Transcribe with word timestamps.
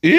E 0.00 0.14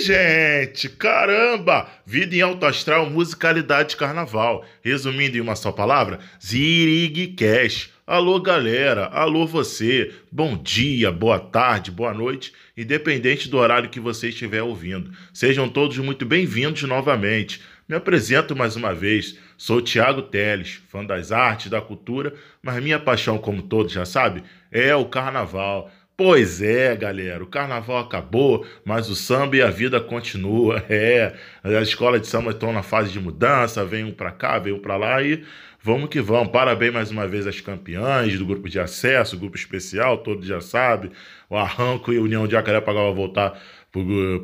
gente, 0.00 0.88
caramba! 0.88 1.86
Vida 2.06 2.34
em 2.34 2.40
alto 2.40 2.64
astral, 2.64 3.10
musicalidade 3.10 3.98
carnaval. 3.98 4.64
Resumindo 4.82 5.36
em 5.36 5.42
uma 5.42 5.54
só 5.54 5.70
palavra, 5.70 6.20
Zirig 6.42 7.34
Cash. 7.36 7.90
Alô 8.06 8.40
galera, 8.40 9.08
alô 9.08 9.46
você. 9.46 10.10
Bom 10.32 10.56
dia, 10.56 11.12
boa 11.12 11.38
tarde, 11.38 11.90
boa 11.90 12.14
noite, 12.14 12.50
independente 12.74 13.46
do 13.50 13.58
horário 13.58 13.90
que 13.90 14.00
você 14.00 14.30
estiver 14.30 14.62
ouvindo. 14.62 15.12
Sejam 15.30 15.68
todos 15.68 15.98
muito 15.98 16.24
bem-vindos 16.24 16.82
novamente. 16.84 17.60
Me 17.86 17.94
apresento 17.94 18.56
mais 18.56 18.74
uma 18.74 18.94
vez. 18.94 19.38
Sou 19.58 19.82
Tiago 19.82 20.22
Teles, 20.22 20.80
fã 20.88 21.04
das 21.04 21.30
artes, 21.30 21.70
da 21.70 21.82
cultura, 21.82 22.32
mas 22.62 22.82
minha 22.82 22.98
paixão, 22.98 23.36
como 23.36 23.60
todos 23.60 23.92
já 23.92 24.06
sabem, 24.06 24.42
é 24.72 24.94
o 24.96 25.04
carnaval. 25.04 25.90
Pois 26.16 26.62
é, 26.62 26.94
galera, 26.94 27.42
o 27.42 27.46
carnaval 27.46 27.98
acabou, 27.98 28.64
mas 28.84 29.10
o 29.10 29.16
samba 29.16 29.56
e 29.56 29.62
a 29.62 29.70
vida 29.70 30.00
continua. 30.00 30.84
É, 30.88 31.34
as 31.64 31.88
escolas 31.88 32.20
de 32.20 32.28
samba 32.28 32.50
estão 32.52 32.72
na 32.72 32.82
fase 32.82 33.10
de 33.10 33.18
mudança, 33.18 33.84
vem 33.84 34.04
um 34.04 34.12
para 34.12 34.30
cá, 34.30 34.58
vem 34.58 34.72
um 34.72 34.78
para 34.78 34.96
lá 34.96 35.20
e 35.22 35.44
vamos 35.82 36.08
que 36.08 36.20
vamos. 36.20 36.52
Parabéns 36.52 36.92
mais 36.92 37.10
uma 37.10 37.26
vez 37.26 37.46
às 37.48 37.60
campeãs 37.60 38.38
do 38.38 38.46
grupo 38.46 38.68
de 38.68 38.78
acesso, 38.78 39.38
grupo 39.38 39.56
especial, 39.56 40.18
todos 40.18 40.46
já 40.46 40.60
sabem. 40.60 41.10
O 41.50 41.56
Arranco 41.56 42.12
e 42.12 42.16
a 42.18 42.20
União 42.20 42.46
de 42.46 42.52
Jacarepaguá 42.52 43.02
vai 43.02 43.14
voltar 43.14 43.60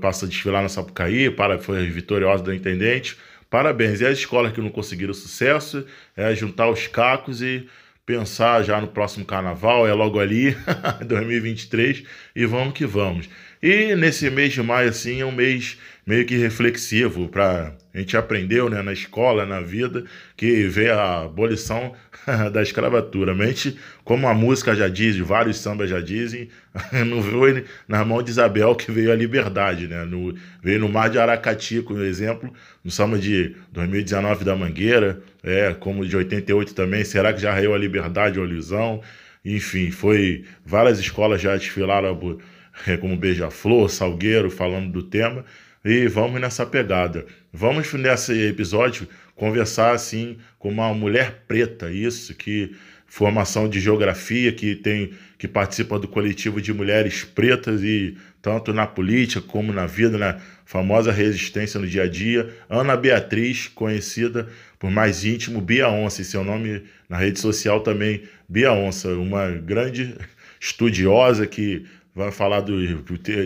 passa 0.00 0.26
a 0.26 0.28
desfilar 0.28 0.62
na 0.62 0.68
Sapucaí, 0.68 1.30
para 1.30 1.58
foi 1.58 1.86
vitoriosa 1.88 2.42
da 2.42 2.54
intendente. 2.54 3.16
Parabéns. 3.48 4.00
E 4.00 4.06
as 4.06 4.18
escolas 4.18 4.52
que 4.52 4.60
não 4.60 4.70
conseguiram 4.70 5.14
sucesso, 5.14 5.84
é 6.16 6.34
juntar 6.34 6.68
os 6.68 6.86
cacos 6.86 7.42
e 7.42 7.68
pensar 8.10 8.64
já 8.64 8.80
no 8.80 8.88
próximo 8.88 9.24
carnaval, 9.24 9.86
é 9.86 9.92
logo 9.92 10.18
ali, 10.18 10.56
2023, 11.06 12.02
e 12.34 12.44
vamos 12.44 12.74
que 12.74 12.84
vamos. 12.84 13.28
E 13.62 13.94
nesse 13.94 14.28
mês 14.28 14.52
de 14.52 14.62
maio, 14.62 14.88
assim, 14.88 15.20
é 15.20 15.24
um 15.24 15.30
mês 15.30 15.78
meio 16.04 16.26
que 16.26 16.36
reflexivo 16.36 17.28
para 17.28 17.72
a 17.92 17.98
gente 17.98 18.16
aprendeu 18.16 18.70
né, 18.70 18.82
na 18.82 18.92
escola, 18.92 19.44
na 19.44 19.60
vida, 19.60 20.04
que 20.36 20.68
veio 20.68 20.94
a 20.94 21.24
abolição 21.24 21.92
da 22.52 22.62
escravatura. 22.62 23.34
Mente, 23.34 23.76
como 24.04 24.28
a 24.28 24.34
música 24.34 24.74
já 24.74 24.88
diz, 24.88 25.16
vários 25.18 25.58
sambas 25.58 25.90
já 25.90 26.00
dizem, 26.00 26.48
não 27.06 27.20
veio 27.20 27.64
na 27.88 28.04
mão 28.04 28.22
de 28.22 28.30
Isabel 28.30 28.74
que 28.76 28.92
veio 28.92 29.10
a 29.10 29.16
liberdade, 29.16 29.88
né? 29.88 30.04
No, 30.04 30.34
veio 30.62 30.78
no 30.78 30.88
mar 30.88 31.10
de 31.10 31.18
Aracati, 31.18 31.82
como 31.82 32.00
exemplo, 32.02 32.52
no 32.84 32.90
samba 32.90 33.18
de 33.18 33.56
2019 33.72 34.44
da 34.44 34.54
Mangueira, 34.54 35.20
é, 35.42 35.74
como 35.74 36.06
de 36.06 36.16
88 36.16 36.74
também, 36.74 37.04
será 37.04 37.32
que 37.32 37.40
já 37.40 37.52
raiou 37.52 37.74
a 37.74 37.78
liberdade 37.78 38.38
ou 38.38 38.44
a 38.44 38.48
ilusão? 38.48 39.02
Enfim, 39.44 39.90
foi 39.90 40.44
várias 40.64 41.00
escolas 41.00 41.40
já 41.40 41.56
desfilaram 41.56 42.38
é, 42.86 42.96
como 42.96 43.16
Beija-Flor, 43.16 43.88
Salgueiro, 43.88 44.50
falando 44.50 44.92
do 44.92 45.02
tema, 45.02 45.44
e 45.84 46.06
vamos 46.08 46.40
nessa 46.40 46.66
pegada. 46.66 47.24
Vamos 47.52 47.92
nesse 47.94 48.32
episódio 48.46 49.08
conversar 49.34 49.92
assim 49.92 50.36
com 50.58 50.68
uma 50.68 50.92
mulher 50.92 51.44
preta, 51.48 51.90
isso 51.90 52.34
que 52.34 52.74
formação 53.06 53.68
de 53.68 53.80
geografia 53.80 54.52
que 54.52 54.76
tem 54.76 55.12
que 55.36 55.48
participa 55.48 55.98
do 55.98 56.06
coletivo 56.06 56.60
de 56.60 56.72
mulheres 56.72 57.24
pretas 57.24 57.82
e 57.82 58.16
tanto 58.40 58.72
na 58.72 58.86
política 58.86 59.40
como 59.40 59.72
na 59.72 59.86
vida, 59.86 60.16
na 60.16 60.38
famosa 60.64 61.10
resistência 61.10 61.80
no 61.80 61.86
dia 61.86 62.04
a 62.04 62.06
dia, 62.06 62.48
Ana 62.68 62.96
Beatriz, 62.96 63.66
conhecida 63.66 64.48
por 64.78 64.90
mais 64.90 65.24
íntimo 65.24 65.60
Bia 65.60 65.88
Onça, 65.88 66.22
e 66.22 66.24
seu 66.24 66.44
nome 66.44 66.84
na 67.08 67.16
rede 67.16 67.40
social 67.40 67.80
também 67.80 68.22
Bia 68.48 68.72
Onça, 68.72 69.08
uma 69.14 69.50
grande 69.50 70.14
estudiosa 70.60 71.46
que 71.46 71.86
vai 72.20 72.32
falar 72.32 72.60
do, 72.60 72.76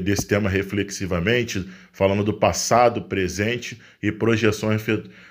desse 0.03 0.27
tema 0.27 0.51
reflexivamente, 0.51 1.69
falando 1.93 2.25
do 2.25 2.35
passado, 2.35 3.03
presente 3.03 3.81
e 4.03 4.11
projeções 4.11 4.83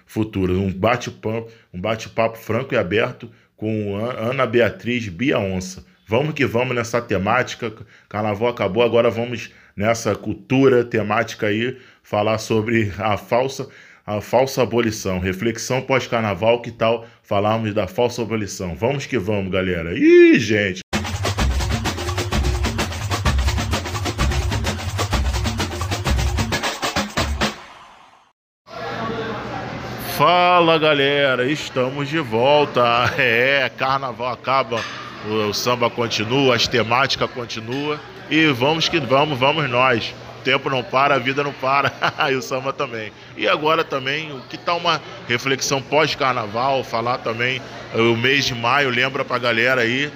futuras. 0.05 0.57
Um 0.57 0.71
bate-papo 0.71 1.51
um 1.73 1.79
bate 1.79 2.09
franco 2.35 2.73
e 2.73 2.77
aberto 2.77 3.29
com 3.55 3.95
Ana 3.95 4.45
Beatriz 4.45 5.07
Bia 5.09 5.39
Onça. 5.39 5.85
Vamos 6.07 6.33
que 6.33 6.45
vamos 6.45 6.75
nessa 6.75 7.01
temática. 7.01 7.73
Carnaval 8.09 8.49
acabou, 8.49 8.83
agora 8.83 9.09
vamos 9.09 9.51
nessa 9.75 10.15
cultura 10.15 10.83
temática 10.83 11.47
aí 11.47 11.77
falar 12.01 12.37
sobre 12.37 12.91
a 12.97 13.17
falsa 13.17 13.67
a 14.05 14.19
falsa 14.19 14.61
abolição, 14.61 15.17
reflexão 15.17 15.81
pós-carnaval, 15.81 16.61
que 16.61 16.71
tal 16.71 17.07
falarmos 17.21 17.73
da 17.73 17.87
falsa 17.87 18.21
abolição? 18.21 18.75
Vamos 18.75 19.05
que 19.05 19.17
vamos, 19.17 19.49
galera. 19.49 19.97
Ih, 19.97 20.37
gente, 20.37 20.82
Fala 30.25 30.79
galera, 30.79 31.51
estamos 31.51 32.07
de 32.07 32.19
volta. 32.19 32.81
É, 33.19 33.69
carnaval 33.77 34.31
acaba, 34.31 34.79
o, 35.27 35.49
o 35.49 35.53
samba 35.53 35.89
continua, 35.89 36.55
as 36.55 36.65
temáticas 36.65 37.29
continuam 37.31 37.99
e 38.29 38.45
vamos 38.47 38.87
que 38.87 39.01
vamos, 39.01 39.37
vamos 39.37 39.69
nós. 39.69 40.15
O 40.39 40.43
tempo 40.45 40.69
não 40.69 40.81
para, 40.81 41.15
a 41.15 41.19
vida 41.19 41.43
não 41.43 41.51
para, 41.51 41.91
e 42.31 42.35
o 42.35 42.41
samba 42.41 42.71
também. 42.71 43.11
E 43.35 43.49
agora 43.49 43.83
também, 43.83 44.31
o 44.31 44.39
que 44.43 44.57
tal 44.57 44.77
uma 44.77 45.01
reflexão 45.27 45.81
pós-carnaval, 45.81 46.85
falar 46.85 47.17
também 47.17 47.61
o 47.93 48.15
mês 48.15 48.45
de 48.45 48.55
maio, 48.55 48.89
lembra 48.89 49.25
pra 49.25 49.37
galera 49.37 49.81
aí 49.81 50.09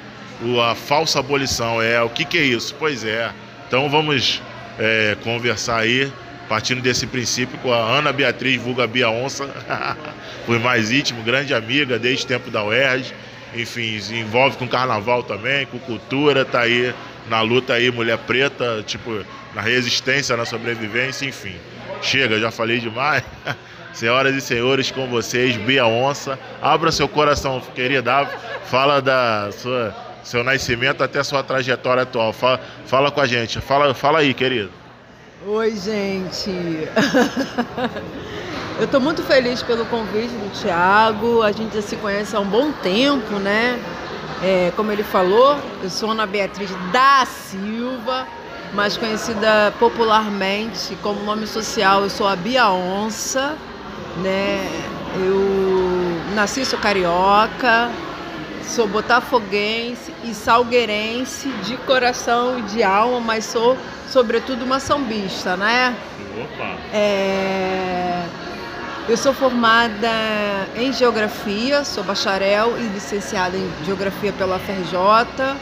a 0.66 0.73
falsa 0.73 1.19
abolição. 1.19 1.81
É, 1.81 2.01
o 2.01 2.09
que 2.09 2.23
que 2.23 2.38
é 2.38 2.44
isso? 2.44 2.73
Pois 2.79 3.03
é. 3.03 3.29
Então 3.67 3.90
vamos 3.90 4.41
é, 4.79 5.17
conversar 5.22 5.79
aí 5.79 6.09
partindo 6.47 6.81
desse 6.81 7.06
princípio 7.08 7.58
com 7.59 7.74
a 7.74 7.78
Ana 7.78 8.12
Beatriz 8.12 8.62
Vulga 8.62 8.88
Bia 8.88 9.09
Onça, 9.09 9.50
foi 10.46 10.59
mais 10.59 10.91
íntimo, 10.91 11.24
grande 11.24 11.53
amiga 11.53 12.00
desde 12.00 12.25
o 12.25 12.28
tempo 12.28 12.50
da 12.50 12.63
UERJ, 12.63 13.13
enfim, 13.56 14.00
se 14.00 14.16
envolve 14.16 14.58
com 14.58 14.68
carnaval 14.68 15.24
também, 15.24 15.66
com 15.66 15.80
cultura, 15.80 16.46
tá 16.46 16.62
aí 16.62 16.94
na 17.30 17.41
luta 17.41 17.74
aí, 17.74 17.91
mulher 17.91 18.18
preta, 18.19 18.84
tipo, 18.85 19.24
na 19.53 19.62
resistência, 19.62 20.38
na 20.38 20.46
sobrevivência, 20.46 21.25
enfim. 21.25 21.56
Chega, 22.02 22.40
já 22.40 22.52
falei 22.52 22.79
demais. 22.79 23.24
Senhoras 23.94 24.35
e 24.35 24.41
senhores, 24.41 24.91
com 24.91 25.08
vocês, 25.08 25.58
Bia 25.58 25.88
Onça. 25.88 26.38
Abra 26.62 26.91
seu 26.91 27.08
coração, 27.08 27.59
querida. 27.74 28.28
Fala 28.66 29.02
da 29.02 29.50
sua 29.52 29.96
seu 30.24 30.44
nascimento 30.44 31.03
até 31.03 31.24
sua 31.24 31.41
trajetória 31.41 32.03
atual. 32.03 32.34
Fala, 32.34 32.59
fala 32.85 33.09
com 33.09 33.22
a 33.22 33.25
gente. 33.25 33.59
Fala, 33.62 33.94
fala 33.94 34.19
aí, 34.19 34.34
querido. 34.34 34.69
Oi, 35.45 35.75
gente. 35.75 36.49
Eu 38.79 38.85
estou 38.85 38.99
muito 38.99 39.21
feliz 39.21 39.61
pelo 39.61 39.85
convite 39.85 40.33
do 40.33 40.51
Tiago. 40.59 41.43
A 41.43 41.51
gente 41.51 41.75
já 41.75 41.81
se 41.81 41.95
conhece 41.97 42.35
há 42.35 42.39
um 42.39 42.45
bom 42.45 42.71
tempo, 42.71 43.35
né? 43.35 43.79
É, 44.41 44.71
como 44.75 44.91
ele 44.91 45.03
falou, 45.03 45.55
eu 45.81 45.89
sou 45.89 46.11
Ana 46.11 46.27
Beatriz 46.27 46.69
da 46.91 47.25
Silva, 47.25 48.27
mais 48.73 48.95
conhecida 48.95 49.73
popularmente 49.79 50.95
como 51.01 51.23
nome 51.23 51.47
social, 51.47 52.03
eu 52.03 52.09
sou 52.09 52.27
a 52.27 52.35
Bia 52.35 52.69
Onça, 52.69 53.57
né? 54.21 54.67
Eu 55.15 56.35
nasci, 56.35 56.63
sou 56.65 56.77
carioca, 56.77 57.89
sou 58.63 58.87
botafoguense 58.87 60.13
e 60.23 60.35
salgueirense 60.35 61.49
de 61.63 61.77
coração 61.77 62.59
e 62.59 62.61
de 62.63 62.83
alma, 62.83 63.19
mas 63.19 63.45
sou 63.45 63.75
sobretudo 64.07 64.63
uma 64.63 64.79
sambista, 64.79 65.56
né? 65.57 65.95
Opa! 66.41 66.78
É... 66.94 68.23
Eu 69.07 69.16
sou 69.16 69.34
formada 69.34 70.09
em 70.75 70.91
Geografia, 70.91 71.84
sou 71.85 72.03
bacharel 72.03 72.78
e 72.78 72.84
licenciada 72.87 73.55
em 73.55 73.72
Geografia 73.85 74.34
pela 74.34 74.59
FRJ. 74.59 75.58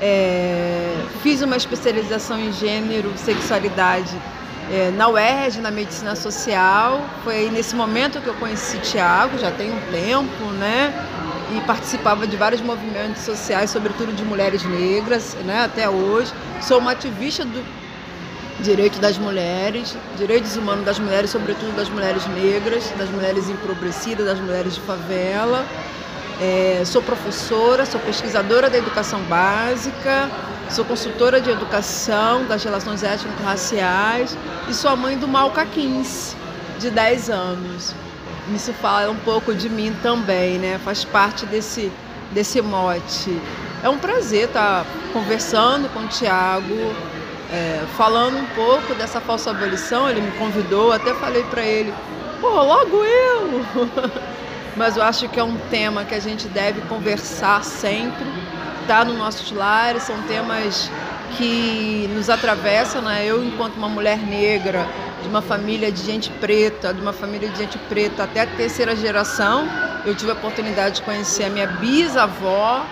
É... 0.00 0.94
Fiz 1.22 1.40
uma 1.42 1.56
especialização 1.56 2.38
em 2.38 2.52
Gênero 2.52 3.10
e 3.14 3.18
Sexualidade 3.18 4.14
é, 4.70 4.90
na 4.90 5.08
UERJ, 5.08 5.60
na 5.60 5.70
Medicina 5.70 6.14
Social. 6.14 7.00
Foi 7.24 7.50
nesse 7.50 7.74
momento 7.74 8.20
que 8.20 8.26
eu 8.26 8.34
conheci 8.34 8.78
Tiago, 8.78 9.38
já 9.38 9.50
tem 9.50 9.70
um 9.70 9.80
tempo, 9.90 10.44
né? 10.58 10.92
E 11.56 11.60
participava 11.62 12.26
de 12.26 12.36
vários 12.36 12.60
movimentos 12.60 13.22
sociais, 13.22 13.70
sobretudo 13.70 14.12
de 14.12 14.24
mulheres 14.24 14.62
negras, 14.64 15.34
né, 15.44 15.64
até 15.64 15.88
hoje. 15.88 16.32
Sou 16.60 16.78
uma 16.78 16.92
ativista 16.92 17.44
do 17.44 17.64
direito 18.60 18.98
das 18.98 19.16
mulheres, 19.16 19.96
direitos 20.16 20.56
humanos 20.56 20.84
das 20.84 20.98
mulheres, 20.98 21.30
sobretudo 21.30 21.74
das 21.76 21.88
mulheres 21.88 22.26
negras, 22.26 22.90
das 22.98 23.08
mulheres 23.08 23.48
empobrecidas, 23.48 24.26
das 24.26 24.40
mulheres 24.40 24.74
de 24.74 24.80
favela. 24.80 25.64
É, 26.40 26.82
sou 26.84 27.02
professora, 27.02 27.84
sou 27.86 28.00
pesquisadora 28.00 28.68
da 28.68 28.78
educação 28.78 29.20
básica, 29.22 30.30
sou 30.70 30.84
consultora 30.84 31.40
de 31.40 31.50
educação 31.50 32.44
das 32.46 32.62
relações 32.62 33.02
étnico-raciais 33.02 34.36
e 34.68 34.74
sou 34.74 34.90
a 34.90 34.96
mãe 34.96 35.16
do 35.16 35.26
Malca 35.26 35.64
15, 35.64 36.36
de 36.78 36.90
10 36.90 37.30
anos 37.30 37.94
isso 38.54 38.72
fala 38.72 39.10
um 39.10 39.16
pouco 39.16 39.54
de 39.54 39.68
mim 39.68 39.94
também, 40.02 40.58
né? 40.58 40.80
Faz 40.84 41.04
parte 41.04 41.46
desse, 41.46 41.92
desse 42.32 42.60
mote. 42.60 43.40
É 43.82 43.88
um 43.88 43.98
prazer 43.98 44.46
estar 44.48 44.84
conversando 45.12 45.88
com 45.92 46.00
o 46.00 46.08
Tiago 46.08 46.94
é, 47.50 47.84
falando 47.96 48.38
um 48.38 48.46
pouco 48.54 48.94
dessa 48.94 49.20
falsa 49.20 49.50
abolição. 49.50 50.08
Ele 50.08 50.20
me 50.20 50.32
convidou, 50.32 50.92
até 50.92 51.14
falei 51.14 51.42
para 51.44 51.62
ele, 51.62 51.92
pô, 52.40 52.48
logo 52.48 53.04
eu! 53.04 53.64
Mas 54.76 54.96
eu 54.96 55.02
acho 55.02 55.28
que 55.28 55.40
é 55.40 55.44
um 55.44 55.56
tema 55.70 56.04
que 56.04 56.14
a 56.14 56.20
gente 56.20 56.46
deve 56.48 56.80
conversar 56.82 57.64
sempre, 57.64 58.24
tá 58.86 59.04
no 59.04 59.14
nossos 59.14 59.50
lares, 59.50 60.04
são 60.04 60.16
temas 60.22 60.88
que 61.36 62.08
nos 62.14 62.30
atravessam, 62.30 63.02
né? 63.02 63.24
Eu, 63.24 63.44
enquanto 63.44 63.76
uma 63.76 63.88
mulher 63.88 64.18
negra, 64.18 64.86
de 65.22 65.28
uma 65.28 65.42
família 65.42 65.90
de 65.90 66.02
gente 66.02 66.30
preta, 66.30 66.94
de 66.94 67.00
uma 67.00 67.12
família 67.12 67.48
de 67.48 67.58
gente 67.58 67.78
preta 67.78 68.24
até 68.24 68.42
a 68.42 68.46
terceira 68.46 68.94
geração, 68.94 69.68
eu 70.04 70.14
tive 70.14 70.30
a 70.30 70.34
oportunidade 70.34 70.96
de 70.96 71.02
conhecer 71.02 71.44
a 71.44 71.50
minha 71.50 71.66
bisavó 71.66 72.84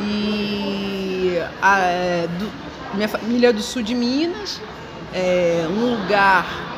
e 0.00 1.38
a, 1.60 1.78
é, 1.80 2.28
do, 2.38 2.50
minha 2.94 3.08
família 3.08 3.52
do 3.52 3.62
sul 3.62 3.82
de 3.82 3.94
Minas, 3.94 4.60
é 5.14 5.66
um 5.68 5.96
lugar 5.96 6.71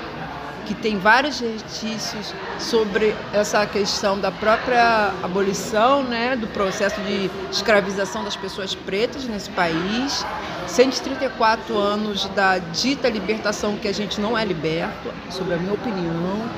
que 0.66 0.74
tem 0.74 0.98
vários 0.98 1.40
restícios 1.40 2.34
sobre 2.58 3.14
essa 3.32 3.66
questão 3.66 4.18
da 4.18 4.30
própria 4.30 5.12
abolição, 5.22 6.02
né, 6.02 6.36
do 6.36 6.46
processo 6.48 7.00
de 7.02 7.30
escravização 7.50 8.24
das 8.24 8.36
pessoas 8.36 8.74
pretas 8.74 9.24
nesse 9.24 9.50
país. 9.50 10.24
134 10.66 11.76
anos 11.76 12.26
da 12.34 12.58
dita 12.58 13.08
libertação 13.08 13.76
que 13.76 13.86
a 13.86 13.92
gente 13.92 14.20
não 14.20 14.36
é 14.36 14.44
liberto, 14.44 15.12
sobre 15.30 15.54
a 15.54 15.56
minha 15.58 15.74
opinião. 15.74 16.48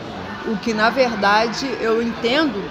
O 0.46 0.56
que, 0.56 0.72
na 0.72 0.90
verdade, 0.90 1.66
eu 1.80 2.00
entendo 2.00 2.62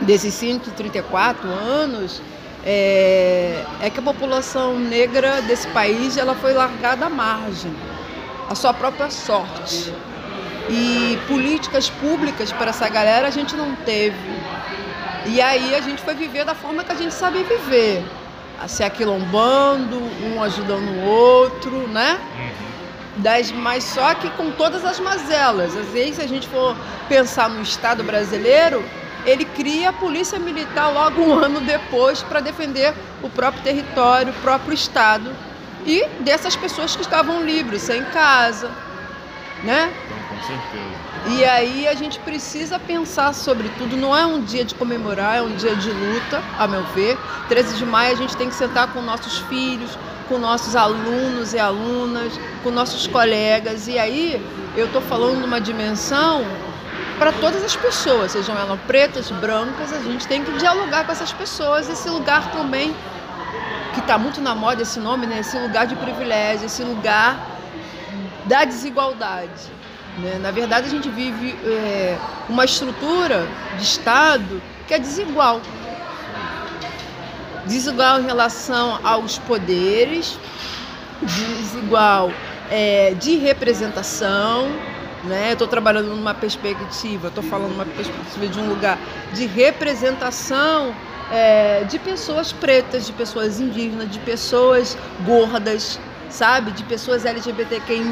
desses 0.00 0.34
134 0.34 1.48
anos 1.48 2.20
é, 2.64 3.64
é 3.80 3.90
que 3.90 4.00
a 4.00 4.02
população 4.02 4.78
negra 4.78 5.40
desse 5.42 5.68
país 5.68 6.16
ela 6.16 6.34
foi 6.34 6.52
largada 6.52 7.06
à 7.06 7.10
margem, 7.10 7.72
à 8.50 8.54
sua 8.54 8.74
própria 8.74 9.10
sorte. 9.10 9.92
E 10.68 11.18
políticas 11.28 11.88
públicas 11.88 12.50
para 12.52 12.70
essa 12.70 12.88
galera 12.88 13.28
a 13.28 13.30
gente 13.30 13.54
não 13.54 13.74
teve. 13.76 14.16
E 15.26 15.40
aí 15.40 15.74
a 15.74 15.80
gente 15.80 16.02
foi 16.02 16.14
viver 16.14 16.44
da 16.44 16.54
forma 16.54 16.84
que 16.84 16.92
a 16.92 16.94
gente 16.94 17.14
sabe 17.14 17.42
viver. 17.42 18.04
Se 18.66 18.82
aquilombando, 18.82 20.00
um 20.24 20.42
ajudando 20.42 20.88
o 20.88 21.04
outro, 21.04 21.86
né? 21.88 22.18
Uhum. 22.36 23.22
Das, 23.22 23.50
mas 23.52 23.84
só 23.84 24.14
que 24.14 24.28
com 24.30 24.50
todas 24.50 24.84
as 24.84 24.98
mazelas. 24.98 25.76
Às 25.76 25.86
vezes, 25.88 26.16
se 26.16 26.22
a 26.22 26.28
gente 26.28 26.48
for 26.48 26.76
pensar 27.08 27.48
no 27.48 27.62
Estado 27.62 28.02
brasileiro, 28.02 28.84
ele 29.24 29.44
cria 29.44 29.90
a 29.90 29.92
polícia 29.92 30.38
militar 30.38 30.88
logo 30.92 31.20
um 31.20 31.34
ano 31.34 31.60
depois 31.60 32.22
para 32.22 32.40
defender 32.40 32.94
o 33.22 33.28
próprio 33.28 33.62
território, 33.62 34.32
o 34.32 34.42
próprio 34.42 34.72
Estado 34.72 35.34
e 35.84 36.04
dessas 36.20 36.56
pessoas 36.56 36.96
que 36.96 37.02
estavam 37.02 37.44
livres, 37.44 37.82
sem 37.82 38.04
casa, 38.06 38.70
né? 39.62 39.92
Certeza. 40.44 41.06
E 41.28 41.44
aí 41.44 41.88
a 41.88 41.94
gente 41.94 42.18
precisa 42.20 42.78
pensar 42.78 43.34
sobre 43.34 43.68
tudo. 43.70 43.96
Não 43.96 44.16
é 44.16 44.24
um 44.24 44.42
dia 44.42 44.64
de 44.64 44.74
comemorar, 44.74 45.38
é 45.38 45.42
um 45.42 45.56
dia 45.56 45.74
de 45.74 45.90
luta, 45.90 46.42
a 46.58 46.66
meu 46.66 46.82
ver. 46.94 47.18
13 47.48 47.76
de 47.76 47.86
maio 47.86 48.12
a 48.12 48.16
gente 48.16 48.36
tem 48.36 48.48
que 48.48 48.54
sentar 48.54 48.92
com 48.92 49.00
nossos 49.00 49.38
filhos, 49.38 49.98
com 50.28 50.38
nossos 50.38 50.76
alunos 50.76 51.52
e 51.52 51.58
alunas, 51.58 52.38
com 52.62 52.70
nossos 52.70 53.06
colegas. 53.06 53.88
E 53.88 53.98
aí 53.98 54.40
eu 54.76 54.86
estou 54.86 55.00
falando 55.02 55.40
numa 55.40 55.60
dimensão 55.60 56.44
para 57.18 57.32
todas 57.32 57.64
as 57.64 57.74
pessoas, 57.74 58.32
sejam 58.32 58.56
elas 58.56 58.78
pretas, 58.86 59.30
brancas, 59.30 59.92
a 59.92 60.00
gente 60.00 60.26
tem 60.26 60.44
que 60.44 60.52
dialogar 60.52 61.04
com 61.06 61.12
essas 61.12 61.32
pessoas. 61.32 61.88
Esse 61.88 62.08
lugar 62.10 62.52
também, 62.52 62.94
que 63.94 64.00
está 64.00 64.18
muito 64.18 64.40
na 64.40 64.54
moda 64.54 64.82
esse 64.82 65.00
nome, 65.00 65.26
né? 65.26 65.40
esse 65.40 65.58
lugar 65.58 65.86
de 65.86 65.96
privilégio, 65.96 66.66
esse 66.66 66.82
lugar 66.82 67.38
da 68.44 68.64
desigualdade. 68.64 69.76
Né? 70.18 70.38
Na 70.40 70.50
verdade, 70.50 70.86
a 70.86 70.90
gente 70.90 71.08
vive 71.10 71.54
é, 71.64 72.16
uma 72.48 72.64
estrutura 72.64 73.46
de 73.76 73.82
Estado 73.84 74.62
que 74.86 74.94
é 74.94 74.98
desigual. 74.98 75.60
Desigual 77.66 78.20
em 78.20 78.24
relação 78.24 78.98
aos 79.02 79.38
poderes, 79.38 80.38
desigual 81.20 82.30
é, 82.70 83.14
de 83.14 83.36
representação. 83.36 84.68
Né? 85.24 85.52
Estou 85.52 85.66
trabalhando 85.66 86.08
numa 86.08 86.34
perspectiva, 86.34 87.28
estou 87.28 87.42
falando 87.42 87.72
numa 87.72 87.84
perspectiva 87.84 88.46
de 88.46 88.60
um 88.60 88.68
lugar 88.68 88.96
de 89.32 89.46
representação 89.46 90.94
é, 91.32 91.84
de 91.84 91.98
pessoas 91.98 92.52
pretas, 92.52 93.06
de 93.06 93.12
pessoas 93.12 93.58
indígenas, 93.58 94.08
de 94.10 94.20
pessoas 94.20 94.96
gordas, 95.24 95.98
sabe? 96.30 96.70
De 96.70 96.84
pessoas 96.84 97.24
LGBTQI 97.24 98.04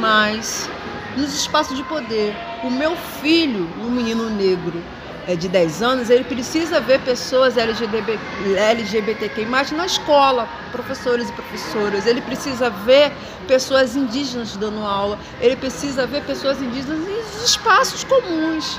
nos 1.16 1.34
espaços 1.34 1.76
de 1.76 1.82
poder. 1.84 2.34
O 2.62 2.70
meu 2.70 2.96
filho, 2.96 3.68
um 3.80 3.90
menino 3.90 4.30
negro 4.30 4.82
é, 5.26 5.34
de 5.34 5.48
10 5.48 5.82
anos, 5.82 6.10
ele 6.10 6.24
precisa 6.24 6.80
ver 6.80 7.00
pessoas 7.00 7.56
LGBT, 7.56 8.18
LGBTQI 8.56 9.46
na 9.74 9.86
escola, 9.86 10.48
professores 10.70 11.28
e 11.30 11.32
professoras. 11.32 12.06
Ele 12.06 12.20
precisa 12.20 12.70
ver 12.70 13.12
pessoas 13.46 13.96
indígenas 13.96 14.56
dando 14.56 14.80
aula. 14.84 15.18
Ele 15.40 15.56
precisa 15.56 16.06
ver 16.06 16.22
pessoas 16.24 16.60
indígenas 16.60 16.98
em 16.98 17.44
espaços 17.44 18.04
comuns, 18.04 18.78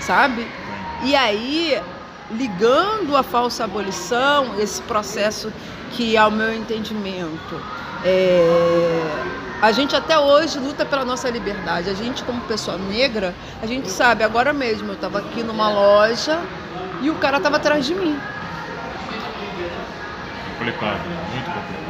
sabe? 0.00 0.46
E 1.04 1.16
aí, 1.16 1.80
ligando 2.30 3.16
a 3.16 3.22
falsa 3.22 3.64
abolição, 3.64 4.60
esse 4.60 4.80
processo 4.82 5.52
que, 5.92 6.16
ao 6.16 6.30
meu 6.30 6.54
entendimento, 6.54 7.60
é, 8.04 9.02
a 9.62 9.70
gente 9.70 9.94
até 9.94 10.18
hoje 10.18 10.58
luta 10.58 10.84
pela 10.84 11.04
nossa 11.04 11.30
liberdade. 11.30 11.88
A 11.88 11.94
gente, 11.94 12.24
como 12.24 12.40
pessoa 12.42 12.76
negra, 12.76 13.32
a 13.62 13.66
gente 13.66 13.88
sabe, 13.88 14.24
agora 14.24 14.52
mesmo, 14.52 14.88
eu 14.88 14.94
estava 14.94 15.20
aqui 15.20 15.44
numa 15.44 15.70
loja 15.70 16.40
e 17.00 17.08
o 17.08 17.14
cara 17.14 17.36
estava 17.36 17.58
atrás 17.58 17.86
de 17.86 17.94
mim. 17.94 18.18
Complicado, 20.58 21.00
muito 21.32 21.46
complicado. 21.46 21.82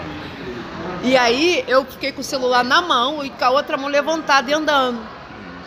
E 1.02 1.16
aí 1.16 1.64
eu 1.66 1.82
fiquei 1.86 2.12
com 2.12 2.20
o 2.20 2.24
celular 2.24 2.62
na 2.62 2.82
mão 2.82 3.24
e 3.24 3.30
com 3.30 3.44
a 3.44 3.50
outra 3.50 3.78
mão 3.78 3.88
levantada 3.88 4.50
e 4.50 4.54
andando. 4.54 5.00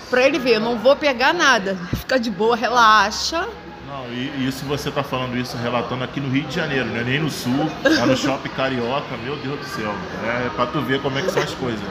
Pra 0.07 0.21
ele 0.21 0.37
ver, 0.37 0.57
eu 0.57 0.61
não 0.61 0.77
vou 0.77 0.95
pegar 0.95 1.33
nada. 1.33 1.75
Fica 1.95 2.19
de 2.19 2.29
boa, 2.29 2.55
relaxa. 2.55 3.47
Não, 3.87 4.11
e 4.11 4.47
isso 4.47 4.65
você 4.65 4.89
tá 4.89 5.03
falando 5.03 5.37
isso 5.37 5.55
relatando 5.57 6.03
aqui 6.03 6.19
no 6.19 6.29
Rio 6.29 6.43
de 6.43 6.55
Janeiro, 6.55 6.85
né? 6.85 7.03
Nem 7.05 7.19
no 7.19 7.29
sul, 7.29 7.69
lá 7.83 8.05
no 8.05 8.17
shopping 8.17 8.49
carioca, 8.49 9.15
meu 9.23 9.35
Deus 9.37 9.59
do 9.59 9.65
céu. 9.65 9.93
É 10.23 10.49
pra 10.55 10.65
tu 10.65 10.81
ver 10.81 11.01
como 11.01 11.19
é 11.19 11.21
que 11.21 11.31
são 11.31 11.43
as 11.43 11.53
coisas. 11.53 11.83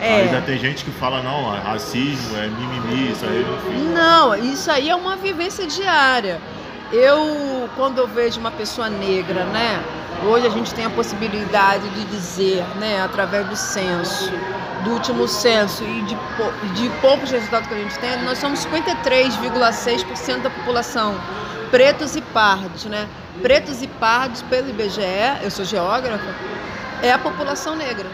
É. 0.00 0.22
Aí 0.22 0.28
já 0.28 0.40
tem 0.42 0.58
gente 0.58 0.84
que 0.84 0.90
fala, 0.92 1.22
não, 1.22 1.54
é 1.54 1.58
racismo, 1.60 2.36
é 2.36 2.46
mimimi, 2.46 3.12
isso 3.12 3.24
aí 3.24 3.40
enfim. 3.40 3.84
Não, 3.92 4.34
isso 4.36 4.70
aí 4.70 4.88
é 4.88 4.94
uma 4.94 5.16
vivência 5.16 5.66
diária. 5.66 6.40
Eu, 6.92 7.68
quando 7.74 7.98
eu 7.98 8.06
vejo 8.06 8.38
uma 8.38 8.50
pessoa 8.50 8.88
negra, 8.88 9.44
né? 9.46 9.82
Hoje 10.22 10.46
a 10.46 10.50
gente 10.50 10.72
tem 10.74 10.84
a 10.84 10.90
possibilidade 10.90 11.88
de 11.90 12.04
dizer, 12.06 12.64
né, 12.78 13.02
através 13.02 13.46
do 13.46 13.56
censo, 13.56 14.30
do 14.84 14.90
último 14.90 15.26
censo 15.26 15.82
e 15.84 16.02
de, 16.02 16.16
de 16.74 16.88
poucos 17.00 17.30
resultados 17.30 17.68
que 17.68 17.74
a 17.74 17.78
gente 17.78 17.98
tem, 17.98 18.22
nós 18.22 18.38
somos 18.38 18.64
53,6% 18.66 20.42
da 20.42 20.50
população, 20.50 21.14
pretos 21.70 22.16
e 22.16 22.20
pardos, 22.20 22.84
né? 22.84 23.08
Pretos 23.42 23.82
e 23.82 23.86
pardos 23.86 24.42
pelo 24.42 24.70
IBGE, 24.70 25.02
eu 25.42 25.50
sou 25.50 25.64
geógrafa, 25.64 26.34
é 27.02 27.12
a 27.12 27.18
população 27.18 27.74
negra. 27.74 28.06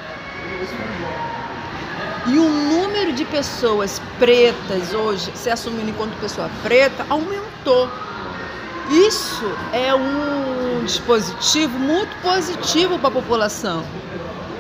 E 2.27 2.39
o 2.39 2.49
número 2.49 3.13
de 3.13 3.25
pessoas 3.25 4.01
pretas 4.19 4.95
hoje, 4.95 5.31
se 5.35 5.51
assumindo 5.51 5.91
enquanto 5.91 6.19
pessoa 6.21 6.51
preta, 6.63 7.05
aumentou. 7.09 7.89
Isso 8.91 9.45
é 9.73 9.95
um 9.95 10.85
dispositivo 10.85 11.79
muito 11.79 12.11
positivo 12.23 12.99
para 12.99 13.09
a 13.09 13.13
população. 13.13 13.85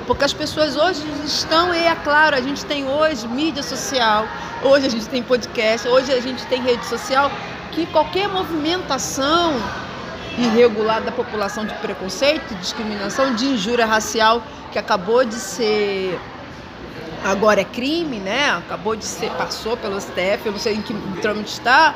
Porque 0.06 0.25
as 0.25 0.32
pessoas 0.32 0.76
hoje 0.76 1.02
estão, 1.25 1.75
e 1.75 1.78
é 1.78 1.94
claro, 1.96 2.37
a 2.37 2.40
gente 2.40 2.64
tem 2.64 2.88
hoje 2.88 3.26
mídia 3.26 3.62
social, 3.62 4.28
hoje 4.62 4.87
a 4.87 4.88
gente 4.88 5.08
tem 5.08 5.20
podcast, 5.20 5.88
hoje 5.88 6.12
a 6.12 6.20
gente 6.20 6.46
tem 6.46 6.62
rede 6.62 6.84
social, 6.87 7.30
que 7.72 7.87
qualquer 7.87 8.28
movimentação 8.28 9.54
irregular 10.38 11.02
da 11.02 11.10
população 11.10 11.64
de 11.64 11.75
preconceito, 11.75 12.54
discriminação, 12.60 13.34
de 13.34 13.46
injúria 13.46 13.84
racial, 13.84 14.42
que 14.70 14.78
acabou 14.78 15.25
de 15.25 15.34
ser 15.34 16.18
agora 17.25 17.61
é 17.61 17.65
crime, 17.65 18.19
né? 18.19 18.50
Acabou 18.50 18.97
de 18.97 19.05
ser, 19.05 19.31
passou 19.33 19.77
pelo 19.77 20.00
STF, 20.00 20.47
eu 20.47 20.53
não 20.53 20.59
sei 20.59 20.75
em 20.75 20.83
que 20.83 20.95
trâmite 21.21 21.53
está, 21.53 21.95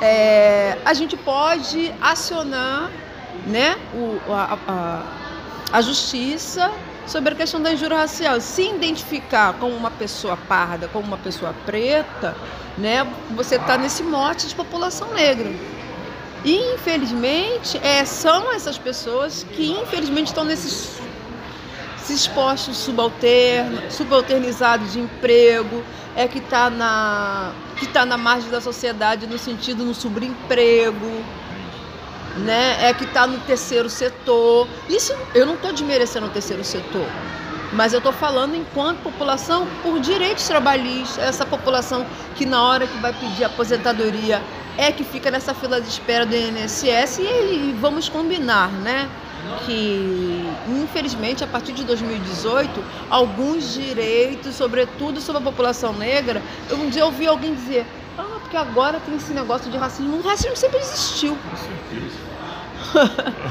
é, 0.00 0.78
a 0.84 0.92
gente 0.92 1.16
pode 1.16 1.92
acionar 2.00 2.90
né, 3.46 3.76
o, 3.94 4.32
a, 4.32 4.58
a, 4.68 5.02
a 5.72 5.80
justiça 5.80 6.70
sobre 7.06 7.32
a 7.32 7.36
questão 7.36 7.62
da 7.62 7.72
injúria 7.72 7.98
racial. 7.98 8.40
Se 8.40 8.62
identificar 8.68 9.54
como 9.54 9.74
uma 9.74 9.90
pessoa 9.90 10.36
parda, 10.36 10.88
como 10.88 11.06
uma 11.06 11.18
pessoa 11.18 11.54
preta, 11.64 12.36
né, 12.76 13.06
você 13.30 13.56
está 13.56 13.78
nesse 13.78 14.02
mote 14.02 14.48
de 14.48 14.54
população 14.54 15.12
negra. 15.14 15.50
E, 16.44 16.74
infelizmente, 16.74 17.78
é, 17.82 18.04
são 18.04 18.52
essas 18.52 18.78
pessoas 18.78 19.44
que, 19.52 19.72
infelizmente, 19.72 20.28
estão 20.28 20.44
nesses 20.44 21.00
esses 22.06 22.28
postos 22.28 22.76
subalternos, 22.76 23.92
subalternizados 23.92 24.92
de 24.92 25.00
emprego, 25.00 25.82
é 26.14 26.28
que 26.28 26.38
está 26.38 26.70
na, 26.70 27.52
que 27.76 27.86
tá 27.88 28.06
na 28.06 28.16
margem 28.16 28.48
da 28.48 28.60
sociedade 28.60 29.26
no 29.26 29.36
sentido 29.36 29.84
no 29.84 29.92
subemprego, 29.92 31.24
né? 32.36 32.88
é 32.88 32.94
que 32.94 33.04
está 33.04 33.26
no 33.26 33.38
terceiro 33.40 33.90
setor. 33.90 34.68
Isso 34.88 35.12
eu 35.34 35.44
não 35.44 35.54
estou 35.54 35.72
desmerecendo 35.72 36.26
o 36.26 36.30
terceiro 36.30 36.62
setor. 36.62 37.06
Mas 37.72 37.92
eu 37.92 37.98
estou 37.98 38.12
falando 38.12 38.54
enquanto 38.54 39.02
população 39.02 39.66
por 39.82 39.98
direitos 39.98 40.46
trabalhistas, 40.46 41.18
essa 41.18 41.44
população 41.44 42.06
que 42.36 42.46
na 42.46 42.62
hora 42.62 42.86
que 42.86 42.96
vai 42.98 43.12
pedir 43.12 43.42
aposentadoria 43.42 44.40
é 44.78 44.92
que 44.92 45.02
fica 45.02 45.30
nessa 45.30 45.52
fila 45.52 45.80
de 45.80 45.88
espera 45.88 46.24
do 46.24 46.36
INSS 46.36 47.18
e, 47.18 47.22
e 47.22 47.76
vamos 47.80 48.08
combinar, 48.08 48.70
né? 48.70 49.08
Que, 49.64 50.48
infelizmente, 50.68 51.44
a 51.44 51.46
partir 51.46 51.72
de 51.72 51.84
2018, 51.84 52.82
alguns 53.10 53.74
direitos, 53.74 54.54
sobretudo 54.54 55.20
sobre 55.20 55.42
a 55.42 55.44
população 55.44 55.92
negra, 55.92 56.42
eu, 56.68 56.76
um 56.78 56.88
dia 56.88 57.04
ouvi 57.04 57.26
alguém 57.26 57.54
dizer, 57.54 57.86
ah, 58.18 58.38
porque 58.40 58.56
agora 58.56 59.00
tem 59.00 59.16
esse 59.16 59.32
negócio 59.32 59.70
de 59.70 59.76
racismo. 59.76 60.16
O 60.16 60.22
racismo 60.22 60.56
sempre 60.56 60.78
existiu. 60.78 61.36
Com 61.36 61.56
certeza. 61.56 62.25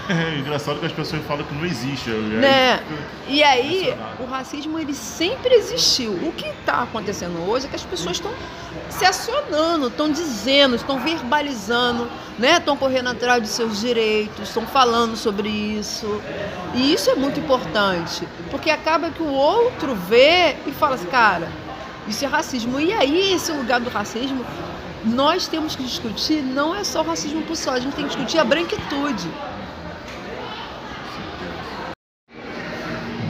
É 0.09 0.39
engraçado 0.39 0.79
que 0.79 0.85
as 0.85 0.91
pessoas 0.91 1.23
falam 1.25 1.45
que 1.45 1.53
não 1.53 1.65
existe. 1.65 2.09
Né? 2.09 2.81
E 3.27 3.43
aí, 3.43 3.95
o 4.19 4.25
racismo 4.25 4.79
ele 4.79 4.93
sempre 4.93 5.53
existiu. 5.55 6.13
O 6.13 6.31
que 6.31 6.47
está 6.47 6.83
acontecendo 6.83 7.49
hoje 7.49 7.65
é 7.65 7.69
que 7.69 7.75
as 7.75 7.83
pessoas 7.83 8.17
estão 8.17 8.31
se 8.89 9.05
acionando, 9.05 9.87
estão 9.87 10.09
dizendo, 10.09 10.75
estão 10.75 10.99
verbalizando, 10.99 12.09
né? 12.37 12.57
Estão 12.57 12.77
correndo 12.77 13.09
atrás 13.09 13.41
de 13.41 13.49
seus 13.49 13.79
direitos, 13.79 14.47
estão 14.47 14.65
falando 14.65 15.15
sobre 15.15 15.49
isso. 15.49 16.21
E 16.73 16.93
isso 16.93 17.09
é 17.09 17.15
muito 17.15 17.39
importante, 17.39 18.27
porque 18.51 18.69
acaba 18.69 19.09
que 19.09 19.21
o 19.21 19.31
outro 19.31 19.95
vê 19.95 20.55
e 20.65 20.71
fala 20.71 20.95
assim, 20.95 21.07
cara, 21.07 21.51
isso 22.07 22.23
é 22.23 22.27
racismo. 22.27 22.79
E 22.79 22.93
aí, 22.93 23.33
esse 23.33 23.51
lugar 23.51 23.79
do 23.79 23.89
racismo 23.89 24.45
nós 25.05 25.47
temos 25.47 25.75
que 25.75 25.83
discutir 25.83 26.41
não 26.41 26.75
é 26.75 26.83
só 26.83 27.01
racismo 27.01 27.41
por 27.43 27.55
só, 27.55 27.71
a 27.71 27.79
gente 27.79 27.95
tem 27.95 28.05
que 28.05 28.15
discutir 28.15 28.39
a 28.39 28.43
branquitude. 28.43 29.29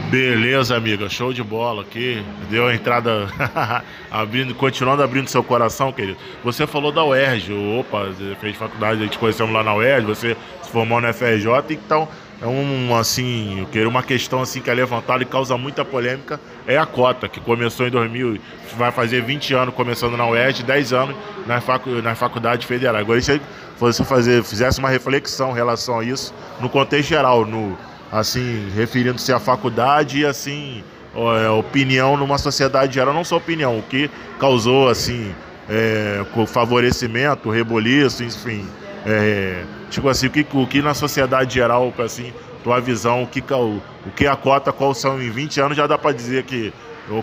Beleza, 0.10 0.78
amiga, 0.78 1.10
show 1.10 1.34
de 1.34 1.44
bola 1.44 1.82
aqui. 1.82 2.24
Deu 2.50 2.68
a 2.68 2.74
entrada 2.76 3.28
abrindo, 4.10 4.56
continuando 4.56 5.04
abrindo 5.04 5.28
seu 5.28 5.44
coração, 5.44 5.92
querido. 5.92 6.18
Você 6.44 6.66
falou 6.66 6.92
da 6.92 7.04
UERJ, 7.04 7.52
opa, 7.80 8.08
fez 8.40 8.56
faculdade, 8.56 9.02
a 9.02 9.04
gente 9.04 9.18
conhecemos 9.18 9.52
lá 9.52 9.64
na 9.64 9.76
UERJ, 9.76 10.06
você 10.06 10.38
se 10.62 10.70
formou 10.70 11.02
na 11.02 11.12
FRJ, 11.12 11.50
então 11.72 12.08
é 12.42 12.46
um 12.46 12.96
assim, 12.96 13.66
eu 13.74 13.90
uma 13.90 14.04
questão 14.04 14.42
assim 14.42 14.60
que 14.60 14.70
é 14.70 14.74
levantada 14.74 15.24
e 15.24 15.26
causa 15.26 15.58
muita 15.58 15.86
polêmica, 15.86 16.40
é 16.68 16.78
a 16.78 16.86
cota, 16.86 17.30
que 17.30 17.40
começou 17.40 17.88
em 17.88 17.90
2000, 17.90 18.40
vai 18.78 18.92
fazer 18.92 19.22
20 19.22 19.54
anos 19.54 19.74
começando 19.74 20.18
na 20.18 20.28
UERJ, 20.28 20.64
10 20.64 20.94
anos 20.94 21.16
na 21.48 21.62
facu, 21.62 21.90
na 22.02 22.14
faculdade 22.14 22.66
federal. 22.66 22.98
Agora 22.98 23.22
se 23.22 23.40
você 23.80 24.04
fazer, 24.04 24.44
fizesse 24.44 24.80
uma 24.80 24.90
reflexão 24.90 25.52
em 25.52 25.56
relação 25.56 26.00
a 26.00 26.04
isso 26.04 26.34
no 26.60 26.70
contexto 26.70 27.10
geral, 27.10 27.46
no 27.46 27.78
assim, 28.12 28.70
referindo-se 28.76 29.32
à 29.32 29.40
faculdade 29.40 30.20
e 30.20 30.26
assim, 30.26 30.84
é, 31.16 31.50
opinião 31.50 32.18
numa 32.18 32.38
sociedade 32.38 32.94
geral, 32.94 33.14
não 33.14 33.24
só 33.24 33.38
opinião, 33.38 33.80
o 33.80 33.82
que 33.82 34.10
causou 34.40 34.90
assim, 34.90 35.34
é, 35.70 36.24
favorecimento, 36.48 37.50
reboliço, 37.50 38.24
enfim, 38.24 38.68
é, 39.06 39.64
tipo 39.96 40.10
assim, 40.10 40.28
o 40.28 40.30
que, 40.30 40.46
o 40.54 40.68
que 40.68 40.82
na 40.82 40.94
sociedade 40.94 41.54
geral, 41.54 41.94
assim, 42.00 42.34
tua 42.64 42.82
visão, 42.82 43.24
o 43.24 43.28
que, 43.28 43.42
o, 43.54 43.82
o 44.06 44.12
que 44.14 44.28
a 44.28 44.36
cota, 44.36 44.74
qual 44.74 44.94
são 44.94 45.22
em 45.22 45.30
20 45.30 45.62
anos, 45.62 45.78
já 45.78 45.88
dá 45.88 45.98
para 45.98 46.12
dizer 46.12 46.44
que 46.44 46.74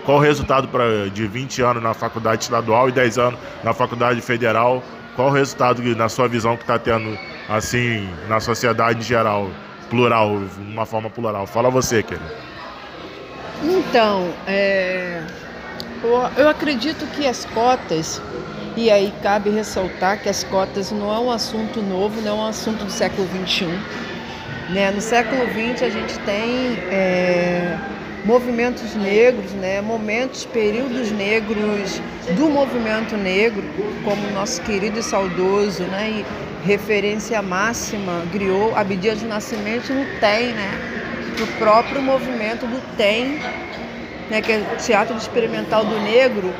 qual 0.05 0.17
o 0.17 0.21
resultado 0.21 0.69
pra, 0.69 1.09
de 1.13 1.27
20 1.27 1.61
anos 1.61 1.83
na 1.83 1.93
faculdade 1.93 2.45
estadual 2.45 2.89
e 2.89 2.93
10 2.93 3.19
anos 3.19 3.41
na 3.63 3.75
faculdade 3.75 4.21
federal? 4.23 4.83
Qual 5.15 5.29
o 5.29 5.31
resultado, 5.31 5.83
na 5.95 6.09
sua 6.09 6.27
visão, 6.27 6.57
que 6.57 6.63
está 6.63 6.79
tendo, 6.79 7.19
assim, 7.47 8.09
na 8.27 8.41
sociedade 8.41 9.03
geral, 9.03 9.51
plural, 9.91 10.41
uma 10.59 10.87
forma 10.87 11.11
plural? 11.11 11.47
Fala 11.47 11.69
você, 11.69 12.03
querido. 12.03 12.25
Então, 13.63 14.33
é, 14.47 15.23
eu, 16.03 16.31
eu 16.39 16.49
acredito 16.49 17.07
que 17.09 17.27
as 17.27 17.45
cotas 17.45 18.23
e 18.77 18.91
aí 18.91 19.13
cabe 19.23 19.51
ressaltar 19.51 20.23
que 20.23 20.29
as 20.29 20.43
cotas 20.45 20.91
não 20.91 21.13
é 21.13 21.19
um 21.19 21.31
assunto 21.31 21.83
novo, 21.83 22.21
não 22.23 22.31
é 22.31 22.35
um 22.35 22.47
assunto 22.47 22.85
do 22.85 22.91
século 22.91 23.29
XXI. 23.29 23.67
Né? 24.71 24.91
No 24.91 25.01
século 25.01 25.43
XX 25.47 25.83
a 25.83 25.91
gente 25.91 26.19
tem 26.21 26.79
é, 26.91 27.79
movimentos 28.25 28.95
negros, 28.95 29.53
né? 29.53 29.81
momentos, 29.83 30.47
períodos 30.47 31.11
negros 31.13 32.01
do 32.37 32.49
movimento 32.49 33.17
negro, 33.17 33.63
como 34.05 34.31
nosso 34.31 34.63
querido 34.63 34.99
e 34.99 35.03
saudoso, 35.03 35.83
né? 35.85 36.23
e 36.23 36.67
referência 36.67 37.43
máxima, 37.43 38.23
griou 38.33 38.75
Abdias 38.75 39.21
do 39.21 39.29
Nascimento 39.29 39.93
no 39.93 40.05
TEM, 40.19 40.53
né? 40.53 40.71
o 41.43 41.47
próprio 41.59 42.01
movimento 42.01 42.67
do 42.67 42.81
TEM, 42.97 43.39
né? 44.31 44.41
que 44.41 44.53
é 44.53 44.61
Teatro 44.79 45.17
Experimental 45.17 45.85
do 45.85 46.01
Negro, 46.01 46.55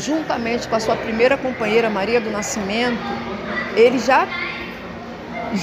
juntamente 0.00 0.66
com 0.66 0.76
a 0.76 0.80
sua 0.80 0.96
primeira 0.96 1.36
companheira, 1.36 1.90
Maria 1.90 2.20
do 2.20 2.30
Nascimento, 2.30 2.98
eles 3.76 4.06
já, 4.06 4.26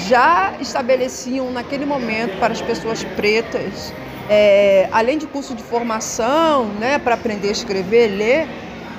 já 0.08 0.54
estabeleciam 0.60 1.52
naquele 1.52 1.86
momento 1.86 2.38
para 2.40 2.54
as 2.54 2.62
pessoas 2.62 3.04
pretas, 3.04 3.94
é, 4.30 4.88
além 4.92 5.18
de 5.18 5.26
curso 5.26 5.56
de 5.56 5.64
formação 5.64 6.66
né, 6.80 7.00
para 7.00 7.16
aprender 7.16 7.50
a 7.50 7.52
escrever, 7.52 8.08
ler, 8.08 8.48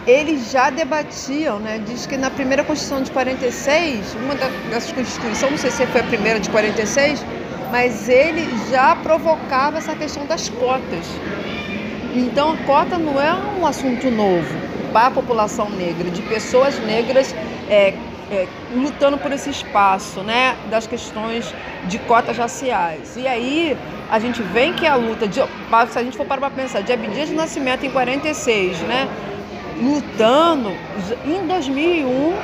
eles 0.07 0.51
já 0.51 0.71
debatiam, 0.71 1.59
né? 1.59 1.83
Diz 1.87 2.07
que 2.07 2.17
na 2.17 2.31
primeira 2.31 2.65
Constituição 2.65 3.03
de 3.03 3.11
46, 3.11 4.15
uma 4.15 4.35
dessas 4.71 4.91
constituições, 4.91 5.51
não 5.51 5.59
sei 5.59 5.71
se 5.71 5.87
foi 5.87 6.01
a 6.01 6.05
primeira 6.05 6.41
de 6.41 6.49
46, 6.49 7.23
mas 7.71 8.09
ele 8.09 8.49
já 8.71 8.97
provocava 8.97 9.77
essa 9.77 9.95
questão 9.95 10.25
das 10.25 10.49
cotas. 10.49 11.05
Então 12.15 12.53
a 12.53 12.57
cota 12.65 12.97
não 12.97 13.21
é 13.21 13.35
um 13.61 13.67
assunto 13.67 14.11
novo 14.11 14.78
para 14.93 15.09
a 15.09 15.11
população 15.11 15.69
negra, 15.71 16.11
de 16.11 16.23
pessoas 16.23 16.79
negras 16.81 17.35
é, 17.69 17.95
é, 18.31 18.47
lutando 18.75 19.17
por 19.19 19.33
esse 19.33 19.51
espaço, 19.51 20.21
né, 20.21 20.57
das 20.71 20.87
questões 20.87 21.53
de 21.85 21.99
cotas 22.01 22.37
raciais. 22.37 23.17
E 23.17 23.27
aí 23.27 23.77
a 24.11 24.19
gente 24.19 24.43
vem 24.43 24.73
que 24.73 24.87
a 24.87 24.95
luta, 24.95 25.27
de, 25.27 25.41
se 25.41 25.99
a 25.99 26.03
gente 26.03 26.17
for 26.17 26.27
parar 26.27 26.41
para 26.41 26.51
pensar, 26.51 26.83
de 26.83 26.93
Abdias 26.93 27.29
de 27.29 27.35
Nascimento 27.35 27.85
em 27.85 27.91
46, 27.91 28.79
né, 28.81 29.09
lutando, 29.81 30.73
em 31.25 31.47
2001 31.47 32.35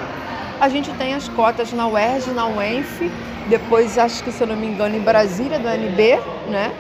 a 0.60 0.68
gente 0.68 0.90
tem 0.92 1.14
as 1.14 1.28
cotas 1.28 1.72
na 1.72 1.86
UERJ, 1.86 2.30
na 2.30 2.46
UENF, 2.46 3.10
depois 3.48 3.98
acho 3.98 4.22
que 4.22 4.32
se 4.32 4.42
eu 4.42 4.46
não 4.46 4.56
me 4.56 4.66
engano 4.66 4.96
em 4.96 5.00
Brasília, 5.00 5.58
do 5.58 5.68
NB, 5.68 6.20
né, 6.48 6.72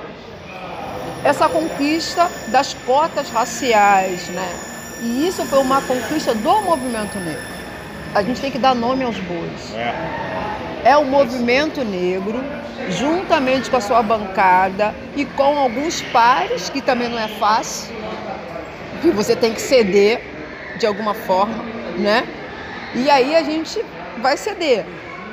essa 1.24 1.48
conquista 1.48 2.30
das 2.48 2.72
cotas 2.72 3.28
raciais, 3.30 4.28
né, 4.28 4.73
e 5.02 5.26
isso 5.26 5.44
foi 5.46 5.58
uma 5.58 5.80
conquista 5.82 6.34
do 6.34 6.62
movimento 6.62 7.18
negro. 7.18 7.54
A 8.14 8.22
gente 8.22 8.40
tem 8.40 8.50
que 8.50 8.58
dar 8.58 8.74
nome 8.74 9.04
aos 9.04 9.18
bois. 9.18 9.74
É, 9.74 10.90
é 10.90 10.96
o 10.96 11.04
movimento 11.04 11.84
negro, 11.84 12.42
juntamente 12.90 13.70
com 13.70 13.76
a 13.76 13.80
sua 13.80 14.02
bancada 14.02 14.94
e 15.16 15.24
com 15.24 15.58
alguns 15.58 16.00
pares, 16.02 16.68
que 16.68 16.80
também 16.80 17.08
não 17.08 17.18
é 17.18 17.28
fácil, 17.28 17.94
que 19.02 19.10
você 19.10 19.34
tem 19.34 19.52
que 19.52 19.60
ceder 19.60 20.20
de 20.78 20.86
alguma 20.86 21.14
forma, 21.14 21.64
né? 21.98 22.26
E 22.94 23.10
aí 23.10 23.34
a 23.34 23.42
gente 23.42 23.84
vai 24.18 24.36
ceder. 24.36 24.84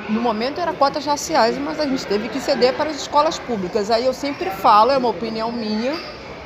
No 0.08 0.20
momento 0.20 0.60
era 0.60 0.72
cotas 0.72 1.06
raciais, 1.06 1.56
mas 1.58 1.78
a 1.78 1.86
gente 1.86 2.04
teve 2.06 2.28
que 2.28 2.40
ceder 2.40 2.74
para 2.74 2.90
as 2.90 2.96
escolas 2.96 3.38
públicas. 3.38 3.90
Aí 3.90 4.04
eu 4.04 4.12
sempre 4.12 4.50
falo, 4.50 4.90
é 4.90 4.98
uma 4.98 5.08
opinião 5.08 5.52
minha, 5.52 5.94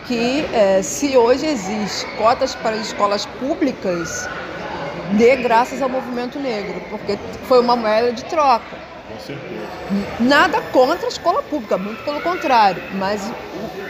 que 0.06 0.46
é, 0.52 0.82
se 0.82 1.16
hoje 1.16 1.46
existe 1.46 2.06
cotas 2.16 2.54
para 2.54 2.76
as 2.76 2.86
escolas 2.86 3.26
públicas, 3.26 4.28
de 5.12 5.36
graças 5.36 5.82
ao 5.82 5.88
movimento 5.88 6.38
negro, 6.38 6.80
porque 6.90 7.18
foi 7.44 7.60
uma 7.60 7.76
moeda 7.76 8.12
de 8.12 8.24
troca. 8.24 8.86
Nada 10.20 10.60
contra 10.72 11.06
a 11.06 11.08
escola 11.08 11.42
pública, 11.42 11.78
muito 11.78 12.02
pelo 12.04 12.20
contrário, 12.20 12.82
mas 12.94 13.22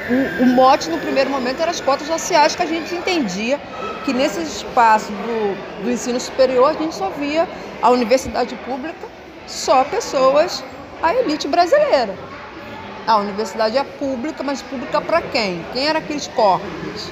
o, 0.08 0.42
o, 0.42 0.46
mote 0.46 0.88
no 0.88 0.98
primeiro 0.98 1.30
momento 1.30 1.60
era 1.60 1.70
as 1.70 1.80
cotas 1.80 2.08
raciais 2.08 2.54
que 2.54 2.62
a 2.62 2.66
gente 2.66 2.94
entendia 2.94 3.58
que 4.04 4.12
nesse 4.12 4.40
espaço 4.42 5.10
do, 5.10 5.82
do 5.82 5.90
ensino 5.90 6.20
superior 6.20 6.70
a 6.70 6.72
gente 6.74 6.94
só 6.94 7.10
via 7.10 7.48
a 7.82 7.90
universidade 7.90 8.54
pública 8.56 9.06
só 9.46 9.84
pessoas, 9.84 10.62
a 11.02 11.14
elite 11.14 11.48
brasileira. 11.48 12.14
A 13.06 13.18
universidade 13.18 13.78
é 13.78 13.84
pública, 13.84 14.42
mas 14.42 14.60
pública 14.62 15.00
para 15.00 15.22
quem? 15.22 15.64
Quem 15.72 15.86
era 15.86 16.00
aqueles 16.00 16.26
corpos? 16.26 17.08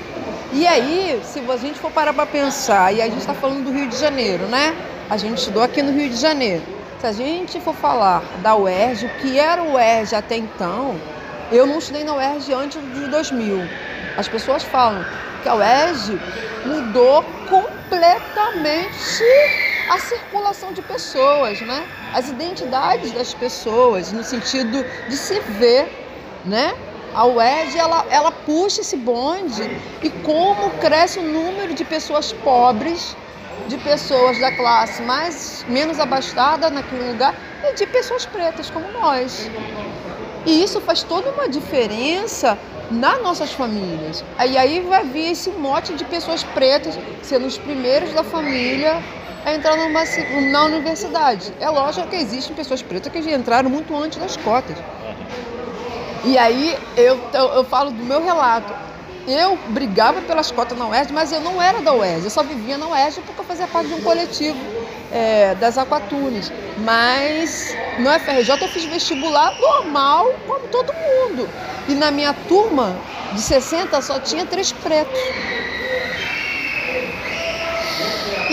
E 0.53 0.67
aí, 0.67 1.21
se 1.23 1.39
a 1.39 1.57
gente 1.57 1.79
for 1.79 1.91
parar 1.91 2.13
para 2.13 2.27
pensar, 2.27 2.93
e 2.93 3.01
a 3.01 3.05
gente 3.05 3.19
está 3.19 3.33
falando 3.33 3.65
do 3.65 3.73
Rio 3.73 3.89
de 3.89 3.97
Janeiro, 3.97 4.45
né? 4.47 4.75
A 5.09 5.17
gente 5.17 5.39
estudou 5.39 5.63
aqui 5.63 5.83
no 5.83 5.93
Rio 5.93 6.11
de 6.11 6.17
Janeiro. 6.17 6.63
Se 7.01 7.07
a 7.07 7.13
gente 7.13 7.61
for 7.61 7.75
falar 7.75 8.25
da 8.43 8.57
UERJ, 8.57 9.07
o 9.07 9.09
que 9.21 9.39
era 9.39 9.63
o 9.63 9.75
UERJ 9.75 10.17
até 10.17 10.37
então, 10.37 10.99
eu 11.53 11.65
não 11.65 11.79
estudei 11.79 12.03
na 12.03 12.15
UERJ 12.17 12.53
antes 12.55 12.81
de 12.93 13.07
2000. 13.09 13.63
as 14.17 14.27
pessoas 14.27 14.65
falam 14.65 15.05
que 15.45 15.49
a 15.49 15.55
UERJ 15.55 16.19
mudou 16.65 17.25
completamente 17.49 19.23
a 19.89 19.99
circulação 19.99 20.73
de 20.73 20.83
pessoas, 20.83 21.61
né? 21.61 21.85
As 22.14 22.28
identidades 22.28 23.11
das 23.11 23.35
pessoas, 23.35 24.12
no 24.12 24.23
sentido 24.23 24.87
de 25.09 25.16
se 25.16 25.40
ver, 25.40 25.90
né? 26.44 26.73
A 27.12 27.26
UERJ, 27.26 27.76
ela, 27.76 28.06
ela 28.09 28.30
puxa 28.30 28.83
esse 28.83 28.97
bonde 28.97 29.68
e 30.00 30.09
como 30.11 30.71
cresce 30.78 31.18
o 31.18 31.23
número 31.23 31.75
de 31.75 31.85
pessoas 31.85 32.33
pobres, 32.33 33.16
de 33.66 33.76
pessoas 33.78 34.38
da 34.38 34.52
classe 34.52 35.02
mais 35.02 35.66
menos 35.68 35.99
abastada 35.99 36.71
naquele 36.71 37.11
lugar 37.11 37.35
e 37.64 37.75
de 37.75 37.85
pessoas 37.87 38.25
pretas 38.25 38.71
como 38.71 38.87
nós. 38.92 39.50
E 40.47 40.62
isso 40.62 40.80
faz 40.80 41.02
toda 41.02 41.30
uma 41.30 41.49
diferença 41.49 42.56
nas 42.92 43.21
nossas 43.23 43.50
famílias. 43.52 44.25
E 44.49 44.56
aí 44.56 44.80
vai 44.83 45.02
vir 45.02 45.33
esse 45.33 45.50
mote 45.50 45.94
de 45.94 46.04
pessoas 46.04 46.44
pretas 46.44 46.97
sendo 47.23 47.47
os 47.47 47.59
primeiros 47.59 48.12
da 48.12 48.23
família 48.23 49.02
a 49.45 49.53
entrar 49.53 49.77
numa, 49.77 50.03
na 50.51 50.65
universidade. 50.65 51.53
É 51.61 51.69
lógico 51.69 52.09
que 52.09 52.17
existem 52.17 52.57
pessoas 52.57 52.83
pretas 52.83 53.13
que 53.13 53.23
já 53.23 53.33
entraram 53.33 53.69
muito 53.69 53.95
antes 53.97 54.19
das 54.19 54.37
cotas. 54.37 54.77
E 56.25 56.39
aí 56.39 56.77
eu, 56.97 57.21
eu, 57.33 57.45
eu 57.55 57.65
falo 57.65 57.91
do 57.91 58.03
meu 58.03 58.25
relato. 58.25 58.73
Eu 59.27 59.59
brigava 59.69 60.21
pelas 60.23 60.51
cotas 60.51 60.77
na 60.77 60.87
UERJ, 60.87 61.13
mas 61.13 61.33
eu 61.33 61.41
não 61.41 61.61
era 61.61 61.81
da 61.81 61.95
UERJ, 61.95 62.25
eu 62.25 62.31
só 62.31 62.43
vivia 62.43 62.77
na 62.77 62.89
UERJ 62.89 63.23
porque 63.23 63.41
eu 63.41 63.45
fazia 63.45 63.67
parte 63.67 63.89
de 63.89 63.95
um 63.95 64.03
coletivo 64.03 64.59
é, 65.11 65.55
das 65.55 65.79
Aquatunes. 65.79 66.53
Mas 66.79 67.75
no 67.99 68.11
FRJ 68.11 68.63
eu 68.63 68.69
fiz 68.69 68.85
vestibular 68.85 69.59
normal, 69.59 70.35
como 70.47 70.69
todo 70.69 70.93
mundo. 70.93 71.49
E 71.89 71.95
na 71.95 72.11
minha 72.11 72.35
turma 72.49 72.97
de 73.33 73.41
60 73.41 74.01
só 74.03 74.19
tinha 74.19 74.45
três 74.45 74.73
pretos. 74.73 75.19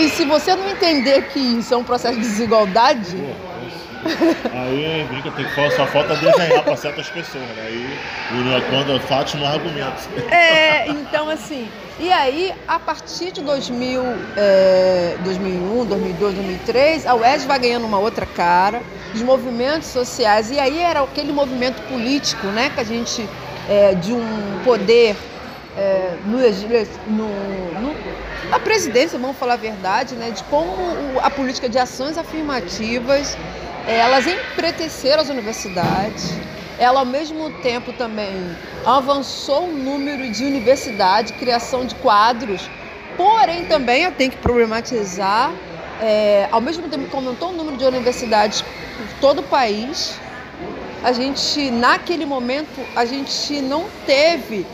E 0.02 0.08
se 0.08 0.24
você 0.24 0.56
não 0.56 0.68
entender 0.68 1.28
que 1.28 1.38
isso 1.38 1.72
é 1.72 1.76
um 1.76 1.84
processo 1.84 2.16
de 2.16 2.22
desigualdade. 2.22 3.16
Aí 4.52 5.06
brinca, 5.08 5.30
tem 5.30 5.44
que 5.44 5.76
só 5.76 5.86
falta 5.86 6.16
desenhar 6.16 6.64
para 6.64 6.76
certas 6.76 7.08
pessoas, 7.08 7.44
né? 7.44 7.66
Aí 7.66 7.98
quando 8.68 9.00
fatos 9.02 9.34
não 9.34 9.46
argumentos. 9.46 10.08
É, 10.28 10.88
então 10.88 11.30
assim. 11.30 11.68
E 12.00 12.10
aí, 12.10 12.52
a 12.66 12.80
partir 12.80 13.30
de 13.30 13.42
2000, 13.42 14.02
é, 14.36 15.16
2001, 15.22 15.84
2002, 15.84 16.34
2003, 16.34 17.06
a 17.06 17.14
UES 17.14 17.44
vai 17.44 17.60
ganhando 17.60 17.86
uma 17.86 17.98
outra 17.98 18.26
cara, 18.26 18.82
os 19.14 19.22
movimentos 19.22 19.86
sociais, 19.86 20.50
e 20.50 20.58
aí 20.58 20.80
era 20.80 21.00
aquele 21.00 21.32
movimento 21.32 21.80
político, 21.82 22.48
né, 22.48 22.72
que 22.74 22.80
a 22.80 22.84
gente, 22.84 23.28
é, 23.68 23.94
de 23.94 24.12
um 24.12 24.24
poder 24.64 25.14
é, 25.76 26.16
no, 26.26 26.38
no, 27.06 27.80
no, 27.80 27.91
na 28.52 28.60
presidência, 28.60 29.18
vamos 29.18 29.38
falar 29.38 29.54
a 29.54 29.56
verdade, 29.56 30.14
né, 30.14 30.30
de 30.30 30.44
como 30.44 30.74
a 31.22 31.30
política 31.30 31.70
de 31.70 31.78
ações 31.78 32.18
afirmativas 32.18 33.34
elas 33.86 34.26
empreteceram 34.26 35.22
as 35.22 35.30
universidades. 35.30 36.34
Ela, 36.78 37.00
ao 37.00 37.06
mesmo 37.06 37.50
tempo, 37.62 37.94
também 37.94 38.54
avançou 38.84 39.64
o 39.64 39.72
número 39.72 40.30
de 40.30 40.44
universidades, 40.44 41.32
criação 41.32 41.86
de 41.86 41.94
quadros. 41.94 42.68
Porém, 43.16 43.64
também 43.64 44.10
tenho 44.12 44.32
que 44.32 44.36
problematizar, 44.36 45.50
é, 45.98 46.46
ao 46.52 46.60
mesmo 46.60 46.86
tempo 46.90 47.08
que 47.08 47.16
aumentou 47.16 47.48
o 47.48 47.52
número 47.54 47.78
de 47.78 47.86
universidades 47.86 48.60
por 48.60 49.18
todo 49.18 49.38
o 49.38 49.44
país, 49.44 50.20
a 51.02 51.12
gente, 51.12 51.70
naquele 51.70 52.26
momento, 52.26 52.86
a 52.94 53.06
gente 53.06 53.62
não 53.62 53.86
teve 54.04 54.66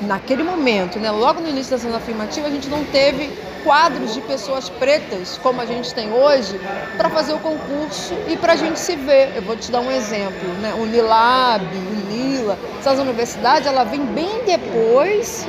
naquele 0.00 0.42
momento, 0.42 0.98
né, 0.98 1.10
logo 1.10 1.40
no 1.40 1.48
início 1.48 1.70
da 1.70 1.76
ação 1.76 1.94
afirmativa, 1.94 2.46
a 2.46 2.50
gente 2.50 2.68
não 2.68 2.84
teve 2.84 3.30
quadros 3.64 4.14
de 4.14 4.20
pessoas 4.20 4.68
pretas, 4.68 5.38
como 5.42 5.60
a 5.60 5.66
gente 5.66 5.92
tem 5.94 6.12
hoje, 6.12 6.60
para 6.96 7.10
fazer 7.10 7.32
o 7.32 7.38
concurso 7.38 8.14
e 8.28 8.36
para 8.36 8.52
a 8.52 8.56
gente 8.56 8.78
se 8.78 8.94
ver. 8.94 9.32
Eu 9.34 9.42
vou 9.42 9.56
te 9.56 9.70
dar 9.70 9.80
um 9.80 9.90
exemplo, 9.90 10.48
né? 10.60 10.74
O 10.74 10.86
Nilab, 10.86 11.64
o 11.64 12.12
Nila, 12.12 12.58
essas 12.78 12.98
universidades, 12.98 13.66
ela 13.66 13.84
vem 13.84 14.04
bem 14.06 14.44
depois. 14.44 15.46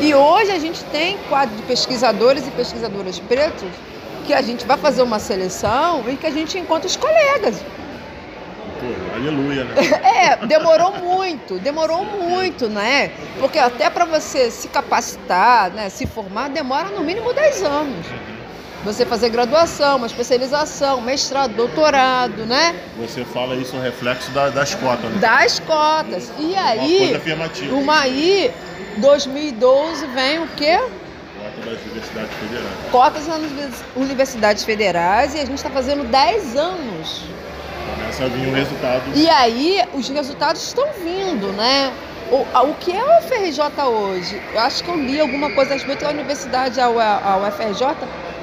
E 0.00 0.14
hoje 0.14 0.52
a 0.52 0.58
gente 0.58 0.84
tem 0.84 1.18
quadro 1.28 1.56
de 1.56 1.62
pesquisadores 1.62 2.46
e 2.46 2.50
pesquisadoras 2.50 3.18
pretos 3.18 3.68
que 4.26 4.32
a 4.32 4.42
gente 4.42 4.66
vai 4.66 4.76
fazer 4.76 5.02
uma 5.02 5.18
seleção 5.18 6.04
e 6.08 6.16
que 6.16 6.26
a 6.26 6.30
gente 6.30 6.58
encontra 6.58 6.86
os 6.86 6.96
colegas. 6.96 7.60
Pô, 8.84 9.14
aleluia, 9.16 9.64
né? 9.64 9.74
É, 10.02 10.46
demorou 10.46 10.92
muito, 10.92 11.58
demorou 11.58 12.04
muito, 12.04 12.68
né? 12.68 13.10
Porque 13.38 13.58
até 13.58 13.88
para 13.88 14.04
você 14.04 14.50
se 14.50 14.68
capacitar, 14.68 15.70
né, 15.70 15.88
se 15.88 16.06
formar, 16.06 16.50
demora 16.50 16.90
no 16.90 17.02
mínimo 17.02 17.32
10 17.32 17.62
anos. 17.62 18.06
Você 18.84 19.06
fazer 19.06 19.30
graduação, 19.30 19.96
uma 19.96 20.06
especialização, 20.06 21.00
mestrado, 21.00 21.54
doutorado, 21.54 22.44
né? 22.44 22.76
Você 22.98 23.24
fala 23.24 23.56
isso, 23.56 23.74
o 23.74 23.80
reflexo 23.80 24.30
da, 24.32 24.50
das 24.50 24.74
cotas, 24.74 25.10
né? 25.10 25.18
Das 25.18 25.58
cotas. 25.58 26.30
E 26.38 26.54
aí. 26.54 26.96
Uma 26.96 26.98
coisa 26.98 27.16
afirmativa. 27.16 27.74
Uma 27.74 28.00
aí, 28.00 28.52
2012 28.98 30.06
vem 30.08 30.38
o 30.40 30.48
quê? 30.48 30.76
Cota 30.76 31.70
das 31.70 31.80
universidades 31.80 32.34
federais. 32.36 32.74
Cotas 32.90 33.26
nas 33.26 33.84
universidades 33.96 34.64
federais 34.64 35.34
e 35.34 35.38
a 35.38 35.46
gente 35.46 35.56
está 35.56 35.70
fazendo 35.70 36.04
10 36.04 36.54
anos 36.54 37.33
Começa 37.90 38.24
a 38.24 38.28
vir 38.28 38.48
o 38.48 38.52
resultado. 38.54 39.02
E 39.14 39.28
aí 39.28 39.80
os 39.94 40.08
resultados 40.08 40.62
estão 40.62 40.86
vindo, 41.02 41.52
né? 41.52 41.92
O, 42.30 42.70
o 42.70 42.74
que 42.74 42.92
é 42.92 43.04
o 43.04 43.22
FRJ 43.22 43.84
hoje? 43.84 44.42
Eu 44.52 44.60
acho 44.60 44.82
que 44.82 44.90
eu 44.90 44.96
li 44.96 45.20
alguma 45.20 45.50
coisa 45.50 45.72
a 45.72 45.74
respeito 45.74 46.04
da 46.04 46.10
universidade, 46.10 46.80
a, 46.80 46.86
a, 46.86 47.34
a 47.34 47.48
UFRJ, 47.48 47.86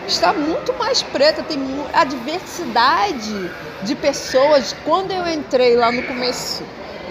está 0.08 0.34
muito 0.34 0.74
mais 0.74 1.02
preta, 1.02 1.42
tem 1.44 1.60
a 1.94 2.04
diversidade 2.04 3.52
de 3.84 3.96
pessoas. 3.96 4.76
Quando 4.86 5.12
eu 5.12 5.28
entrei 5.28 5.76
lá 5.76 5.92
no 5.92 6.04
começo 6.04 6.64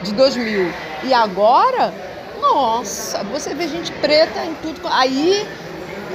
de 0.03 0.13
2000 0.15 0.73
e 1.05 1.13
agora, 1.13 1.93
nossa, 2.41 3.23
você 3.25 3.55
vê 3.55 3.69
gente 3.69 3.91
preta 3.93 4.45
em 4.45 4.55
tudo. 4.63 4.81
Aí 4.89 5.47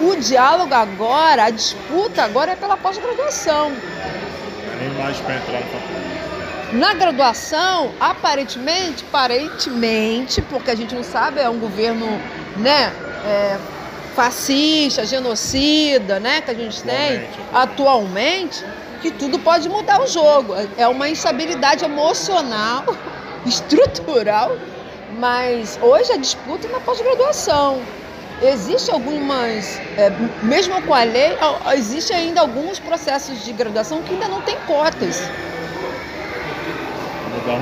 o 0.02 0.16
diálogo 0.16 0.74
agora, 0.74 1.46
a 1.46 1.50
disputa 1.50 2.24
agora 2.24 2.52
é 2.52 2.56
pela 2.56 2.78
pós-graduação. 2.78 3.72
Nem 4.80 4.90
mais 4.92 5.18
para 5.18 5.36
entrar 5.36 5.60
na 5.60 5.66
faculdade. 5.68 6.36
Na 6.74 6.94
graduação, 6.94 7.92
aparentemente, 8.00 9.06
aparentemente, 9.08 10.42
porque 10.42 10.72
a 10.72 10.76
gente 10.76 10.94
não 10.94 11.04
sabe, 11.04 11.40
é 11.40 11.50
um 11.50 11.60
governo, 11.60 12.06
né, 12.58 12.92
é, 13.26 13.58
fascista, 14.16 15.06
genocida, 15.06 16.20
né, 16.20 16.42
que 16.42 16.52
a 16.52 16.54
gente 16.54 16.82
tem 16.84 17.28
atualmente, 17.54 18.66
que 19.02 19.12
tudo 19.12 19.38
pode 19.40 19.70
mudar 19.70 20.02
o 20.02 20.08
jogo. 20.08 20.54
É 20.78 20.88
uma 20.88 21.08
instabilidade 21.08 21.86
emocional, 21.86 22.84
estrutural, 23.46 24.58
mas 25.20 25.78
hoje 25.82 26.12
a 26.12 26.18
disputa 26.18 26.68
é 26.68 26.72
na 26.72 26.80
pós-graduação. 26.80 27.82
Existe 28.42 28.92
algumas, 28.92 29.80
é, 29.98 30.12
mesmo 30.44 30.82
com 30.82 30.94
a 30.94 31.04
lei, 31.04 31.38
existe 31.74 32.14
ainda 32.14 32.42
alguns 32.42 32.80
processos 32.80 33.46
de 33.46 33.54
graduação 33.54 34.02
que 34.04 34.14
ainda 34.14 34.28
não 34.28 34.42
tem 34.42 34.58
cotas. 34.68 35.22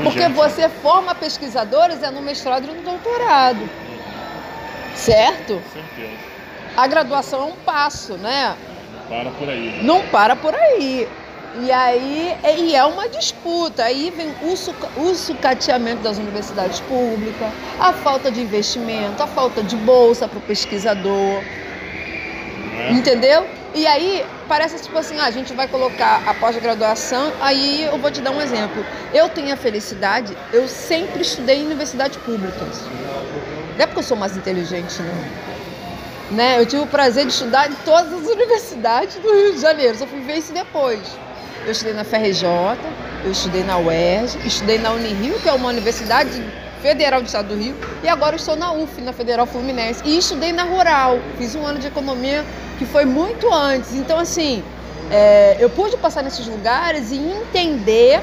Porque 0.03 0.27
você 0.29 0.69
forma 0.69 1.13
pesquisadores 1.13 2.01
é 2.01 2.09
no 2.09 2.21
mestrado 2.21 2.63
e 2.63 2.67
no 2.67 2.81
doutorado. 2.81 3.69
Certo? 4.95 5.61
Certeza. 5.71 6.33
A 6.75 6.87
graduação 6.87 7.41
é 7.41 7.45
um 7.45 7.55
passo, 7.57 8.13
né? 8.13 8.55
Não 9.09 9.17
para 9.17 9.31
por 9.31 9.49
aí. 9.49 9.79
Não 9.83 10.07
para 10.07 10.35
por 10.35 10.55
aí. 10.55 11.07
E 11.61 11.71
aí 11.71 12.35
e 12.57 12.75
é 12.75 12.83
uma 12.83 13.07
disputa. 13.07 13.83
Aí 13.83 14.11
vem 14.11 14.33
o 14.97 15.15
sucateamento 15.15 16.01
das 16.01 16.17
universidades 16.17 16.79
públicas, 16.81 17.51
a 17.79 17.93
falta 17.93 18.31
de 18.31 18.41
investimento, 18.41 19.21
a 19.21 19.27
falta 19.27 19.61
de 19.61 19.75
bolsa 19.75 20.27
para 20.27 20.39
o 20.39 20.41
pesquisador. 20.41 21.43
É. 22.75 22.91
Entendeu? 22.91 23.45
E 23.75 23.87
aí 23.87 24.25
parece 24.47 24.81
tipo 24.81 24.97
assim, 24.97 25.19
ah, 25.19 25.25
a 25.25 25.31
gente 25.31 25.53
vai 25.53 25.67
colocar 25.67 26.21
a 26.27 26.33
pós-graduação, 26.35 27.31
aí 27.41 27.83
eu 27.83 27.97
vou 27.97 28.11
te 28.11 28.21
dar 28.21 28.31
um 28.31 28.41
exemplo. 28.41 28.85
Eu 29.13 29.29
tenho 29.29 29.51
a 29.53 29.57
felicidade, 29.57 30.35
eu 30.51 30.67
sempre 30.67 31.21
estudei 31.21 31.57
em 31.57 31.65
universidades 31.65 32.17
públicas. 32.17 32.81
Não 33.75 33.83
é 33.83 33.87
porque 33.87 33.99
eu 33.99 34.03
sou 34.03 34.17
mais 34.17 34.37
inteligente, 34.37 35.01
não. 35.01 36.37
Né? 36.37 36.59
Eu 36.59 36.65
tive 36.65 36.83
o 36.83 36.87
prazer 36.87 37.25
de 37.25 37.33
estudar 37.33 37.69
em 37.69 37.73
todas 37.85 38.13
as 38.13 38.27
universidades 38.29 39.15
do 39.15 39.31
Rio 39.31 39.53
de 39.53 39.59
Janeiro, 39.59 39.97
só 39.97 40.05
fui 40.05 40.19
ver 40.21 40.37
isso 40.37 40.53
depois. 40.53 40.99
Eu 41.65 41.71
estudei 41.71 41.93
na 41.93 42.03
FRJ, 42.03 42.45
eu 43.23 43.31
estudei 43.31 43.63
na 43.63 43.77
UERJ, 43.77 44.37
estudei 44.45 44.77
na 44.77 44.91
Unirio, 44.91 45.39
que 45.39 45.47
é 45.47 45.53
uma 45.53 45.69
universidade 45.69 46.43
federal 46.81 47.21
do 47.21 47.25
estado 47.25 47.47
do 47.47 47.55
Rio, 47.55 47.73
e 48.03 48.09
agora 48.09 48.35
estou 48.35 48.57
na 48.57 48.73
UF, 48.73 48.99
na 48.99 49.13
Federal 49.13 49.45
Fluminense. 49.45 50.01
E 50.03 50.17
estudei 50.17 50.51
na 50.51 50.63
Rural, 50.63 51.19
fiz 51.37 51.55
um 51.55 51.65
ano 51.65 51.79
de 51.79 51.87
economia 51.87 52.43
que 52.77 52.85
foi 52.85 53.05
muito 53.05 53.51
antes. 53.53 53.93
Então, 53.93 54.19
assim, 54.19 54.61
é, 55.09 55.55
eu 55.57 55.69
pude 55.69 55.95
passar 55.95 56.21
nesses 56.21 56.45
lugares 56.45 57.11
e 57.11 57.15
entender 57.15 58.21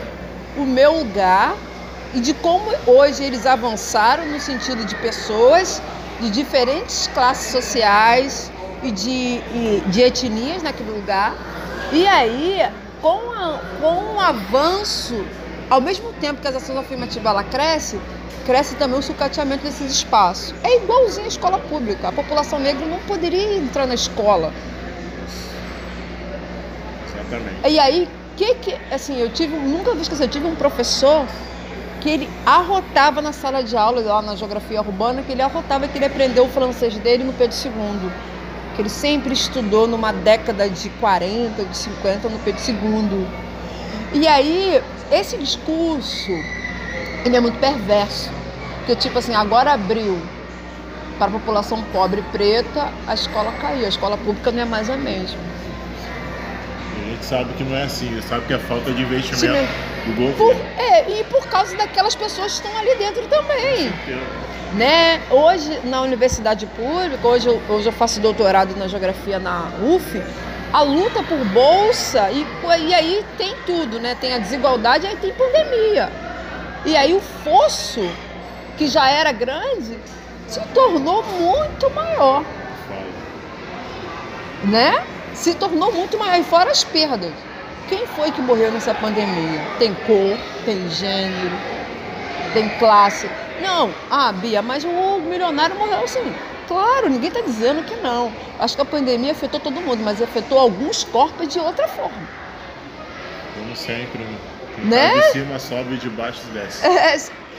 o 0.59 0.67
meu 0.67 0.99
lugar 0.99 1.57
e 2.13 2.21
de 2.21 2.35
como 2.35 2.71
hoje 2.87 3.25
eles 3.25 3.47
avançaram 3.47 4.27
no 4.27 4.39
sentido 4.39 4.85
de 4.85 4.95
pessoas 4.97 5.81
de 6.21 6.29
diferentes 6.29 7.07
classes 7.15 7.51
sociais 7.51 8.53
e 8.83 8.91
de, 8.91 9.41
e 9.55 9.83
de 9.87 10.03
etnias 10.03 10.63
naquele 10.63 10.91
lugar. 10.91 11.35
E 11.91 12.07
aí, 12.07 12.61
com, 13.01 13.33
a, 13.33 13.61
com 13.81 14.15
o 14.15 14.21
avanço, 14.21 15.25
ao 15.69 15.81
mesmo 15.81 16.13
tempo 16.15 16.41
que 16.41 16.49
as 16.49 16.57
ações 16.57 16.79
afirmativas 16.79 17.27
ela 17.27 17.45
cresce, 17.45 18.01
cresce 18.47 18.75
também 18.77 18.99
o 18.99 19.03
sucateamento 19.03 19.65
desses 19.65 19.93
espaços. 19.93 20.55
É 20.63 20.77
igualzinho 20.77 21.25
a 21.25 21.29
escola 21.29 21.59
pública. 21.59 22.09
A 22.09 22.13
população 22.13 22.59
negra 22.59 22.87
não 22.87 22.99
poderia 23.01 23.57
entrar 23.57 23.87
na 23.87 23.95
escola. 23.95 24.53
Exatamente. 27.07 27.69
E 27.69 27.79
aí, 27.79 28.09
que 28.37 28.55
que, 28.57 28.77
assim, 28.91 29.19
eu 29.19 29.31
tive, 29.31 29.55
nunca 29.57 29.95
vi 29.95 30.03
esquecer, 30.03 30.25
eu 30.25 30.29
tive 30.29 30.47
um 30.47 30.57
professor 30.57 31.27
que 32.01 32.09
ele 32.09 32.31
arrotava 32.47 33.21
na 33.21 33.33
sala 33.33 33.63
de 33.63 33.77
aula, 33.77 34.01
lá 34.01 34.23
na 34.23 34.35
geografia 34.35 34.81
urbana, 34.81 35.23
que 35.23 35.33
ele 35.33 35.43
arrotava 35.43 35.87
que 35.87 35.99
ele 35.99 36.07
aprendeu 36.07 36.45
o 36.45 36.49
francês 36.49 36.97
dele 36.99 37.23
no 37.23 37.33
Pedro 37.35 37.57
II. 37.57 38.11
Que 38.75 38.83
ele 38.83 38.89
sempre 38.89 39.33
estudou 39.33 39.87
numa 39.87 40.13
década 40.13 40.69
de 40.69 40.89
40, 40.91 41.65
de 41.65 41.77
50 41.77 42.29
no 42.29 42.39
Pedro 42.39 42.61
II. 42.67 43.27
E 44.13 44.27
aí, 44.27 44.81
esse 45.11 45.37
discurso, 45.37 46.31
ele 47.25 47.37
é 47.37 47.41
muito 47.41 47.59
perverso. 47.59 48.31
Porque, 48.79 48.97
tipo 48.97 49.19
assim, 49.19 49.35
agora 49.35 49.73
abriu 49.73 50.21
para 51.19 51.29
a 51.29 51.31
população 51.33 51.83
pobre 51.93 52.21
e 52.21 52.23
preta, 52.33 52.89
a 53.07 53.15
escola 53.15 53.53
caiu. 53.61 53.85
A 53.85 53.89
escola 53.89 54.17
pública 54.17 54.51
não 54.51 54.63
é 54.63 54.65
mais 54.65 54.89
a 54.89 54.97
mesma. 54.97 55.39
A 56.97 57.11
gente 57.11 57.25
sabe 57.25 57.53
que 57.55 57.65
não 57.65 57.77
é 57.77 57.83
assim, 57.85 58.21
sabe 58.23 58.47
que 58.47 58.55
é 58.55 58.59
falta 58.59 58.91
de 58.93 59.03
investimento 59.03 59.69
do 60.07 60.15
Por, 60.37 60.47
governo. 60.47 60.63
é, 60.79 61.21
e 61.21 61.25
por 61.25 61.47
causa 61.49 61.77
daquelas 61.77 62.15
pessoas 62.15 62.59
que 62.59 62.67
estão 62.67 62.81
ali 62.81 62.95
dentro 62.97 63.23
também. 63.29 63.93
Né? 64.75 65.21
Hoje, 65.31 65.81
na 65.85 66.01
universidade 66.03 66.65
pública, 66.67 67.27
hoje 67.27 67.49
eu, 67.49 67.61
hoje 67.69 67.89
eu 67.89 67.93
faço 67.93 68.21
doutorado 68.21 68.77
na 68.77 68.87
geografia 68.87 69.39
na 69.39 69.69
UF, 69.83 70.23
a 70.73 70.83
luta 70.83 71.23
por 71.25 71.45
bolsa, 71.47 72.31
e, 72.31 72.47
e 72.87 72.95
aí 72.95 73.25
tem 73.37 73.55
tudo, 73.67 73.99
né? 73.99 74.17
Tem 74.21 74.33
a 74.33 74.39
desigualdade, 74.39 75.07
aí 75.07 75.17
tem 75.17 75.33
pandemia. 75.33 76.11
E 76.87 76.97
aí 76.97 77.13
o 77.13 77.21
fosso, 77.21 78.09
que 78.79 78.87
já 78.87 79.11
era 79.11 79.33
grande, 79.33 79.99
se 80.47 80.61
tornou 80.73 81.25
muito 81.25 81.91
maior, 81.91 82.45
né? 84.65 85.03
Se 85.35 85.55
tornou 85.55 85.93
muito 85.93 86.17
maior, 86.17 86.39
e 86.39 86.45
fora 86.45 86.71
as 86.71 86.85
perdas. 86.85 87.33
Quem 87.89 88.07
foi 88.07 88.31
que 88.31 88.41
morreu 88.41 88.71
nessa 88.71 88.95
pandemia? 88.95 89.61
Tem 89.81 89.93
cor, 90.07 90.39
tem 90.65 90.89
gênero, 90.91 91.59
tem 92.55 92.69
classe. 92.79 93.29
Não, 93.61 93.93
ah, 94.11 94.33
Bia, 94.33 94.63
mas 94.63 94.85
o 94.85 95.19
milionário 95.21 95.77
morreu 95.77 96.05
assim. 96.05 96.33
Claro, 96.67 97.09
ninguém 97.09 97.29
está 97.29 97.41
dizendo 97.41 97.83
que 97.85 97.97
não. 97.97 98.33
Acho 98.59 98.77
que 98.77 98.83
a 98.83 98.85
pandemia 98.85 99.33
afetou 99.33 99.59
todo 99.59 99.81
mundo, 99.81 100.03
mas 100.05 100.23
afetou 100.23 100.59
alguns 100.59 101.03
corpos 101.05 101.49
de 101.49 101.59
outra 101.59 101.89
forma. 101.89 102.29
Como 103.55 103.75
sempre, 103.75 104.19
né? 104.23 104.37
Quem 104.77 104.85
Né? 104.85 105.11
tá 105.15 105.27
de 105.27 105.33
cima 105.33 105.59
sobe 105.59 105.95
e 105.95 105.99
de 105.99 106.09
baixo 106.11 106.41
desce. 106.53 106.87
É, 106.87 107.19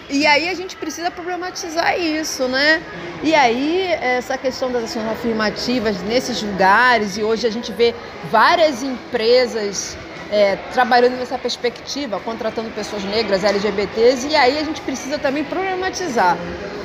e 0.10 0.26
aí 0.26 0.50
a 0.50 0.54
gente 0.54 0.76
precisa 0.76 1.12
problematizar 1.12 1.98
isso, 2.00 2.48
né? 2.48 2.82
E 3.24 3.36
aí 3.36 3.84
essa 4.02 4.38
questão 4.38 4.72
das 4.72 4.86
ações 4.86 5.08
afirmativas 5.08 6.02
nesses 6.04 6.42
lugares, 6.42 7.18
e 7.18 7.24
hoje 7.24 7.46
a 7.48 7.50
gente 7.52 7.72
vê 7.72 7.94
várias 8.30 8.82
empresas 8.84 9.98
é, 10.32 10.56
trabalhando 10.74 11.18
nessa 11.18 11.38
perspectiva, 11.38 12.20
contratando 12.22 12.70
pessoas 12.72 13.04
negras, 13.04 13.44
LGBTs, 13.44 14.28
e 14.28 14.36
aí 14.36 14.58
a 14.58 14.64
gente 14.64 14.80
precisa 14.82 15.20
também 15.20 15.44
problematizar. 15.44 16.38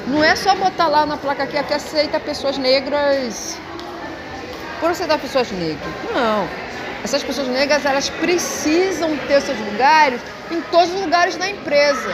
Não 0.09 0.23
é 0.23 0.35
só 0.35 0.55
botar 0.57 0.89
lá 0.89 1.07
na 1.07 1.17
placa 1.17 1.45
aqui 1.45 1.63
que 1.63 1.75
aceita 1.75 2.19
pessoas 2.19 2.59
negras 2.59 3.57
por 4.81 4.91
aceitar 4.91 5.19
pessoas 5.19 5.51
negras. 5.53 5.89
Não. 6.13 6.49
Essas 7.05 7.23
pessoas 7.23 7.47
negras, 7.47 7.85
elas 7.85 8.09
precisam 8.09 9.17
ter 9.29 9.41
seus 9.41 9.59
lugares 9.59 10.21
em 10.51 10.61
todos 10.63 10.93
os 10.93 11.01
lugares 11.01 11.37
da 11.37 11.49
empresa. 11.49 12.13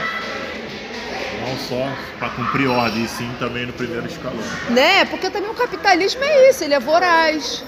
Não 1.41 1.57
só 1.59 1.89
para 2.19 2.29
cumprir 2.31 2.69
ordem, 2.69 3.07
sim 3.09 3.31
também 3.39 3.67
no 3.67 3.73
primeiro 3.73 4.07
escalão. 4.07 4.39
Né? 4.69 5.05
Porque 5.07 5.31
também 5.31 5.51
o 5.51 5.55
capitalismo 5.55 6.23
é 6.23 6.51
isso, 6.51 6.63
ele 6.63 6.75
é 6.75 6.81
voraz. 6.81 7.65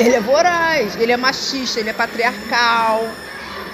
Ele 0.00 0.16
é 0.16 0.20
voraz, 0.20 0.96
ele 0.96 1.12
é 1.12 1.16
machista, 1.18 1.78
ele 1.78 1.90
é 1.90 1.92
patriarcal, 1.92 3.06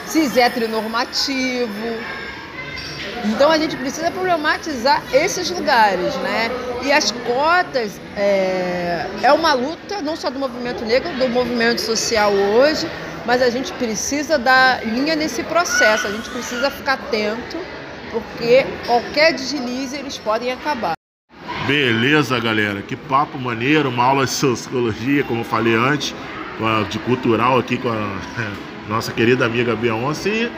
cis 0.06 0.36
heteronormativo. 0.36 1.70
Então 3.26 3.48
a 3.48 3.56
gente 3.56 3.76
precisa 3.76 4.10
problematizar 4.10 5.00
esses 5.12 5.48
lugares, 5.50 6.16
né? 6.16 6.50
E 6.82 6.90
as 6.90 7.12
cotas 7.12 8.00
é, 8.16 9.06
é 9.22 9.32
uma 9.32 9.52
luta 9.52 10.02
não 10.02 10.16
só 10.16 10.28
do 10.28 10.38
movimento 10.40 10.84
negro, 10.84 11.12
do 11.12 11.28
movimento 11.28 11.80
social 11.80 12.32
hoje, 12.32 12.90
mas 13.24 13.40
a 13.40 13.48
gente 13.48 13.72
precisa 13.74 14.36
dar 14.36 14.84
linha 14.84 15.14
nesse 15.14 15.44
processo, 15.44 16.08
a 16.08 16.10
gente 16.10 16.28
precisa 16.28 16.72
ficar 16.72 16.94
atento, 16.94 17.56
porque 18.10 18.66
qualquer 18.84 19.32
deslize 19.32 19.96
eles 19.96 20.18
podem 20.18 20.50
acabar. 20.50 20.95
Beleza, 21.66 22.38
galera. 22.38 22.80
Que 22.80 22.94
papo 22.94 23.36
maneiro, 23.38 23.88
uma 23.88 24.04
aula 24.04 24.24
de 24.24 24.30
sociologia, 24.30 25.24
como 25.24 25.40
eu 25.40 25.44
falei 25.44 25.74
antes, 25.74 26.14
de 26.88 26.98
cultural 27.00 27.58
aqui 27.58 27.76
com 27.76 27.88
a 27.88 28.18
nossa 28.88 29.12
querida 29.12 29.46
amiga 29.46 29.74
Beyoncé. 29.74 30.30
E 30.30 30.50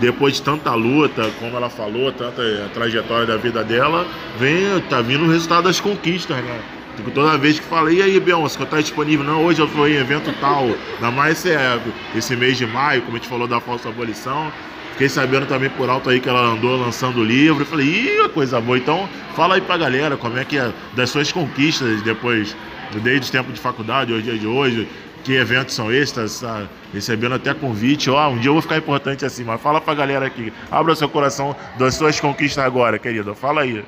depois 0.00 0.34
de 0.34 0.42
tanta 0.42 0.74
luta, 0.74 1.30
como 1.38 1.56
ela 1.56 1.70
falou, 1.70 2.12
tanta 2.12 2.42
eh, 2.42 2.68
trajetória 2.74 3.26
da 3.26 3.36
vida 3.38 3.64
dela, 3.64 4.06
vem, 4.38 4.80
tá 4.88 5.00
vindo 5.00 5.24
o 5.24 5.30
resultado 5.30 5.64
das 5.64 5.80
conquistas, 5.80 6.36
né? 6.36 6.60
Tipo, 6.96 7.10
toda 7.10 7.38
vez 7.38 7.58
que 7.58 7.64
fala, 7.64 7.90
e 7.90 8.02
aí, 8.02 8.20
Beyoncé, 8.20 8.58
que 8.58 8.66
tá 8.66 8.80
disponível? 8.80 9.24
Não, 9.24 9.44
hoje 9.44 9.60
eu 9.60 9.68
tô 9.68 9.86
em 9.86 9.94
evento 9.94 10.30
tal. 10.40 10.64
Ainda 10.64 11.10
mais 11.10 11.44
é, 11.46 11.80
esse 12.14 12.36
mês 12.36 12.58
de 12.58 12.66
maio, 12.66 13.00
como 13.02 13.16
a 13.16 13.18
gente 13.18 13.28
falou 13.28 13.48
da 13.48 13.60
falsa 13.60 13.88
abolição. 13.88 14.52
Fiquei 15.00 15.08
sabendo 15.08 15.46
também 15.46 15.70
por 15.70 15.88
alto 15.88 16.10
aí 16.10 16.20
que 16.20 16.28
ela 16.28 16.42
andou 16.42 16.78
lançando 16.78 17.24
livro. 17.24 17.64
Falei, 17.64 17.86
ih, 17.86 18.28
coisa 18.34 18.60
boa. 18.60 18.76
Então, 18.76 19.08
fala 19.34 19.54
aí 19.54 19.60
pra 19.62 19.78
galera 19.78 20.14
como 20.14 20.38
é 20.38 20.44
que 20.44 20.58
é 20.58 20.70
das 20.94 21.08
suas 21.08 21.32
conquistas 21.32 22.02
depois, 22.02 22.54
desde 23.02 23.30
o 23.30 23.32
tempo 23.32 23.50
de 23.50 23.58
faculdade, 23.58 24.12
hoje 24.12 24.24
dia 24.24 24.38
de 24.38 24.46
hoje. 24.46 24.86
Que 25.24 25.36
eventos 25.36 25.74
são 25.74 25.90
esses? 25.90 26.40
Tá 26.40 26.66
recebendo 26.92 27.34
até 27.34 27.54
convite. 27.54 28.10
Ó, 28.10 28.28
um 28.28 28.36
dia 28.36 28.50
eu 28.50 28.52
vou 28.52 28.60
ficar 28.60 28.76
importante 28.76 29.24
assim, 29.24 29.42
mas 29.42 29.58
fala 29.58 29.80
pra 29.80 29.94
galera 29.94 30.26
aqui. 30.26 30.52
Abra 30.70 30.94
seu 30.94 31.08
coração 31.08 31.56
das 31.78 31.94
suas 31.94 32.20
conquistas 32.20 32.62
agora, 32.62 32.98
querida. 32.98 33.34
Fala 33.34 33.62
aí. 33.62 33.82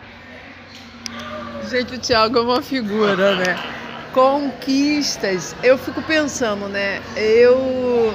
Gente, 1.70 1.94
o 1.94 1.98
Thiago 1.98 2.38
é 2.38 2.40
uma 2.40 2.62
figura, 2.62 3.36
né? 3.36 3.58
Conquistas. 4.14 5.54
Eu 5.62 5.76
fico 5.76 6.00
pensando, 6.00 6.68
né? 6.68 7.02
Eu 7.14 8.14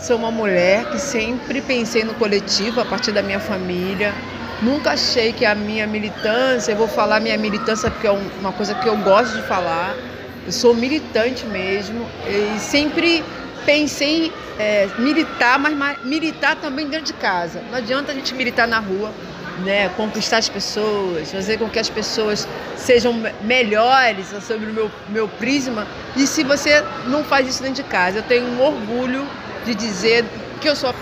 sou 0.00 0.16
uma 0.16 0.30
mulher 0.30 0.86
que 0.90 0.98
sempre 0.98 1.60
pensei 1.60 2.04
no 2.04 2.14
coletivo 2.14 2.80
a 2.80 2.84
partir 2.84 3.12
da 3.12 3.22
minha 3.22 3.40
família. 3.40 4.14
Nunca 4.62 4.92
achei 4.92 5.32
que 5.32 5.44
a 5.44 5.54
minha 5.54 5.86
militância, 5.86 6.72
eu 6.72 6.76
vou 6.76 6.88
falar 6.88 7.20
minha 7.20 7.36
militância 7.38 7.90
porque 7.90 8.06
é 8.06 8.12
um- 8.12 8.30
uma 8.40 8.52
coisa 8.52 8.74
que 8.74 8.86
eu 8.88 8.96
gosto 8.98 9.36
de 9.36 9.42
falar. 9.42 9.94
Eu 10.46 10.52
sou 10.52 10.74
militante 10.74 11.46
mesmo 11.46 12.06
e 12.26 12.58
sempre 12.58 13.22
pensei 13.64 14.32
é, 14.58 14.86
militar, 14.98 15.58
mas 15.58 15.74
ma- 15.74 15.96
militar 16.04 16.54
também 16.56 16.86
dentro 16.86 17.06
de 17.06 17.14
casa. 17.14 17.62
Não 17.70 17.78
adianta 17.78 18.12
a 18.12 18.14
gente 18.14 18.34
militar 18.34 18.68
na 18.68 18.78
rua, 18.78 19.10
né? 19.64 19.88
Conquistar 19.96 20.36
as 20.36 20.50
pessoas, 20.50 21.32
fazer 21.32 21.58
com 21.58 21.66
que 21.66 21.78
as 21.78 21.88
pessoas 21.88 22.46
sejam 22.76 23.14
me- 23.14 23.32
melhores 23.42 24.26
sobre 24.46 24.66
o 24.68 24.74
meu, 24.74 24.90
meu 25.08 25.26
prisma. 25.28 25.86
E 26.14 26.26
se 26.26 26.44
você 26.44 26.84
não 27.06 27.24
faz 27.24 27.48
isso 27.48 27.62
dentro 27.62 27.82
de 27.82 27.88
casa, 27.88 28.18
eu 28.18 28.22
tenho 28.22 28.44
um 28.48 28.60
orgulho 28.60 29.26
de 29.64 29.74
dizer 29.74 30.24
que 30.60 30.68
eu 30.68 30.76
sou 30.76 30.94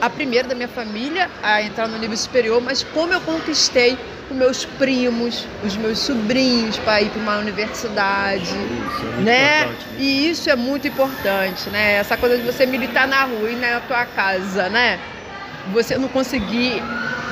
a 0.00 0.10
primeira 0.10 0.48
da 0.48 0.54
minha 0.54 0.68
família 0.68 1.30
a 1.42 1.62
entrar 1.62 1.88
no 1.88 1.96
nível 1.98 2.16
superior, 2.16 2.60
mas 2.60 2.82
como 2.82 3.12
eu 3.12 3.20
conquistei 3.20 3.96
os 4.30 4.36
meus 4.36 4.64
primos, 4.64 5.46
os 5.64 5.76
meus 5.76 5.98
sobrinhos 5.98 6.76
para 6.78 7.02
ir 7.02 7.10
para 7.10 7.20
uma 7.20 7.38
universidade, 7.38 8.44
Isso 8.44 9.06
é 9.18 9.20
né? 9.22 9.60
importante. 9.60 9.86
E 9.98 10.30
isso 10.30 10.50
é 10.50 10.56
muito 10.56 10.88
importante, 10.88 11.70
né? 11.70 11.94
Essa 11.94 12.16
coisa 12.16 12.36
de 12.36 12.42
você 12.42 12.66
militar 12.66 13.06
na 13.06 13.24
rua 13.24 13.50
e 13.50 13.56
na 13.56 13.80
tua 13.80 14.04
casa, 14.06 14.68
né? 14.68 14.98
Você 15.72 15.96
não 15.96 16.08
conseguir 16.08 16.82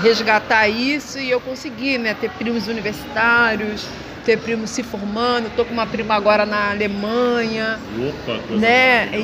resgatar 0.02 0.68
isso 0.68 1.18
e 1.18 1.30
eu 1.30 1.40
consegui, 1.40 1.98
né? 1.98 2.14
Ter 2.18 2.30
primos 2.30 2.66
universitários, 2.68 3.86
ter 4.24 4.38
primos 4.38 4.70
se 4.70 4.82
formando. 4.82 5.50
Tô 5.56 5.64
com 5.64 5.72
uma 5.72 5.86
prima 5.86 6.14
agora 6.14 6.46
na 6.46 6.70
Alemanha, 6.70 7.78
Opa, 7.98 8.38
coisa 8.46 8.60
né? 8.60 9.08
E, 9.12 9.18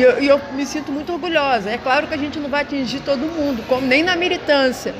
e 0.00 0.02
eu, 0.02 0.22
e 0.22 0.28
eu 0.28 0.40
me 0.52 0.64
sinto 0.64 0.90
muito 0.90 1.12
orgulhosa. 1.12 1.68
É 1.68 1.76
claro 1.76 2.06
que 2.06 2.14
a 2.14 2.16
gente 2.16 2.38
não 2.40 2.48
vai 2.48 2.62
atingir 2.62 3.00
todo 3.00 3.20
mundo, 3.20 3.62
como 3.68 3.86
nem 3.86 4.02
na 4.02 4.16
militância. 4.16 4.94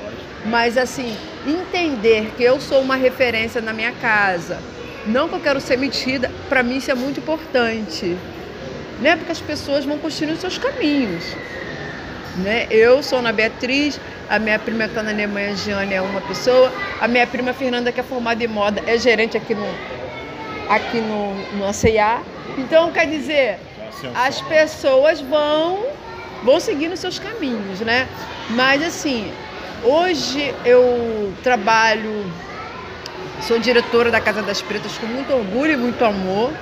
Mas 0.45 0.77
assim, 0.77 1.17
entender 1.47 2.35
que 2.37 2.43
eu 2.43 2.61
sou 2.61 2.83
uma 2.83 2.97
referência 2.97 3.63
na 3.63 3.73
minha 3.73 3.93
casa, 3.93 4.59
não 5.07 5.27
que 5.27 5.37
eu 5.37 5.41
quero 5.41 5.59
ser 5.59 5.79
metida, 5.79 6.31
para 6.51 6.63
mim 6.63 6.77
isso 6.77 6.91
é 6.91 6.95
muito 6.95 7.19
importante. 7.19 8.15
Né? 9.01 9.17
Porque 9.17 9.33
as 9.33 9.41
pessoas 9.41 9.87
vão 9.87 9.97
construindo 9.97 10.39
seus 10.39 10.59
caminhos. 10.59 11.25
Né? 12.37 12.67
Eu 12.71 13.03
sou 13.03 13.21
Ana 13.21 13.33
Beatriz, 13.33 13.99
A 14.29 14.39
minha 14.39 14.59
prima 14.59 14.85
que 14.85 14.91
está 14.91 15.03
na 15.03 15.13
Alemanha, 15.13 15.57
Giane, 15.57 15.95
é 15.95 16.03
uma 16.03 16.21
pessoa. 16.21 16.71
A 17.01 17.09
minha 17.09 17.27
prima 17.27 17.55
Fernanda, 17.55 17.91
que 17.91 18.01
é 18.01 18.03
formada 18.03 18.45
em 18.45 18.47
moda, 18.47 18.83
é 18.87 18.99
gerente 18.99 19.35
aqui 19.35 19.55
no, 19.55 19.67
aqui 20.69 21.01
no, 21.01 21.35
no 21.57 21.67
ACA. 21.67 22.23
Então, 22.59 22.93
quer 22.93 23.07
dizer, 23.07 23.59
as 24.15 24.41
pessoas 24.43 25.21
vão, 25.21 25.87
vão 26.43 26.61
seguindo 26.61 26.97
seus 26.97 27.19
caminhos, 27.19 27.81
né? 27.81 28.09
Mas, 28.51 28.83
assim, 28.83 29.33
hoje 29.83 30.55
eu 30.65 31.33
trabalho, 31.43 32.25
sou 33.43 33.59
diretora 33.59 34.11
da 34.11 34.21
Casa 34.21 34.43
das 34.43 34.61
Pretas 34.61 34.97
com 34.99 35.07
muito 35.07 35.33
orgulho 35.33 35.73
e 35.73 35.77
muito 35.77 36.05
amor. 36.05 36.53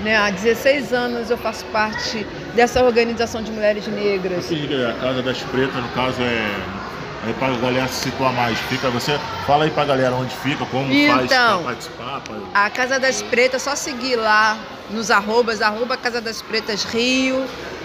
Né? 0.00 0.14
Há 0.14 0.28
16 0.30 0.92
anos 0.92 1.30
eu 1.30 1.38
faço 1.38 1.64
parte 1.66 2.26
dessa 2.54 2.84
organização 2.84 3.42
de 3.42 3.50
mulheres 3.50 3.86
negras. 3.86 4.46
A 4.50 5.00
Casa 5.00 5.22
das 5.22 5.38
Pretas, 5.42 5.74
no 5.74 5.88
caso, 5.88 6.20
é 6.20 6.95
Aí 7.24 7.32
para 7.34 7.54
a 7.54 7.56
galera 7.56 7.88
se 7.88 8.04
situar 8.04 8.32
mais, 8.32 8.58
fica 8.68 8.90
você 8.90 9.18
fala 9.46 9.64
aí 9.64 9.70
para 9.70 9.82
a 9.82 9.86
galera 9.86 10.14
onde 10.14 10.34
fica, 10.36 10.64
como 10.66 10.92
então, 10.92 11.16
faz 11.16 11.28
para 11.28 11.58
participar. 11.58 12.20
Pra... 12.20 12.36
A 12.66 12.70
Casa 12.70 13.00
das 13.00 13.22
Pretas, 13.22 13.62
só 13.62 13.74
seguir 13.74 14.16
lá 14.16 14.58
nos 14.90 15.10
arrobas, 15.10 15.60
arroba 15.60 15.96
Casa 15.96 16.20
das 16.20 16.40
Pretas 16.42 16.84
Rio, 16.84 17.44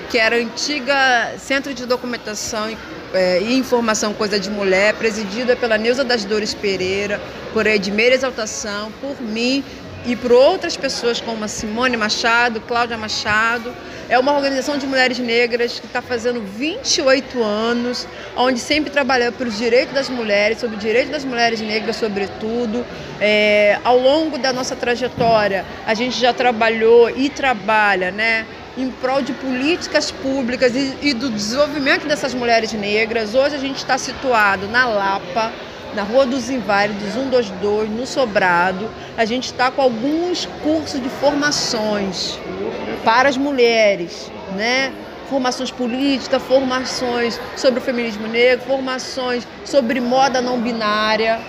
que 0.10 0.18
era 0.18 0.36
antiga 0.36 1.34
centro 1.38 1.74
de 1.74 1.86
documentação 1.86 2.70
é, 3.14 3.42
e 3.42 3.58
informação 3.58 4.14
coisa 4.14 4.40
de 4.40 4.50
mulher, 4.50 4.94
presidida 4.96 5.56
pela 5.56 5.78
Neuza 5.78 6.04
das 6.04 6.26
Dores 6.26 6.54
Pereira, 6.54 7.20
por 7.54 7.66
Edmeira 7.66 8.16
Exaltação, 8.16 8.92
por 9.02 9.20
mim 9.22 9.64
e 10.06 10.16
por 10.16 10.32
outras 10.32 10.76
pessoas 10.76 11.22
como 11.22 11.44
a 11.44 11.48
Simone 11.48 11.96
Machado, 11.96 12.60
Cláudia 12.62 12.98
Machado. 12.98 13.74
É 14.12 14.20
uma 14.20 14.34
organização 14.34 14.78
de 14.78 14.86
mulheres 14.86 15.18
negras 15.20 15.80
que 15.80 15.86
está 15.86 16.02
fazendo 16.02 16.42
28 16.42 17.42
anos, 17.42 18.06
onde 18.36 18.60
sempre 18.60 18.92
trabalhou 18.92 19.32
pelos 19.32 19.58
direitos 19.58 19.94
das 19.94 20.10
mulheres, 20.10 20.60
sobre 20.60 20.76
o 20.76 20.80
direito 20.80 21.12
das 21.12 21.24
mulheres 21.24 21.62
negras, 21.62 21.96
sobretudo. 21.96 22.86
É, 23.22 23.80
ao 23.86 23.98
longo 23.98 24.38
da 24.38 24.52
nossa 24.52 24.76
trajetória, 24.76 25.64
a 25.88 25.94
gente 25.94 26.20
já 26.20 26.34
trabalhou 26.34 27.10
e 27.10 27.30
trabalha, 27.30 28.12
né? 28.12 28.46
em 28.78 28.90
prol 28.90 29.22
de 29.22 29.32
políticas 29.32 30.12
públicas 30.12 30.76
e, 30.76 30.94
e 31.02 31.14
do 31.14 31.30
desenvolvimento 31.30 32.06
dessas 32.06 32.34
mulheres 32.34 32.74
negras. 32.74 33.34
Hoje 33.34 33.56
a 33.56 33.60
gente 33.60 33.78
está 33.78 33.98
situado 33.98 34.68
na 34.68 34.88
Lapa, 34.88 35.54
na 35.94 36.04
Rua 36.04 36.26
dos 36.26 36.50
Inválidos 36.50 37.14
122, 37.14 37.90
no 37.90 38.06
Sobrado. 38.06 38.90
A 39.18 39.26
gente 39.26 39.46
está 39.46 39.70
com 39.72 39.82
alguns 39.82 40.46
cursos 40.64 41.02
de 41.02 41.10
formações 41.10 42.40
para 43.04 43.30
as 43.30 43.38
mulheres, 43.38 44.32
né? 44.56 44.92
Formações 45.30 45.72
políticas, 45.72 46.42
formações 46.44 47.40
sobre 47.56 47.80
o 47.80 47.84
feminismo 47.84 48.28
negro, 48.28 48.66
formações 48.66 49.48
sobre 49.64 50.02
moda 50.02 50.42
não 50.42 50.60
binária, 50.60 51.40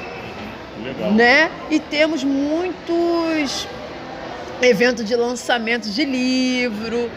Legal. 0.82 1.12
né? 1.12 1.50
E 1.70 1.80
temos 1.80 2.22
muitos 2.22 3.66
eventos 4.60 5.04
de 5.04 5.16
lançamento 5.16 5.90
de 5.90 6.04
livro, 6.04 7.10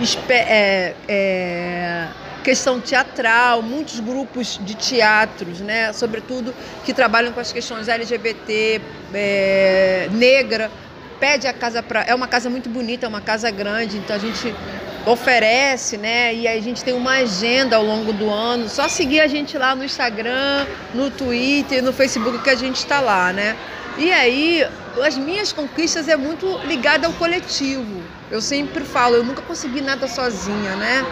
de, 0.00 0.18
é, 0.30 0.94
é, 1.06 2.06
questão 2.42 2.80
teatral, 2.80 3.62
muitos 3.62 4.00
grupos 4.00 4.58
de 4.62 4.74
teatros, 4.74 5.60
né, 5.60 5.92
sobretudo 5.92 6.54
que 6.84 6.92
trabalham 6.92 7.32
com 7.32 7.40
as 7.40 7.52
questões 7.52 7.88
LGBT, 7.88 8.80
é, 9.14 10.08
negra, 10.12 10.70
pede 11.18 11.46
a 11.46 11.52
casa 11.52 11.82
para 11.82 12.02
é 12.02 12.14
uma 12.14 12.26
casa 12.26 12.50
muito 12.50 12.68
bonita, 12.68 13.06
é 13.06 13.08
uma 13.08 13.20
casa 13.20 13.50
grande, 13.50 13.96
então 13.96 14.16
a 14.16 14.18
gente 14.18 14.52
oferece, 15.06 15.96
né? 15.96 16.34
E 16.34 16.46
a 16.48 16.60
gente 16.60 16.84
tem 16.84 16.94
uma 16.94 17.12
agenda 17.12 17.76
ao 17.76 17.84
longo 17.84 18.12
do 18.12 18.28
ano. 18.30 18.68
Só 18.68 18.88
seguir 18.88 19.20
a 19.20 19.26
gente 19.26 19.56
lá 19.56 19.74
no 19.74 19.84
Instagram, 19.84 20.66
no 20.94 21.10
Twitter, 21.10 21.82
no 21.82 21.92
Facebook 21.92 22.38
que 22.38 22.50
a 22.50 22.54
gente 22.54 22.76
está 22.76 23.00
lá, 23.00 23.32
né? 23.32 23.56
E 23.98 24.10
aí 24.12 24.66
as 25.04 25.16
minhas 25.16 25.52
conquistas 25.52 26.08
é 26.08 26.16
muito 26.16 26.58
ligada 26.66 27.06
ao 27.06 27.12
coletivo. 27.14 28.02
Eu 28.30 28.40
sempre 28.40 28.84
falo, 28.84 29.16
eu 29.16 29.24
nunca 29.24 29.42
consegui 29.42 29.80
nada 29.80 30.08
sozinha, 30.08 30.76
né? 30.76 31.04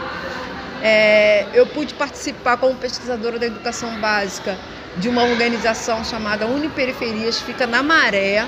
É, 0.83 1.47
eu 1.53 1.67
pude 1.67 1.95
participar 1.95 2.57
como 2.57 2.75
pesquisadora 2.75 3.39
da 3.39 3.47
educação 3.47 4.01
básica 4.01 4.57
de 4.97 5.09
uma 5.09 5.23
organização 5.23 6.05
chamada 6.05 6.47
Uniperiferias, 6.47 7.41
fica 7.41 7.67
na 7.67 7.83
Maré. 7.83 8.47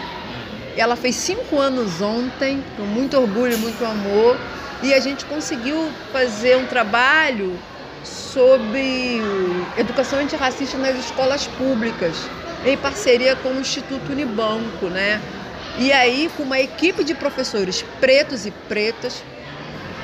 Ela 0.76 0.96
fez 0.96 1.16
cinco 1.16 1.58
anos 1.58 2.00
ontem, 2.00 2.64
com 2.76 2.82
muito 2.82 3.18
orgulho, 3.18 3.58
muito 3.58 3.84
amor, 3.84 4.38
e 4.82 4.94
a 4.94 5.00
gente 5.00 5.24
conseguiu 5.26 5.90
fazer 6.12 6.56
um 6.56 6.66
trabalho 6.66 7.58
sobre 8.02 9.20
educação 9.76 10.18
antirracista 10.18 10.78
nas 10.78 10.96
escolas 10.96 11.46
públicas, 11.46 12.16
em 12.64 12.76
parceria 12.76 13.36
com 13.36 13.50
o 13.50 13.60
Instituto 13.60 14.12
Unibanco, 14.12 14.86
né? 14.86 15.20
E 15.78 15.92
aí, 15.92 16.30
com 16.36 16.42
uma 16.42 16.58
equipe 16.58 17.04
de 17.04 17.14
professores 17.14 17.84
pretos 18.00 18.46
e 18.46 18.50
pretas, 18.50 19.22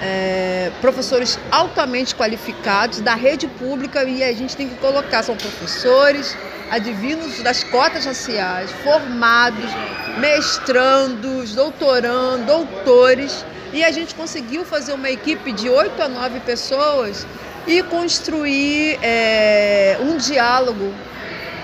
é, 0.01 0.71
professores 0.81 1.39
altamente 1.51 2.15
qualificados 2.15 3.01
da 3.01 3.15
rede 3.15 3.47
pública 3.47 4.05
e 4.05 4.23
a 4.23 4.33
gente 4.33 4.57
tem 4.57 4.69
que 4.69 4.77
colocar, 4.77 5.23
são 5.23 5.37
professores 5.37 6.37
advindos 6.71 7.43
das 7.43 7.65
cotas 7.65 8.05
raciais, 8.05 8.71
formados, 8.85 9.71
mestrandos, 10.19 11.55
doutorando, 11.55 12.45
doutores, 12.45 13.45
e 13.73 13.85
a 13.85 13.91
gente 13.91 14.15
conseguiu 14.15 14.65
fazer 14.65 14.93
uma 14.93 15.11
equipe 15.11 15.53
de 15.53 15.69
oito 15.69 16.01
a 16.03 16.09
nove 16.09 16.41
pessoas 16.41 17.27
e 17.67 17.83
construir 17.83 18.99
é, 19.03 19.99
um 20.01 20.17
diálogo 20.17 20.93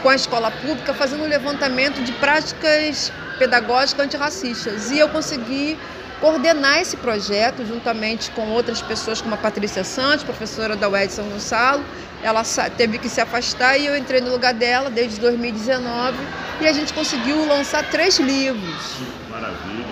com 0.03 0.11
a 0.11 0.15
escola 0.15 0.51
pública, 0.51 0.93
fazendo 0.93 1.25
um 1.25 1.29
levantamento 1.29 2.03
de 2.03 2.13
práticas 2.13 3.11
pedagógicas 3.39 4.05
antirracistas. 4.05 4.91
E 4.91 4.99
eu 4.99 5.09
consegui 5.09 5.79
coordenar 6.25 6.81
esse 6.81 6.97
projeto 6.97 7.67
juntamente 7.67 8.31
com 8.31 8.49
outras 8.49 8.81
pessoas, 8.81 9.21
como 9.21 9.35
a 9.35 9.37
Patrícia 9.37 9.85
Santos, 9.85 10.25
professora 10.25 10.75
da 10.75 10.89
UED 10.89 11.13
São 11.13 11.29
Gonçalo. 11.29 11.85
Ela 12.23 12.43
teve 12.79 12.97
que 12.97 13.11
se 13.11 13.21
afastar 13.21 13.77
e 13.77 13.85
eu 13.85 13.95
entrei 13.95 14.23
no 14.23 14.31
lugar 14.31 14.55
dela 14.55 14.89
desde 14.89 15.21
2019 15.21 16.17
e 16.63 16.67
a 16.67 16.73
gente 16.73 16.95
conseguiu 16.95 17.47
lançar 17.47 17.91
três 17.91 18.19
livros. 18.19 18.97
Maravilha. 19.29 19.85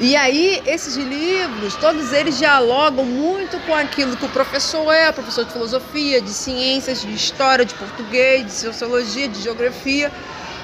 E 0.00 0.16
aí, 0.16 0.62
esses 0.66 0.96
livros, 0.96 1.76
todos 1.76 2.12
eles 2.12 2.38
dialogam 2.38 3.04
muito 3.04 3.56
com 3.66 3.74
aquilo 3.74 4.16
que 4.16 4.24
o 4.24 4.28
professor 4.30 4.92
é, 4.92 5.12
professor 5.12 5.44
de 5.44 5.52
filosofia, 5.52 6.20
de 6.20 6.30
ciências, 6.30 7.02
de 7.02 7.14
história, 7.14 7.64
de 7.64 7.74
português, 7.74 8.44
de 8.46 8.52
sociologia, 8.52 9.28
de 9.28 9.40
geografia 9.40 10.10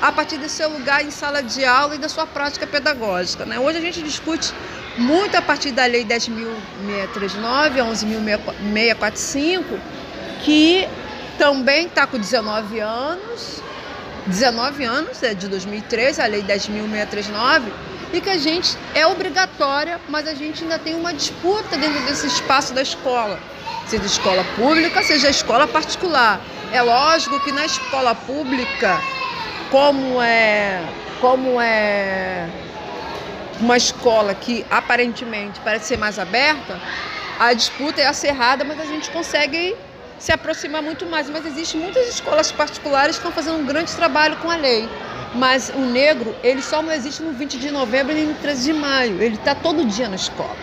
a 0.04 0.12
partir 0.12 0.36
do 0.36 0.50
seu 0.50 0.68
lugar 0.68 1.02
em 1.02 1.10
sala 1.10 1.42
de 1.42 1.64
aula 1.64 1.94
e 1.94 1.98
da 1.98 2.10
sua 2.10 2.26
prática 2.26 2.66
pedagógica. 2.66 3.46
Né? 3.46 3.58
Hoje 3.58 3.78
a 3.78 3.80
gente 3.80 4.02
discute 4.02 4.52
muito 4.98 5.34
a 5.34 5.40
partir 5.40 5.70
da 5.72 5.86
Lei 5.86 6.04
10.639, 6.04 7.76
11.645, 7.78 9.64
que 10.42 10.86
também 11.38 11.86
está 11.86 12.06
com 12.06 12.18
19 12.18 12.80
anos, 12.80 13.62
19 14.26 14.84
anos, 14.84 15.22
é 15.22 15.32
de 15.32 15.48
2013, 15.48 16.20
a 16.20 16.26
Lei 16.26 16.42
10.639, 16.42 17.62
e 18.12 18.20
que 18.20 18.28
a 18.28 18.36
gente 18.36 18.76
é 18.94 19.06
obrigatória, 19.06 19.98
mas 20.10 20.28
a 20.28 20.34
gente 20.34 20.64
ainda 20.64 20.78
tem 20.78 20.94
uma 20.94 21.14
disputa 21.14 21.78
dentro 21.78 22.02
desse 22.02 22.26
espaço 22.26 22.74
da 22.74 22.82
escola, 22.82 23.40
seja 23.86 24.04
escola 24.04 24.44
pública, 24.54 25.02
seja 25.02 25.30
escola 25.30 25.66
particular. 25.66 26.38
É 26.74 26.82
lógico 26.82 27.40
que 27.40 27.52
na 27.52 27.64
escola 27.64 28.14
pública 28.14 29.00
como 29.74 30.22
é, 30.22 30.80
como 31.20 31.60
é 31.60 32.48
uma 33.58 33.76
escola 33.76 34.32
que 34.32 34.64
aparentemente 34.70 35.58
parece 35.64 35.86
ser 35.86 35.98
mais 35.98 36.16
aberta, 36.16 36.80
a 37.40 37.52
disputa 37.52 38.00
é 38.00 38.06
acirrada, 38.06 38.62
mas 38.62 38.78
a 38.78 38.84
gente 38.84 39.10
consegue 39.10 39.74
se 40.16 40.30
aproximar 40.30 40.80
muito 40.80 41.04
mais. 41.06 41.28
Mas 41.28 41.44
existem 41.44 41.80
muitas 41.80 42.06
escolas 42.06 42.52
particulares 42.52 43.16
que 43.16 43.26
estão 43.26 43.32
fazendo 43.32 43.62
um 43.62 43.66
grande 43.66 43.92
trabalho 43.96 44.36
com 44.36 44.48
a 44.48 44.54
lei. 44.54 44.88
Mas 45.34 45.70
o 45.74 45.80
negro, 45.80 46.36
ele 46.44 46.62
só 46.62 46.80
não 46.80 46.92
existe 46.92 47.20
no 47.20 47.32
20 47.32 47.58
de 47.58 47.72
novembro 47.72 48.14
nem 48.14 48.26
no 48.26 48.34
13 48.34 48.72
de 48.72 48.78
maio. 48.78 49.20
Ele 49.20 49.34
está 49.34 49.56
todo 49.56 49.84
dia 49.86 50.08
na 50.08 50.14
escola. 50.14 50.56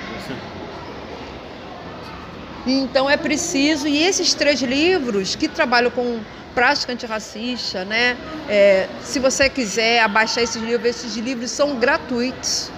Então 2.65 3.09
é 3.09 3.17
preciso, 3.17 3.87
e 3.87 4.03
esses 4.03 4.33
três 4.33 4.61
livros 4.61 5.35
que 5.35 5.47
trabalham 5.47 5.89
com 5.89 6.19
prática 6.53 6.93
antirracista, 6.93 7.83
né? 7.85 8.15
É, 8.47 8.87
se 9.03 9.19
você 9.19 9.49
quiser 9.49 10.01
abaixar 10.01 10.43
esses 10.43 10.61
livros, 10.61 10.89
esses 10.89 11.15
livros 11.15 11.49
são 11.51 11.77
gratuitos. 11.77 12.69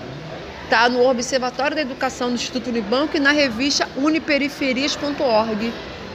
Tá 0.69 0.87
no 0.87 1.05
Observatório 1.07 1.75
da 1.75 1.81
Educação 1.81 2.29
do 2.29 2.35
Instituto 2.35 2.69
Unibanco 2.69 3.17
e 3.17 3.19
na 3.19 3.31
revista 3.31 3.87
uniperiferias.org. 3.97 5.73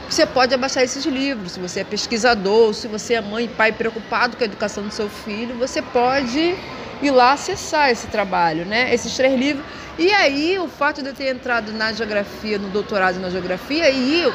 Você 0.09 0.25
pode 0.25 0.53
abaixar 0.55 0.83
esses 0.83 1.05
livros. 1.05 1.51
Se 1.51 1.59
você 1.59 1.81
é 1.81 1.83
pesquisador, 1.83 2.73
se 2.73 2.87
você 2.87 3.13
é 3.13 3.21
mãe 3.21 3.45
e 3.45 3.47
pai 3.47 3.71
preocupado 3.71 4.35
com 4.35 4.43
a 4.43 4.45
educação 4.45 4.83
do 4.83 4.91
seu 4.91 5.07
filho, 5.07 5.55
você 5.55 5.81
pode 5.81 6.55
ir 7.01 7.11
lá 7.11 7.33
acessar 7.33 7.89
esse 7.89 8.07
trabalho, 8.07 8.65
né? 8.65 8.93
Esses 8.93 9.15
três 9.15 9.37
livros. 9.37 9.65
E 9.97 10.11
aí, 10.13 10.57
o 10.57 10.67
fato 10.67 11.01
de 11.01 11.09
eu 11.09 11.13
ter 11.13 11.27
entrado 11.29 11.73
na 11.73 11.91
geografia, 11.91 12.57
no 12.57 12.69
doutorado 12.69 13.19
na 13.19 13.29
geografia, 13.29 13.89
e 13.89 14.21
eu, 14.21 14.33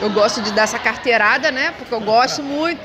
eu 0.00 0.10
gosto 0.10 0.42
de 0.42 0.52
dar 0.52 0.62
essa 0.62 0.78
carteirada, 0.78 1.50
né? 1.50 1.72
Porque 1.78 1.94
eu 1.94 2.00
gosto 2.00 2.42
muito. 2.42 2.80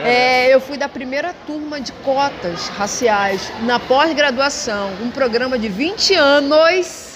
É, 0.00 0.52
eu 0.52 0.60
fui 0.60 0.76
da 0.76 0.88
primeira 0.88 1.32
turma 1.46 1.80
de 1.80 1.92
cotas 1.92 2.68
raciais 2.70 3.52
na 3.62 3.78
pós-graduação, 3.78 4.90
um 5.00 5.10
programa 5.10 5.58
de 5.58 5.68
20 5.68 6.14
anos. 6.14 7.12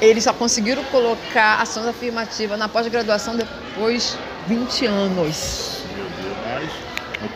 Eles 0.00 0.24
só 0.24 0.32
conseguiram 0.32 0.82
colocar 0.84 1.60
ações 1.60 1.86
afirmativas 1.86 2.58
na 2.58 2.68
pós-graduação 2.68 3.36
depois 3.36 4.16
de 4.46 4.54
20 4.54 4.86
anos. 4.86 5.77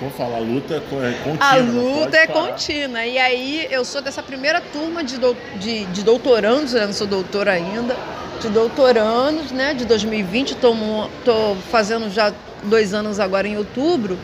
Vou 0.00 0.10
falar, 0.10 0.36
a 0.36 0.40
luta 0.40 0.74
é 0.74 0.80
contínua. 1.24 1.38
A 1.40 1.56
luta 1.56 2.16
é 2.16 2.26
parar. 2.26 2.48
contínua. 2.48 3.04
E 3.04 3.18
aí 3.18 3.66
eu 3.70 3.84
sou 3.84 4.00
dessa 4.00 4.22
primeira 4.22 4.60
turma 4.60 5.02
de, 5.02 5.18
do, 5.18 5.36
de, 5.56 5.84
de 5.86 6.02
doutorandos, 6.02 6.74
eu 6.74 6.86
não 6.86 6.92
sou 6.92 7.06
doutora 7.06 7.52
ainda 7.52 7.96
de 8.42 8.48
doutorandos, 8.48 9.52
né, 9.52 9.72
de 9.72 9.84
2020, 9.84 10.52
estou 10.52 11.56
fazendo 11.70 12.10
já 12.10 12.32
dois 12.64 12.92
anos 12.92 13.20
agora 13.20 13.46
em 13.46 13.56
outubro. 13.56 14.18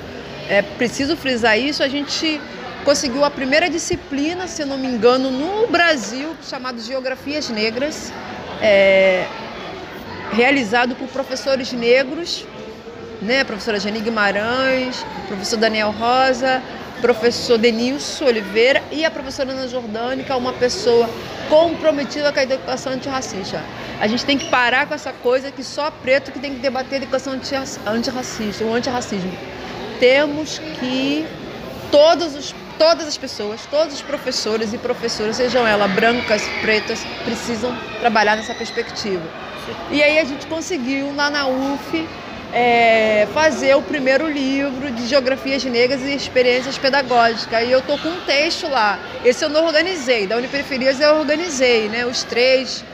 É 0.49 0.61
preciso 0.61 1.17
frisar 1.17 1.59
isso, 1.59 1.83
a 1.83 1.89
gente 1.89 2.41
conseguiu 2.85 3.25
a 3.25 3.31
primeira 3.31 3.71
disciplina, 3.71 4.49
se 4.49 4.65
não 4.65 4.77
me 4.77 4.89
engano, 4.89 5.31
no 5.31 5.69
Brasil, 5.69 6.35
chamado 6.43 6.81
Geografias 6.81 7.49
Negras, 7.49 8.13
é, 8.61 9.27
realizado 10.33 10.97
por 10.97 11.07
professores 11.09 11.73
negros, 11.73 12.45
né, 13.21 13.45
professora 13.45 13.81
Jane 13.81 14.01
Guimarães, 14.01 15.05
professor 15.27 15.57
Daniel 15.57 15.91
Rosa, 15.91 16.63
professor 17.01 17.59
Denilson 17.59 18.27
Oliveira 18.27 18.83
e 18.91 19.05
a 19.05 19.11
professora 19.11 19.53
Ana 19.53 19.69
Jordânica, 19.69 20.37
uma 20.37 20.53
pessoa 20.53 21.09
comprometida 21.49 22.33
com 22.33 22.39
a 22.39 22.43
educação 22.43 22.93
antirracista. 22.93 23.63
A 24.01 24.07
gente 24.07 24.25
tem 24.25 24.39
que 24.39 24.49
parar 24.49 24.87
com 24.87 24.95
essa 24.95 25.13
coisa 25.13 25.51
que 25.51 25.63
só 25.63 25.91
preto 25.91 26.31
que 26.31 26.39
tem 26.39 26.55
que 26.55 26.61
debater 26.61 27.01
a 27.01 27.03
educação 27.03 27.33
antirracista, 27.87 28.65
o 28.65 28.75
antirracismo. 28.75 29.33
Temos 29.99 30.59
que 30.79 31.27
todos 31.91 32.35
os, 32.37 32.55
todas 32.79 33.09
as 33.09 33.17
pessoas, 33.17 33.67
todos 33.67 33.95
os 33.95 34.03
professores 34.03 34.73
e 34.73 34.79
professoras, 34.79 35.37
sejam 35.37 35.67
elas 35.67 35.91
brancas, 35.93 36.43
pretas, 36.61 37.05
precisam 37.25 37.77
trabalhar 38.01 38.37
nessa 38.37 38.55
perspectiva. 38.55 39.23
E 39.91 40.03
aí 40.03 40.19
a 40.19 40.25
gente 40.25 40.47
conseguiu 40.47 41.15
lá 41.15 41.29
na 41.29 41.47
UF 41.47 42.09
é, 42.53 43.27
fazer 43.35 43.75
o 43.75 43.83
primeiro 43.83 44.31
livro 44.31 44.91
de 44.91 45.07
geografias 45.07 45.65
negras 45.65 46.03
e 46.03 46.15
experiências 46.15 46.79
pedagógicas. 46.79 47.67
E 47.67 47.71
eu 47.71 47.83
tô 47.83 47.99
com 47.99 48.09
um 48.09 48.21
texto 48.21 48.69
lá. 48.69 48.99
Esse 49.25 49.45
eu 49.45 49.49
não 49.49 49.65
organizei, 49.65 50.27
da 50.27 50.37
Uniperiferias 50.37 51.01
eu 51.01 51.17
organizei, 51.17 51.89
né? 51.89 52.07
Os 52.07 52.23
três 52.23 52.85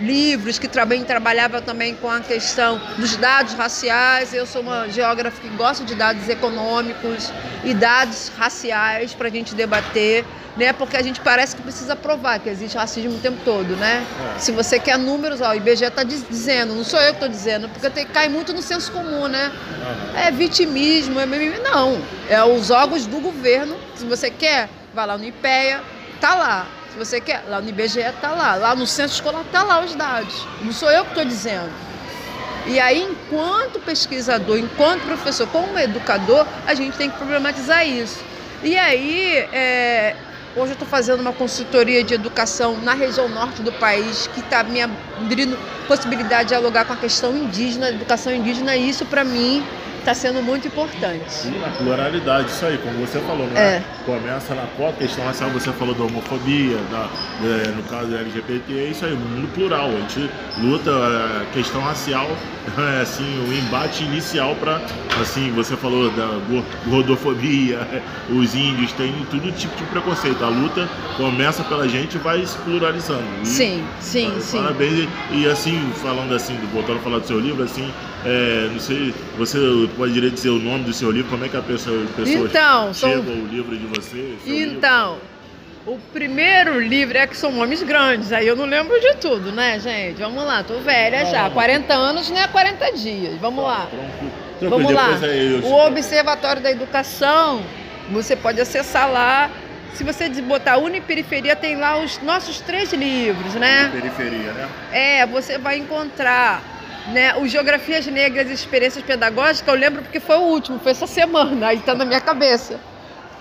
livros 0.00 0.58
que 0.58 0.68
também 0.68 1.04
trabalhava 1.04 1.60
também 1.60 1.94
com 1.94 2.10
a 2.10 2.20
questão 2.20 2.80
dos 2.96 3.16
dados 3.16 3.54
raciais. 3.54 4.34
Eu 4.34 4.46
sou 4.46 4.62
uma 4.62 4.88
geógrafa 4.88 5.40
que 5.40 5.48
gosta 5.56 5.84
de 5.84 5.94
dados 5.94 6.28
econômicos 6.28 7.32
e 7.64 7.74
dados 7.74 8.30
raciais 8.36 9.14
para 9.14 9.28
a 9.28 9.30
gente 9.30 9.54
debater 9.54 10.24
né? 10.56 10.72
Porque 10.72 10.96
a 10.96 11.02
gente 11.02 11.20
parece 11.20 11.56
que 11.56 11.62
precisa 11.62 11.96
provar 11.96 12.38
que 12.38 12.48
existe 12.48 12.76
racismo 12.76 13.16
o 13.16 13.18
tempo 13.18 13.38
todo, 13.44 13.76
né? 13.76 14.04
É. 14.36 14.38
Se 14.38 14.52
você 14.52 14.78
quer 14.78 14.98
números, 14.98 15.40
ó, 15.40 15.50
o 15.50 15.54
IBGE 15.54 15.84
está 15.84 16.02
dizendo, 16.02 16.74
não 16.74 16.84
sou 16.84 17.00
eu 17.00 17.08
que 17.08 17.16
estou 17.16 17.28
dizendo, 17.28 17.68
porque 17.68 17.88
tem, 17.90 18.06
cai 18.06 18.28
muito 18.28 18.52
no 18.52 18.62
senso 18.62 18.92
comum, 18.92 19.26
né? 19.26 19.50
Uhum. 19.52 20.18
É 20.18 20.30
vitimismo, 20.30 21.18
é. 21.20 21.26
Não, 21.26 22.00
é 22.28 22.42
os 22.44 22.70
órgãos 22.70 23.06
do 23.06 23.20
governo. 23.20 23.76
Se 23.96 24.04
você 24.04 24.30
quer, 24.30 24.68
vai 24.94 25.06
lá 25.06 25.18
no 25.18 25.24
IPEA, 25.24 25.80
tá 26.20 26.34
lá. 26.34 26.66
Se 26.94 26.98
você 26.98 27.20
quer, 27.20 27.42
lá 27.48 27.60
no 27.60 27.68
IBGE 27.68 28.04
tá 28.20 28.30
lá. 28.30 28.54
Lá 28.54 28.76
no 28.76 28.86
centro 28.86 29.14
escolar 29.14 29.44
tá 29.50 29.64
lá 29.64 29.84
os 29.84 29.96
dados. 29.96 30.46
Não 30.62 30.72
sou 30.72 30.88
eu 30.92 31.02
que 31.02 31.10
estou 31.10 31.24
dizendo. 31.24 31.72
E 32.68 32.78
aí, 32.78 33.02
enquanto 33.02 33.80
pesquisador, 33.80 34.56
enquanto 34.56 35.02
professor, 35.02 35.48
como 35.48 35.76
educador, 35.76 36.46
a 36.64 36.72
gente 36.72 36.96
tem 36.96 37.10
que 37.10 37.16
problematizar 37.16 37.84
isso. 37.84 38.22
E 38.62 38.78
aí, 38.78 39.38
é, 39.52 40.14
Hoje 40.56 40.70
eu 40.70 40.74
estou 40.74 40.86
fazendo 40.86 41.18
uma 41.18 41.32
consultoria 41.32 42.04
de 42.04 42.14
educação 42.14 42.76
na 42.80 42.94
região 42.94 43.28
norte 43.28 43.60
do 43.60 43.72
país, 43.72 44.28
que 44.28 44.38
está 44.38 44.62
me 44.62 44.80
abrindo 44.80 45.58
possibilidade 45.88 46.44
de 46.44 46.48
dialogar 46.50 46.84
com 46.84 46.92
a 46.92 46.96
questão 46.96 47.36
indígena, 47.36 47.88
educação 47.88 48.32
indígena, 48.32 48.76
e 48.76 48.88
isso 48.88 49.04
para 49.04 49.24
mim 49.24 49.66
está 50.04 50.14
sendo 50.14 50.42
muito 50.42 50.68
importante. 50.68 51.48
A 51.64 51.70
pluralidade, 51.82 52.50
isso 52.50 52.64
aí, 52.66 52.76
como 52.78 52.94
você 53.06 53.18
falou, 53.20 53.46
né? 53.46 53.60
É. 53.76 53.82
Começa 54.04 54.54
na 54.54 54.66
qual 54.76 54.92
questão 54.92 55.24
racial, 55.24 55.48
você 55.50 55.72
falou 55.72 55.94
da 55.94 56.04
homofobia, 56.04 56.76
da, 56.90 57.08
de, 57.40 57.70
no 57.70 57.82
caso 57.84 58.08
da 58.08 58.18
LGBT, 58.18 58.72
é 58.72 58.90
isso 58.90 59.04
aí, 59.06 59.14
mundo 59.14 59.48
plural. 59.54 59.88
A 59.88 60.00
gente 60.00 60.30
luta 60.58 60.90
a 60.90 61.42
é, 61.42 61.54
questão 61.54 61.80
racial, 61.80 62.28
é, 62.98 63.00
assim, 63.00 63.24
o 63.48 63.52
embate 63.52 64.04
inicial 64.04 64.54
para, 64.56 64.82
assim, 65.20 65.50
você 65.52 65.74
falou 65.74 66.10
da 66.10 66.38
gordofobia, 66.86 67.80
os 68.28 68.54
índios, 68.54 68.92
tem 68.92 69.10
todo 69.30 69.50
tipo 69.56 69.74
de 69.74 69.84
preconceito. 69.84 70.44
A 70.44 70.48
luta 70.48 70.86
começa 71.16 71.64
pela 71.64 71.88
gente 71.88 72.16
e 72.16 72.18
vai 72.18 72.44
se 72.44 72.58
pluralizando. 72.58 73.24
E, 73.42 73.46
sim, 73.46 73.82
sim, 74.00 74.24
parabéns, 74.26 74.44
sim. 74.44 74.58
Parabéns. 74.58 75.08
E, 75.30 75.46
assim, 75.48 75.92
falando 76.02 76.34
assim, 76.34 76.58
voltando 76.72 76.98
a 76.98 77.00
falar 77.00 77.18
do 77.20 77.26
seu 77.26 77.40
livro, 77.40 77.64
assim, 77.64 77.90
é, 78.24 78.68
não 78.72 78.80
sei, 78.80 79.14
você 79.36 79.58
pode 79.96 80.30
dizer 80.30 80.48
o 80.48 80.58
nome 80.58 80.84
do 80.84 80.92
seu 80.92 81.10
livro, 81.10 81.30
como 81.30 81.44
é 81.44 81.48
que 81.48 81.56
a 81.56 81.62
pessoa, 81.62 82.06
pessoa 82.16 82.46
então, 82.46 82.94
chega 82.94 83.22
são... 83.22 83.32
o 83.32 83.46
livro 83.46 83.76
de 83.76 83.86
você? 83.86 84.34
Então, 84.46 85.18
livro? 85.86 85.94
o 85.94 85.98
primeiro 86.12 86.80
livro 86.80 87.18
é 87.18 87.26
que 87.26 87.36
são 87.36 87.52
nomes 87.52 87.82
grandes, 87.82 88.32
aí 88.32 88.46
eu 88.46 88.56
não 88.56 88.64
lembro 88.64 88.98
de 88.98 89.14
tudo, 89.16 89.52
né, 89.52 89.78
gente? 89.78 90.18
Vamos 90.20 90.42
lá, 90.44 90.62
tô 90.62 90.78
velha 90.78 91.26
já, 91.26 91.50
40 91.50 91.92
anos 91.92 92.30
não 92.30 92.38
é 92.38 92.48
40 92.48 92.92
dias, 92.92 93.38
vamos 93.38 93.64
tá, 93.64 93.70
lá. 93.70 93.88
Vamos 94.60 94.92
lá, 94.92 95.08
o 95.62 95.86
Observatório 95.86 96.62
da 96.62 96.70
Educação, 96.70 97.62
você 98.10 98.34
pode 98.34 98.60
acessar 98.60 99.10
lá 99.10 99.50
se 99.94 100.02
você 100.02 100.28
botar 100.28 100.76
Uniperiferia, 100.78 101.54
tem 101.54 101.76
lá 101.76 101.98
os 101.98 102.20
nossos 102.20 102.60
três 102.60 102.92
livros, 102.92 103.54
né? 103.54 103.90
Uniperiferia, 103.92 104.52
né? 104.52 104.68
É, 104.92 105.26
você 105.26 105.56
vai 105.56 105.78
encontrar 105.78 106.73
né? 107.08 107.36
O 107.36 107.46
Geografias 107.46 108.06
Negras 108.06 108.50
e 108.50 108.54
Experiências 108.54 109.04
Pedagógicas, 109.04 109.66
eu 109.66 109.78
lembro 109.78 110.02
porque 110.02 110.20
foi 110.20 110.36
o 110.36 110.42
último, 110.42 110.78
foi 110.78 110.92
essa 110.92 111.06
semana, 111.06 111.68
aí 111.68 111.78
tá 111.80 111.94
na 111.94 112.04
minha 112.04 112.20
cabeça. 112.20 112.80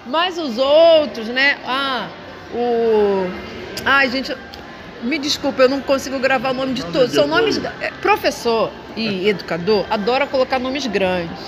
Mas 0.05 0.37
os 0.37 0.57
outros, 0.57 1.27
né? 1.27 1.57
Ah, 1.65 2.07
o. 2.53 3.25
Ai, 3.85 4.09
gente, 4.09 4.35
me 5.01 5.17
desculpa, 5.17 5.63
eu 5.63 5.69
não 5.69 5.81
consigo 5.81 6.19
gravar 6.19 6.51
o 6.51 6.53
nome 6.53 6.73
de 6.73 6.83
todos. 6.85 7.13
São 7.13 7.27
nomes. 7.27 7.59
É, 7.81 7.91
professor 8.01 8.71
e 8.95 9.27
educador 9.29 9.85
adora 9.89 10.27
colocar 10.27 10.59
nomes 10.59 10.85
grandes. 10.87 11.39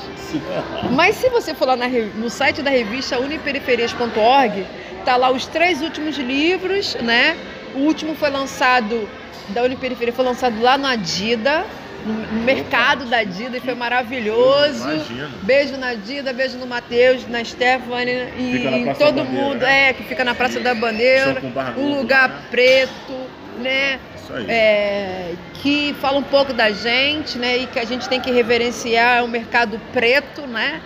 Mas 0.92 1.16
se 1.16 1.30
você 1.30 1.54
for 1.54 1.68
lá 1.68 1.76
na, 1.76 1.88
no 1.88 2.30
site 2.30 2.62
da 2.62 2.70
revista 2.70 3.20
uniperiferias.org, 3.20 4.66
tá 5.06 5.16
lá 5.16 5.32
os 5.32 5.46
três 5.46 5.82
últimos 5.82 6.18
livros, 6.18 6.96
né? 6.96 7.38
O 7.74 7.80
último 7.80 8.16
foi 8.16 8.30
lançado 8.30 9.08
da 9.50 9.62
Uniperiferia 9.64 10.14
foi 10.14 10.26
lançado 10.26 10.60
lá 10.62 10.78
no 10.78 10.88
Adida, 10.88 11.66
no 12.06 12.44
mercado 12.44 13.06
da 13.06 13.24
Dida 13.24 13.58
e 13.58 13.60
foi 13.60 13.74
maravilhoso. 13.74 14.84
Imagina. 14.84 15.30
Beijo 15.42 15.78
na 15.78 15.96
Dida, 15.96 16.32
beijo 16.32 16.58
no 16.58 16.68
Matheus, 16.68 17.28
na 17.28 17.44
Stephanie 17.44 18.30
e 18.38 18.68
em 18.68 18.94
todo 18.94 19.26
mundo. 19.26 19.64
É, 19.64 19.94
que 19.94 20.04
fica 20.04 20.24
na 20.24 20.36
Praça 20.36 20.60
da 20.60 20.76
Bandeira. 20.76 21.42
Um 21.76 21.98
lugar 21.98 22.30
né? 22.30 22.36
preto, 22.52 23.14
né? 23.60 24.00
É, 24.48 25.34
que 25.62 25.96
fala 26.02 26.18
um 26.18 26.24
pouco 26.24 26.54
da 26.54 26.72
gente, 26.72 27.38
né? 27.38 27.58
E 27.58 27.68
que 27.68 27.80
a 27.80 27.86
gente 27.86 28.08
tem 28.08 28.20
que 28.20 28.32
reverenciar 28.32 29.24
o 29.24 29.28
mercado 29.28 29.80
preto, 29.92 30.42
né? 30.42 30.82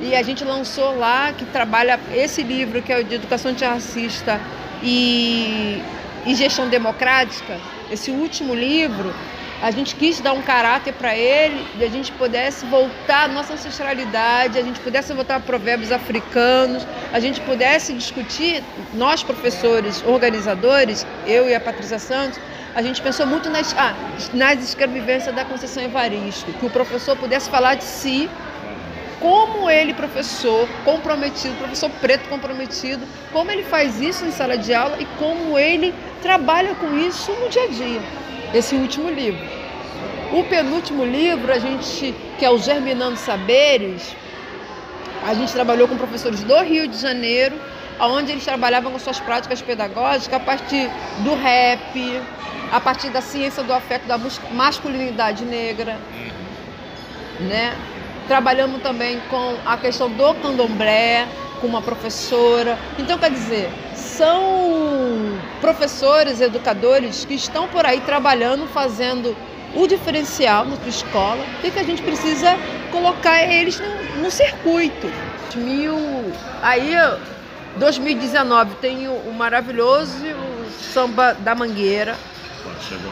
E 0.00 0.14
a 0.14 0.22
gente 0.22 0.44
lançou 0.44 0.96
lá 0.98 1.32
que 1.32 1.44
trabalha 1.46 1.98
esse 2.14 2.42
livro 2.42 2.82
que 2.82 2.92
é 2.92 2.98
o 2.98 3.04
de 3.04 3.14
educação 3.14 3.52
antirracista 3.52 4.40
e, 4.82 5.82
e 6.26 6.34
gestão 6.34 6.68
democrática. 6.68 7.58
Esse 7.90 8.10
último 8.10 8.54
livro 8.54 9.14
a 9.62 9.70
gente 9.70 9.94
quis 9.94 10.20
dar 10.20 10.32
um 10.32 10.42
caráter 10.42 10.92
para 10.92 11.16
ele 11.16 11.64
e 11.78 11.84
a 11.84 11.88
gente 11.88 12.10
pudesse 12.12 12.66
voltar 12.66 13.26
à 13.26 13.28
nossa 13.28 13.52
ancestralidade, 13.54 14.58
a 14.58 14.62
gente 14.62 14.80
pudesse 14.80 15.12
voltar 15.12 15.36
a 15.36 15.40
provérbios 15.40 15.92
africanos, 15.92 16.84
a 17.12 17.20
gente 17.20 17.40
pudesse 17.42 17.92
discutir, 17.92 18.60
nós 18.92 19.22
professores, 19.22 20.02
organizadores, 20.04 21.06
eu 21.28 21.48
e 21.48 21.54
a 21.54 21.60
Patrícia 21.60 22.00
Santos, 22.00 22.40
a 22.74 22.82
gente 22.82 23.00
pensou 23.00 23.24
muito 23.24 23.48
nas, 23.50 23.72
ah, 23.78 23.94
nas 24.34 24.58
escrevivências 24.64 25.32
da 25.32 25.44
Conceição 25.44 25.82
Evaristo, 25.84 26.52
que 26.54 26.66
o 26.66 26.70
professor 26.70 27.16
pudesse 27.16 27.48
falar 27.48 27.76
de 27.76 27.84
si, 27.84 28.28
como 29.22 29.70
ele, 29.70 29.94
professor 29.94 30.68
comprometido, 30.84 31.54
professor 31.56 31.90
preto 32.00 32.28
comprometido, 32.28 33.06
como 33.32 33.50
ele 33.50 33.62
faz 33.62 34.00
isso 34.00 34.24
em 34.26 34.32
sala 34.32 34.58
de 34.58 34.74
aula 34.74 34.96
e 35.00 35.06
como 35.18 35.56
ele 35.56 35.94
trabalha 36.20 36.74
com 36.74 36.98
isso 36.98 37.30
no 37.32 37.48
dia 37.48 37.64
a 37.64 37.68
dia 37.68 38.02
esse 38.52 38.74
último 38.74 39.08
livro. 39.08 39.40
O 40.32 40.44
penúltimo 40.44 41.04
livro, 41.04 41.52
a 41.52 41.58
gente, 41.58 42.14
que 42.38 42.44
é 42.44 42.50
o 42.50 42.58
Germinando 42.58 43.16
Saberes, 43.16 44.14
A 45.24 45.34
gente 45.34 45.52
trabalhou 45.52 45.86
com 45.86 45.96
professores 45.96 46.42
do 46.42 46.58
Rio 46.62 46.88
de 46.88 46.98
Janeiro, 46.98 47.54
onde 48.00 48.32
eles 48.32 48.44
trabalhavam 48.44 48.90
com 48.90 48.98
suas 48.98 49.20
práticas 49.20 49.62
pedagógicas 49.62 50.34
a 50.34 50.40
partir 50.40 50.90
do 51.18 51.34
rap, 51.36 52.20
a 52.72 52.80
partir 52.80 53.08
da 53.10 53.20
ciência 53.20 53.62
do 53.62 53.72
afeto 53.72 54.04
da 54.06 54.18
masculinidade 54.50 55.44
negra, 55.44 55.96
né? 57.38 57.72
Trabalhamos 58.32 58.80
também 58.80 59.20
com 59.28 59.56
a 59.62 59.76
questão 59.76 60.08
do 60.08 60.32
candomblé, 60.36 61.28
com 61.60 61.66
uma 61.66 61.82
professora. 61.82 62.78
Então, 62.98 63.18
quer 63.18 63.30
dizer, 63.30 63.70
são 63.94 65.38
professores, 65.60 66.40
educadores 66.40 67.26
que 67.26 67.34
estão 67.34 67.68
por 67.68 67.84
aí 67.84 68.00
trabalhando, 68.00 68.66
fazendo 68.68 69.36
o 69.76 69.86
diferencial 69.86 70.64
na 70.64 70.76
sua 70.76 70.88
escola 70.88 71.44
e 71.62 71.70
que 71.70 71.78
a 71.78 71.82
gente 71.82 72.00
precisa 72.00 72.56
colocar 72.90 73.42
eles 73.42 73.78
no, 73.78 74.22
no 74.22 74.30
circuito. 74.30 75.12
Mil, 75.54 75.94
aí, 76.62 76.94
2019 77.76 78.76
tem 78.76 79.08
o 79.08 79.30
maravilhoso 79.34 80.16
samba 80.94 81.34
da 81.34 81.54
Mangueira, 81.54 82.16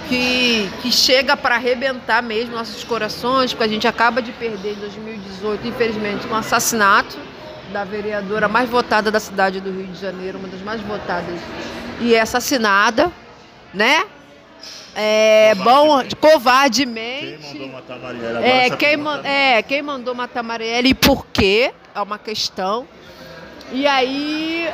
que, 0.09 0.71
que 0.83 0.93
chega 0.93 1.37
para 1.37 1.55
arrebentar 1.57 2.23
mesmo 2.23 2.55
nossos 2.55 2.83
corações, 2.85 3.53
porque 3.53 3.65
a 3.65 3.69
gente 3.69 3.87
acaba 3.89 4.21
de 4.23 4.33
perder 4.33 4.73
em 4.73 4.77
2018, 4.81 5.67
infelizmente, 5.69 6.27
um 6.27 6.35
assassinato 6.35 7.19
da 7.73 7.85
vereadora 7.85 8.49
mais 8.49 8.69
votada 8.69 9.11
da 9.11 9.21
cidade 9.21 9.61
do 9.61 9.71
Rio 9.71 9.87
de 9.87 10.01
Janeiro, 10.01 10.39
uma 10.39 10.49
das 10.49 10.61
mais 10.63 10.81
votadas, 10.81 11.39
e 12.01 12.15
é 12.15 12.21
assassinada, 12.21 13.11
né? 13.73 14.05
É, 14.95 15.55
bom, 15.55 16.03
covardemente. 16.21 17.39
Quem 17.41 17.61
mandou 17.61 17.69
matar 17.69 17.99
Marielle? 17.99 18.27
Agora 18.37 18.45
É 18.47 18.71
quem, 18.71 18.97
matar 18.97 19.23
man- 19.23 19.29
é, 19.29 19.63
quem 19.63 19.83
mandou 19.83 20.15
matar 20.15 20.43
Marielle 20.43 20.89
e 20.91 20.95
por 20.95 21.27
quê? 21.27 21.73
É 21.95 22.01
uma 22.01 22.19
questão. 22.19 22.87
E 23.73 23.87
aí, 23.87 24.69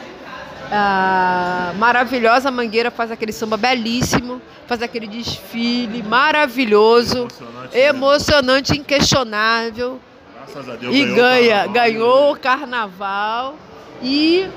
a 0.71 1.73
maravilhosa 1.79 2.51
Mangueira 2.51 2.91
faz 2.91 3.11
aquele 3.11 3.33
samba 3.33 3.57
belíssimo, 3.57 4.41
faz 4.67 4.83
aquele 4.83 5.07
desfile 5.07 6.03
maravilhoso, 6.03 7.19
Emocionante, 7.29 7.75
né? 7.77 7.87
emocionante, 7.89 8.79
inquestionável. 8.79 10.01
Graças 10.35 10.69
a 10.69 10.77
Deus 10.77 10.95
E 10.95 11.05
ganhou 11.05 11.13
o 11.13 11.17
ganha, 11.17 11.55
carnaval. 11.57 11.73
ganhou 11.73 12.33
o 12.33 12.37
carnaval. 12.39 13.55
E 14.03 14.49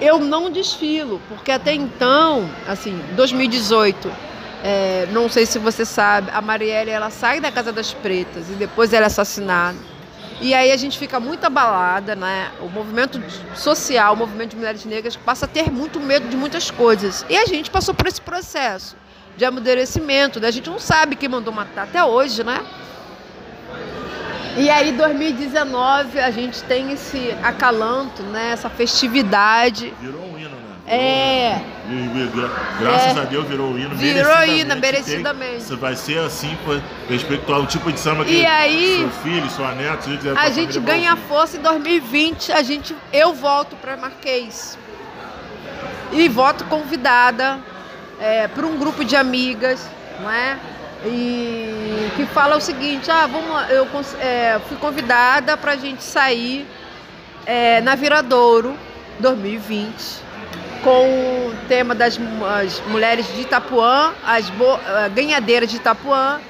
eu 0.00 0.18
não 0.18 0.50
desfilo, 0.50 1.20
porque 1.28 1.50
até 1.50 1.72
então, 1.74 2.48
assim, 2.66 3.00
2018, 3.16 4.10
é, 4.62 5.08
não 5.12 5.28
sei 5.28 5.46
se 5.46 5.58
você 5.58 5.84
sabe, 5.84 6.30
a 6.32 6.40
Marielle 6.40 6.90
ela 6.90 7.10
sai 7.10 7.40
da 7.40 7.50
Casa 7.50 7.72
das 7.72 7.92
Pretas 7.92 8.48
e 8.48 8.52
depois 8.52 8.92
ela 8.92 9.06
é 9.06 9.08
assassinada. 9.08 9.76
E 10.40 10.54
aí 10.54 10.70
a 10.70 10.76
gente 10.76 10.98
fica 10.98 11.18
muito 11.18 11.44
abalada, 11.44 12.14
né? 12.14 12.50
O 12.60 12.68
movimento 12.68 13.20
social, 13.56 14.14
o 14.14 14.16
movimento 14.16 14.50
de 14.50 14.56
mulheres 14.56 14.84
negras 14.84 15.16
passa 15.16 15.46
a 15.46 15.48
ter 15.48 15.70
muito 15.70 15.98
medo 15.98 16.28
de 16.28 16.36
muitas 16.36 16.70
coisas. 16.70 17.26
E 17.28 17.36
a 17.36 17.44
gente 17.44 17.70
passou 17.70 17.92
por 17.92 18.06
esse 18.06 18.20
processo 18.20 18.96
de 19.36 19.44
amadurecimento, 19.44 20.38
né? 20.40 20.48
A 20.48 20.52
gente 20.52 20.70
não 20.70 20.78
sabe 20.78 21.16
quem 21.16 21.28
mandou 21.28 21.52
matar 21.52 21.84
até 21.84 22.04
hoje, 22.04 22.44
né? 22.44 22.64
E 24.56 24.68
aí, 24.70 24.92
2019, 24.92 26.18
a 26.18 26.30
gente 26.30 26.62
tem 26.64 26.92
esse 26.92 27.30
acalanto, 27.42 28.22
né? 28.24 28.50
Essa 28.50 28.68
festividade. 28.68 29.94
Virou? 30.00 30.27
É, 30.88 31.60
Graças 32.80 33.16
É. 33.16 33.20
a 33.20 33.24
Deus 33.24 33.46
virou 33.46 33.78
hino. 33.78 33.94
Virou 33.94 34.44
hino, 34.44 34.76
merecidamente. 34.76 35.58
Isso 35.58 35.76
vai 35.76 35.94
ser 35.94 36.18
assim, 36.18 36.56
respeito 37.08 37.52
ao 37.52 37.66
tipo 37.66 37.92
de 37.92 38.00
samba 38.00 38.24
que 38.24 38.32
E 38.32 38.46
aí- 38.46 38.98
seu 38.98 39.10
filho, 39.22 39.50
sua 39.50 39.72
neta, 39.72 40.02
se 40.02 40.16
quiser 40.16 40.36
a 40.36 40.50
gente 40.50 40.80
ganha 40.80 41.14
força 41.16 41.56
em 41.56 41.60
2020. 41.60 42.52
A 42.52 42.62
gente, 42.62 42.96
eu 43.12 43.34
volto 43.34 43.76
para 43.76 43.96
Marquês 43.96 44.78
e 46.12 46.28
volto 46.28 46.64
convidada 46.64 47.58
para 48.54 48.66
um 48.66 48.78
grupo 48.78 49.04
de 49.04 49.14
amigas, 49.14 49.88
não 50.20 50.30
é? 50.30 50.58
E 51.04 52.10
que 52.16 52.26
fala 52.26 52.56
o 52.56 52.60
seguinte: 52.60 53.10
ah, 53.10 53.26
vamos, 53.26 53.70
eu 53.70 53.86
é, 54.20 54.58
fui 54.68 54.76
convidada 54.78 55.56
para 55.56 55.72
a 55.72 55.76
gente 55.76 56.02
sair 56.02 56.66
é, 57.46 57.80
na 57.82 57.94
Viradouro 57.94 58.76
2020 59.20 60.27
com 60.82 61.48
o 61.48 61.54
tema 61.68 61.94
das 61.94 62.16
mu- 62.18 62.44
as 62.46 62.80
mulheres 62.86 63.26
de 63.34 63.42
Itapuã, 63.42 64.12
as 64.24 64.48
eh, 64.48 65.08
ganhadeiras 65.14 65.70
de 65.70 65.76
Itapuã, 65.76 66.40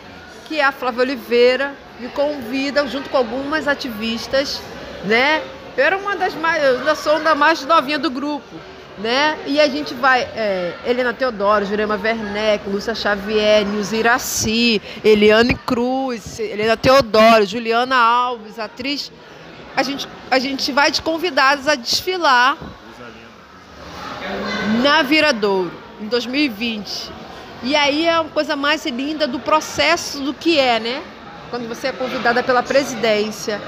que 0.46 0.60
é 0.60 0.64
a 0.64 0.72
Flávia 0.72 1.02
Oliveira, 1.02 1.74
me 2.00 2.08
convida 2.08 2.86
junto 2.86 3.08
com 3.10 3.16
algumas 3.16 3.66
ativistas, 3.68 4.60
né? 5.04 5.42
Eu 5.76 5.84
era 5.84 5.96
uma 5.96 6.16
das 6.16 6.34
mais, 6.34 6.62
eu 6.62 6.78
ainda 6.78 6.94
sou 6.94 7.18
uma 7.18 7.34
mais 7.34 7.64
novinha 7.64 7.98
do 7.98 8.10
grupo, 8.10 8.54
né? 8.98 9.36
E 9.46 9.60
a 9.60 9.68
gente 9.68 9.94
vai, 9.94 10.22
é, 10.22 10.74
Helena 10.86 11.12
Teodoro, 11.12 11.64
Jurema 11.64 11.96
Werneck, 12.02 12.68
Lúcia 12.68 12.94
Xavier, 12.94 13.64
Nilza 13.66 13.96
Iraci, 13.96 14.80
Eliane 15.04 15.54
Cruz, 15.54 16.38
Helena 16.38 16.76
Teodoro, 16.76 17.44
Juliana 17.46 17.96
Alves, 17.96 18.58
atriz. 18.58 19.10
A 19.76 19.82
gente, 19.82 20.08
a 20.30 20.38
gente 20.38 20.72
vai 20.72 20.90
de 20.90 21.00
convidados 21.02 21.68
a 21.68 21.74
desfilar 21.76 22.56
na 24.82 25.02
Viradouro, 25.02 25.72
em 26.00 26.06
2020. 26.06 27.10
E 27.62 27.74
aí 27.74 28.06
é 28.06 28.20
uma 28.20 28.30
coisa 28.30 28.54
mais 28.54 28.84
linda 28.86 29.26
do 29.26 29.38
processo 29.40 30.20
do 30.20 30.32
que 30.32 30.58
é, 30.58 30.78
né? 30.78 31.02
Quando 31.50 31.66
você 31.68 31.88
é 31.88 31.92
convidada 31.92 32.42
pela 32.42 32.62
presidência, 32.62 33.60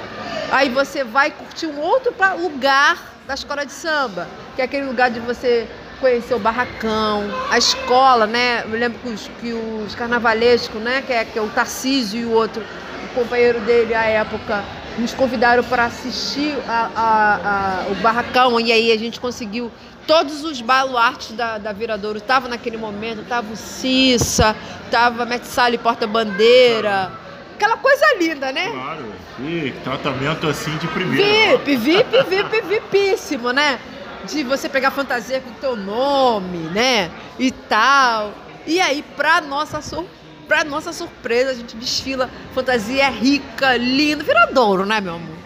aí 0.53 0.68
você 0.68 1.03
vai 1.03 1.30
curtir 1.30 1.66
um 1.66 1.80
outro 1.80 2.12
lugar 2.40 2.98
da 3.26 3.34
escola 3.34 3.64
de 3.64 3.72
samba, 3.72 4.28
que 4.55 4.62
é 4.62 4.64
aquele 4.64 4.84
lugar 4.86 5.11
de 5.11 5.18
você 5.20 5.66
conhecer 6.01 6.34
o 6.34 6.38
barracão, 6.38 7.24
a 7.51 7.59
escola, 7.59 8.26
né? 8.26 8.62
Eu 8.64 8.78
lembro 8.78 8.98
que 9.01 9.09
os, 9.09 9.30
que 9.40 9.53
os 9.53 9.94
carnavalescos, 9.94 10.80
né? 10.80 11.03
Que 11.07 11.12
é, 11.12 11.24
que 11.24 11.38
é 11.38 11.42
o 11.42 11.48
Tarcísio 11.48 12.20
e 12.20 12.24
o 12.24 12.30
outro, 12.32 12.62
o 13.05 13.14
companheiro 13.14 13.61
dele 13.61 13.94
à 13.94 14.05
época, 14.05 14.62
nos 14.98 15.12
convidaram 15.14 15.62
para 15.64 15.84
assistir 15.86 16.55
a- 16.68 16.90
a- 16.94 17.40
a- 17.88 17.90
o 17.90 17.94
barracão 17.96 18.59
e 18.61 18.70
aí 18.72 18.92
a 18.92 18.98
gente 18.98 19.18
conseguiu 19.20 19.70
todos 20.07 20.44
os 20.44 20.61
baluartes 20.61 21.32
da, 21.32 21.59
da 21.59 21.72
Viradouro 21.72 22.18
estavam 22.18 22.48
naquele 22.48 22.76
momento, 22.76 23.24
tava 23.28 23.53
o 23.53 23.57
Cissa, 23.57 24.57
tava 24.90 25.24
Metsali 25.24 25.78
Porta-Bandeira, 25.78 27.12
aquela 27.55 27.76
coisa 27.76 28.05
linda, 28.18 28.51
né? 28.53 28.70
Claro. 28.70 29.12
E 29.40 29.74
tratamento 29.84 30.48
assim 30.48 30.76
de 30.78 30.88
primeira. 30.88 31.59
VIP, 31.59 31.76
VIP, 31.76 32.22
VIP, 32.24 32.61
VIPíssimo, 32.62 33.53
né? 33.53 33.78
De 34.26 34.42
você 34.44 34.68
pegar 34.68 34.90
fantasia 34.90 35.40
com 35.40 35.51
o 35.51 35.55
teu 35.55 35.76
nome, 35.76 36.59
né? 36.70 37.11
E 37.38 37.51
tal. 37.51 38.32
E 38.66 38.80
aí, 38.80 39.03
pra 39.16 39.40
nossa, 39.40 39.80
sur... 39.80 40.05
pra 40.46 40.64
nossa 40.64 40.92
surpresa, 40.92 41.51
a 41.51 41.55
gente 41.55 41.76
desfila 41.76 42.28
fantasia 42.55 43.09
rica, 43.09 43.76
linda, 43.76 44.22
viradouro, 44.22 44.84
né, 44.84 45.01
meu 45.01 45.14
amor? 45.14 45.36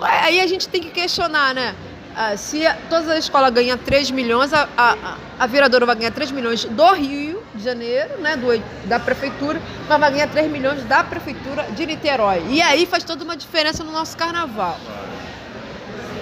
Aí 0.00 0.40
a 0.40 0.46
gente 0.46 0.68
tem 0.68 0.80
que 0.80 0.90
questionar, 0.90 1.54
né? 1.54 1.74
Ah, 2.16 2.36
se 2.36 2.66
a- 2.66 2.76
todas 2.88 3.08
as 3.08 3.18
escolas 3.24 3.52
ganham 3.52 3.78
3 3.78 4.10
milhões, 4.10 4.52
a, 4.52 4.68
a, 4.76 4.90
a- 4.92 5.16
a 5.38 5.46
Viradouro 5.46 5.86
vai 5.86 5.94
ganhar 5.94 6.10
3 6.10 6.30
milhões 6.32 6.64
do 6.64 6.92
Rio 6.92 7.42
de 7.54 7.62
Janeiro, 7.62 8.18
né? 8.18 8.36
Do, 8.36 8.48
da 8.88 8.98
prefeitura, 8.98 9.60
mas 9.88 9.98
vai 10.00 10.10
ganhar 10.10 10.26
3 10.28 10.50
milhões 10.50 10.82
da 10.84 11.02
prefeitura 11.04 11.62
de 11.70 11.86
Niterói. 11.86 12.44
E 12.48 12.60
aí 12.60 12.84
faz 12.86 13.04
toda 13.04 13.22
uma 13.24 13.36
diferença 13.36 13.84
no 13.84 13.92
nosso 13.92 14.16
carnaval. 14.16 14.78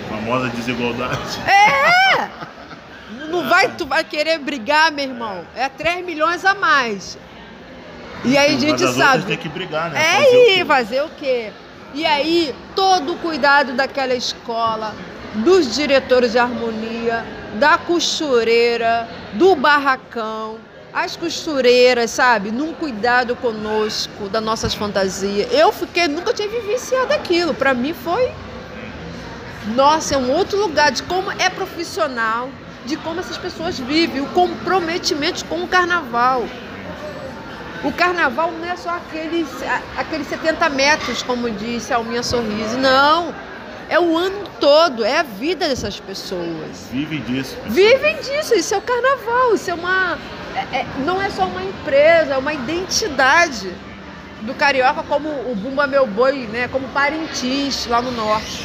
Famosa 0.08 0.48
desigualdade. 0.50 1.18
É! 1.48 2.28
Não 3.30 3.46
vai, 3.48 3.68
tu 3.76 3.84
vai 3.86 4.02
querer 4.04 4.38
brigar, 4.38 4.90
meu 4.90 5.04
irmão. 5.04 5.44
É 5.54 5.68
3 5.68 6.04
milhões 6.04 6.44
a 6.46 6.54
mais. 6.54 7.18
E 8.24 8.36
aí 8.38 8.50
a 8.50 8.52
Mas 8.52 8.60
gente 8.60 8.92
sabe. 8.94 9.24
tem 9.24 9.36
que 9.36 9.48
brigar, 9.48 9.90
né? 9.90 10.00
É 10.02 10.16
aí, 10.58 10.64
fazer 10.66 11.02
o 11.02 11.10
quê? 11.10 11.52
E 11.94 12.04
aí, 12.06 12.54
todo 12.74 13.12
o 13.12 13.16
cuidado 13.18 13.74
daquela 13.74 14.14
escola, 14.14 14.94
dos 15.34 15.74
diretores 15.74 16.32
de 16.32 16.38
harmonia, 16.38 17.24
da 17.54 17.78
costureira, 17.78 19.08
do 19.34 19.54
barracão, 19.54 20.58
as 20.92 21.16
costureiras, 21.16 22.10
sabe? 22.10 22.50
Num 22.50 22.72
cuidado 22.72 23.36
conosco, 23.36 24.28
das 24.28 24.42
nossas 24.42 24.74
fantasias. 24.74 25.52
Eu 25.52 25.72
fiquei, 25.72 26.08
nunca 26.08 26.32
tinha 26.32 26.48
vivenciado 26.48 27.12
aquilo. 27.12 27.54
Pra 27.54 27.74
mim 27.74 27.94
foi. 27.94 28.32
Nossa, 29.74 30.14
é 30.14 30.18
um 30.18 30.30
outro 30.32 30.58
lugar 30.58 30.90
de 30.90 31.02
como 31.02 31.30
é 31.32 31.50
profissional, 31.50 32.48
de 32.86 32.96
como 32.96 33.20
essas 33.20 33.36
pessoas 33.36 33.78
vivem, 33.78 34.22
o 34.22 34.26
comprometimento 34.28 35.44
com 35.44 35.62
o 35.62 35.68
carnaval. 35.68 36.44
O 37.84 37.92
carnaval 37.92 38.50
não 38.50 38.68
é 38.68 38.76
só 38.76 38.90
aqueles, 38.90 39.46
aqueles 39.96 40.26
70 40.26 40.68
metros, 40.70 41.22
como 41.22 41.50
disse 41.50 41.92
a 41.92 41.96
Alminha 41.96 42.22
Sorriso. 42.22 42.78
Não. 42.78 43.32
É 43.88 44.00
o 44.00 44.16
ano 44.16 44.47
todo, 44.58 45.04
é 45.04 45.18
a 45.18 45.22
vida 45.22 45.68
dessas 45.68 45.98
pessoas. 46.00 46.88
Vivem 46.90 47.20
disso. 47.22 47.56
pessoal. 47.56 47.70
Vivem 47.72 48.16
disso, 48.16 48.54
isso 48.54 48.74
é 48.74 48.78
o 48.78 48.82
carnaval, 48.82 49.54
isso 49.54 49.70
é 49.70 49.74
uma. 49.74 50.18
é- 50.54 50.78
é- 50.78 50.86
não 51.04 51.20
é 51.20 51.30
só 51.30 51.46
uma 51.46 51.62
empresa, 51.62 52.34
é 52.34 52.38
uma 52.38 52.52
identidade 52.52 53.72
do 54.42 54.54
carioca 54.54 55.02
como 55.02 55.28
o 55.28 55.54
Bumba 55.54 55.86
Meu 55.86 56.06
Boi, 56.06 56.46
né? 56.46 56.68
Como 56.68 56.86
Parintins 56.88 57.86
lá 57.86 58.00
no 58.00 58.10
norte. 58.12 58.64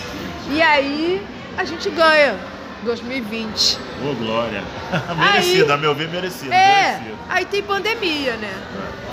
E 0.50 0.62
aí 0.62 1.26
a 1.58 1.64
gente 1.64 1.90
ganha 1.90 2.36
2020. 2.84 3.78
Ô, 4.04 4.12
oh, 4.12 4.16
Glória. 4.16 4.64
merecido, 5.18 5.72
a 5.74 5.78
meu 5.78 5.96
ver, 5.96 6.10
merecido. 6.10 6.52
É, 6.54 6.98
merecido. 7.00 7.18
aí 7.30 7.46
tem 7.46 7.64
pandemia, 7.64 8.36
né? 8.36 8.54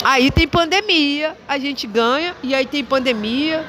Aí 0.02 0.30
tem 0.30 0.48
pandemia, 0.48 1.36
a 1.46 1.58
gente 1.58 1.86
ganha, 1.86 2.34
e 2.42 2.54
aí 2.54 2.66
tem 2.66 2.84
pandemia, 2.84 3.64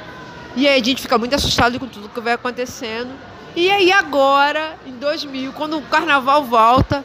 e 0.56 0.68
aí 0.68 0.80
a 0.80 0.84
gente 0.84 1.02
fica 1.02 1.18
muito 1.18 1.34
assustado 1.34 1.80
com 1.80 1.88
tudo 1.88 2.10
que 2.10 2.20
vai 2.20 2.34
acontecendo. 2.34 3.10
E 3.56 3.70
aí 3.70 3.91
agora, 3.91 4.76
em 4.86 4.93
2000, 4.93 5.54
quando 5.54 5.78
o 5.78 5.82
carnaval 5.84 6.43
volta, 6.43 7.04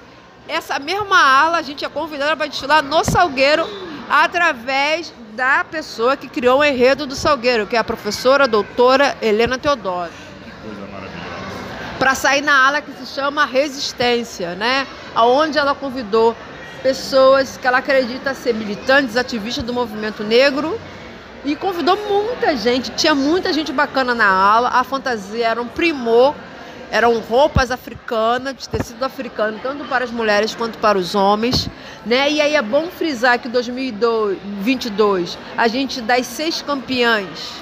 essa 0.49 0.79
mesma 0.79 1.19
ala 1.19 1.59
a 1.59 1.63
gente 1.63 1.85
é 1.85 1.89
convidada 1.89 2.37
para 2.37 2.47
desfilar 2.47 2.83
no 2.83 3.05
Salgueiro 3.05 3.67
através 4.09 5.13
da 5.35 5.65
pessoa 5.65 6.17
que 6.17 6.29
criou 6.29 6.61
o 6.61 6.65
enredo 6.65 7.07
do 7.07 7.15
Salgueiro, 7.15 7.67
que 7.67 7.77
é 7.77 7.79
a 7.79 7.85
professora 7.85 8.49
doutora 8.49 9.17
Helena 9.21 9.59
Teodoro. 9.59 10.11
Que 10.45 10.51
coisa 10.51 10.81
maravilhosa. 10.93 11.99
Para 11.99 12.15
sair 12.15 12.43
na 12.43 12.67
ala 12.67 12.81
que 12.81 12.93
se 12.93 13.07
chama 13.07 13.45
Resistência, 13.45 14.55
né? 14.55 14.87
Aonde 15.15 15.59
ela 15.59 15.75
convidou 15.75 16.35
pessoas 16.83 17.57
que 17.57 17.67
ela 17.67 17.79
acredita 17.79 18.35
ser 18.35 18.55
militantes, 18.55 19.17
ativistas 19.17 19.65
do 19.65 19.75
movimento 19.75 20.23
negro 20.23 20.81
e 21.47 21.55
convidou 21.55 21.97
muita 21.97 22.57
gente, 22.57 22.91
tinha 22.91 23.15
muita 23.15 23.53
gente 23.53 23.73
bacana 23.73 24.13
na 24.15 24.27
aula. 24.27 24.69
A 24.69 24.83
fantasia 24.83 25.47
era 25.47 25.63
um 25.63 25.69
primor, 25.69 26.35
eram 26.91 27.21
roupas 27.21 27.71
africanas, 27.71 28.57
de 28.57 28.69
tecido 28.69 29.05
africano, 29.05 29.61
tanto 29.63 29.85
para 29.85 30.05
as 30.05 30.11
mulheres 30.11 30.57
quanto 30.57 30.77
para 30.79 30.99
os 30.99 31.15
homens. 31.15 31.71
Né? 32.05 32.33
E 32.33 32.41
aí 32.41 32.57
é 32.57 32.63
bom 32.63 32.89
frisar 32.89 33.39
que 33.39 33.47
em 33.47 33.51
2022, 33.51 35.39
a 35.57 35.69
gente 35.69 36.01
das 36.01 36.27
seis 36.27 36.61
campeãs, 36.61 37.53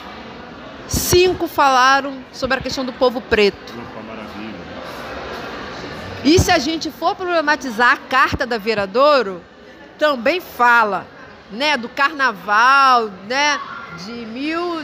cinco 0.89 1.47
falaram 1.47 2.15
sobre 2.33 2.59
a 2.59 2.63
questão 2.63 2.87
do 2.87 2.93
povo 2.93 3.21
preto. 3.21 3.75
E 6.25 6.39
se 6.39 6.51
a 6.51 6.59
gente 6.59 6.91
for 6.91 7.15
problematizar 7.15 7.93
a 7.93 7.97
carta 7.99 8.47
da 8.47 8.57
Viradouro, 8.57 9.43
também 9.99 10.41
fala 10.41 11.07
né, 11.51 11.77
do 11.77 11.89
carnaval, 11.89 13.11
né, 13.29 13.61
de 14.05 14.13
mil, 14.27 14.83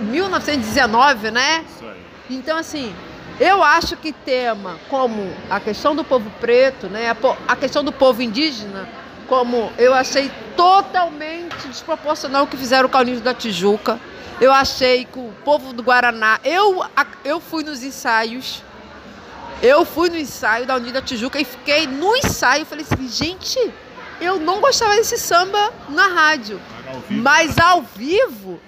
1919, 0.00 1.30
né? 1.30 1.64
Isso 1.68 1.84
aí. 1.84 2.00
Então, 2.30 2.58
assim, 2.58 2.94
eu 3.40 3.62
acho 3.62 3.96
que 3.96 4.12
tema 4.12 4.78
como 4.88 5.32
a 5.48 5.58
questão 5.58 5.96
do 5.96 6.04
povo 6.04 6.30
preto, 6.40 6.88
né, 6.88 7.16
a, 7.48 7.56
questão 7.56 7.82
do 7.82 7.90
povo 7.90 8.20
indígena, 8.20 8.86
como 9.26 9.72
eu 9.78 9.94
achei 9.94 10.30
totalmente 10.54 11.66
desproporcional 11.68 12.44
o 12.44 12.46
que 12.46 12.56
fizeram 12.56 12.88
com 12.88 12.98
o 12.98 13.02
Ninho 13.02 13.20
da 13.20 13.32
Tijuca. 13.32 13.98
Eu 14.40 14.52
achei 14.52 15.04
que 15.04 15.18
o 15.18 15.32
povo 15.44 15.72
do 15.72 15.82
Guaraná. 15.82 16.40
Eu, 16.42 16.84
eu 17.24 17.40
fui 17.40 17.62
nos 17.62 17.82
ensaios. 17.82 18.62
Eu 19.62 19.84
fui 19.84 20.08
no 20.08 20.16
ensaio 20.16 20.66
da 20.66 20.76
Unida 20.76 21.02
Tijuca 21.02 21.38
e 21.38 21.44
fiquei 21.44 21.86
no 21.86 22.16
ensaio. 22.16 22.64
Falei 22.64 22.84
assim, 22.90 23.08
gente, 23.08 23.58
eu 24.20 24.38
não 24.38 24.60
gostava 24.60 24.94
desse 24.94 25.18
samba 25.18 25.72
na 25.88 26.06
rádio. 26.08 26.60
Mas 27.08 27.58
ao 27.58 27.82
vivo, 27.82 28.60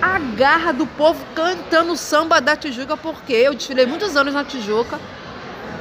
a 0.00 0.18
garra 0.18 0.72
do 0.72 0.86
povo 0.86 1.24
cantando 1.34 1.96
samba 1.96 2.40
da 2.40 2.56
Tijuca, 2.56 2.96
porque 2.96 3.32
eu 3.32 3.54
desfilei 3.54 3.86
muitos 3.86 4.16
anos 4.16 4.32
na 4.32 4.44
Tijuca. 4.44 4.98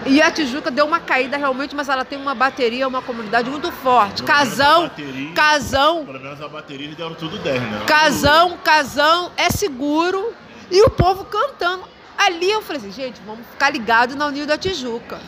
E 0.06 0.22
a 0.22 0.32
Tijuca 0.32 0.72
deu 0.72 0.86
uma 0.86 1.00
caída 1.00 1.36
realmente, 1.36 1.76
mas 1.76 1.90
ela 1.90 2.06
tem 2.06 2.18
uma 2.18 2.34
bateria, 2.34 2.88
uma 2.88 3.02
comunidade 3.02 3.50
muito 3.50 3.72
forte. 3.72 4.24
Pelo 4.24 4.28
casão, 4.28 4.84
bateria, 4.84 5.34
casão. 5.34 6.06
Pelo 6.06 6.20
menos 6.20 6.42
a 6.42 6.48
bateria 6.48 6.86
eles 6.86 6.98
deram 6.98 7.14
tudo 7.14 7.38
10, 7.38 7.62
né? 7.62 7.84
Casão, 7.86 8.58
casão, 8.64 9.32
é 9.36 9.50
seguro. 9.50 10.34
E 10.72 10.82
o 10.82 10.90
povo 10.90 11.26
cantando. 11.26 11.84
Ali 12.18 12.50
eu 12.50 12.62
falei 12.62 12.82
assim, 12.82 12.92
gente, 12.92 13.22
vamos 13.26 13.46
ficar 13.48 13.70
ligados 13.70 14.16
na 14.16 14.26
União 14.28 14.46
da 14.46 14.58
Tijuca. 14.58 15.20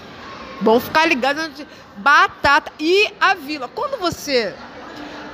Vamos 0.62 0.84
ficar 0.84 1.06
ligados 1.06 1.42
na 1.42 1.50
Tijuca 1.50 1.90
batata. 2.00 2.72
E 2.80 3.12
a 3.20 3.34
vila. 3.34 3.68
Quando 3.68 4.00
você. 4.00 4.54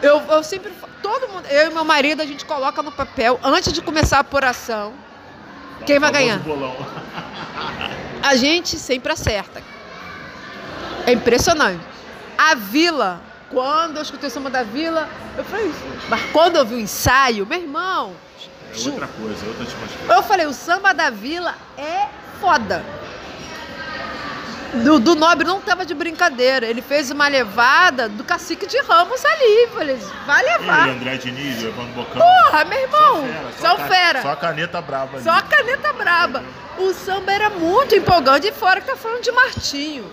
Eu, 0.01 0.19
eu 0.19 0.43
sempre. 0.43 0.71
Todo 1.01 1.29
mundo. 1.29 1.45
Eu 1.47 1.71
e 1.71 1.73
meu 1.73 1.85
marido, 1.85 2.21
a 2.21 2.25
gente 2.25 2.45
coloca 2.45 2.81
no 2.81 2.91
papel, 2.91 3.39
antes 3.43 3.71
de 3.71 3.81
começar 3.81 4.17
a 4.17 4.21
apuração, 4.21 4.93
quem 5.85 5.99
vai 5.99 6.11
ganhar. 6.11 6.41
A 8.23 8.35
gente 8.35 8.77
sempre 8.77 9.11
acerta. 9.11 9.61
É 11.05 11.11
impressionante. 11.11 11.83
A 12.35 12.55
vila, 12.55 13.21
quando 13.51 13.97
eu 13.97 14.01
escutei 14.01 14.27
o 14.27 14.31
samba 14.31 14.49
da 14.49 14.63
vila, 14.63 15.07
eu 15.37 15.43
falei, 15.43 15.71
mas 16.09 16.21
quando 16.31 16.55
eu 16.55 16.65
vi 16.65 16.75
o 16.75 16.79
ensaio, 16.79 17.45
meu 17.45 17.59
irmão. 17.59 18.13
É 18.73 18.89
outra 18.89 19.07
coisa, 19.07 19.45
é 19.45 19.47
outra 19.47 19.63
atmosfera. 19.63 20.15
Eu 20.15 20.23
falei, 20.23 20.45
o 20.47 20.53
samba 20.53 20.91
da 20.91 21.11
vila 21.11 21.53
é 21.77 22.07
foda 22.41 22.83
do, 24.83 24.99
do 24.99 25.15
Nobre 25.15 25.47
não 25.47 25.61
tava 25.61 25.85
de 25.85 25.93
brincadeira. 25.93 26.65
Ele 26.65 26.81
fez 26.81 27.11
uma 27.11 27.27
levada 27.27 28.09
do 28.09 28.23
cacique 28.23 28.65
de 28.65 28.77
Ramos 28.81 29.23
ali. 29.23 29.67
Falei, 29.73 29.97
vai 30.25 30.43
levar. 30.43 30.89
Ele, 30.89 30.97
André 30.97 31.17
Diniz, 31.17 31.61
levando 31.61 31.93
bocão. 31.93 32.21
Porra, 32.21 32.65
meu 32.65 32.79
irmão. 32.79 33.27
Só 33.59 33.77
fera. 33.77 33.77
Só, 33.77 33.87
fera. 33.87 34.21
só 34.21 34.31
a 34.31 34.35
caneta 34.35 34.81
braba 34.81 35.17
ali. 35.17 35.23
Só 35.23 35.31
a 35.31 35.41
caneta 35.41 35.93
braba. 35.93 36.43
O 36.77 36.93
samba 36.93 37.31
era 37.31 37.49
muito 37.49 37.95
empolgante. 37.95 38.47
E 38.47 38.51
fora 38.51 38.81
que 38.81 38.87
tá 38.87 38.95
falando 38.95 39.21
de 39.21 39.31
Martinho. 39.31 40.11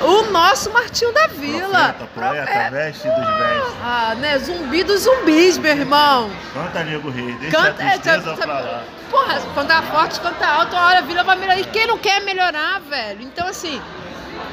O 0.00 0.30
nosso 0.30 0.70
Martinho 0.70 1.12
da 1.12 1.26
Vila. 1.26 1.94
Profeta, 1.94 2.08
poeta, 2.14 2.44
Profeta. 2.44 2.70
mestre 2.70 3.10
dos 3.10 3.18
mestres. 3.18 3.74
Ah, 3.82 4.14
né? 4.18 4.38
Zumbi 4.38 4.84
dos 4.84 5.02
zumbis, 5.02 5.58
meu 5.58 5.72
irmão. 5.72 6.30
Canta, 6.54 6.84
nego 6.84 7.10
rei. 7.10 7.32
Deixa 7.34 7.56
Canta, 7.56 7.70
a 7.70 7.90
tristeza 7.90 8.30
é, 8.30 8.36
pra 8.36 8.60
lá. 8.60 8.84
Porra, 9.12 9.38
cantar 9.54 9.82
forte, 9.82 10.18
cantar 10.20 10.60
alto, 10.60 10.74
a 10.74 10.86
hora 10.86 10.98
a 11.00 11.02
Vila 11.02 11.22
vai 11.22 11.36
melhorar. 11.36 11.60
E 11.60 11.64
quem 11.64 11.86
não 11.86 11.98
quer 11.98 12.22
melhorar, 12.22 12.80
velho? 12.80 13.20
Então, 13.20 13.46
assim, 13.46 13.78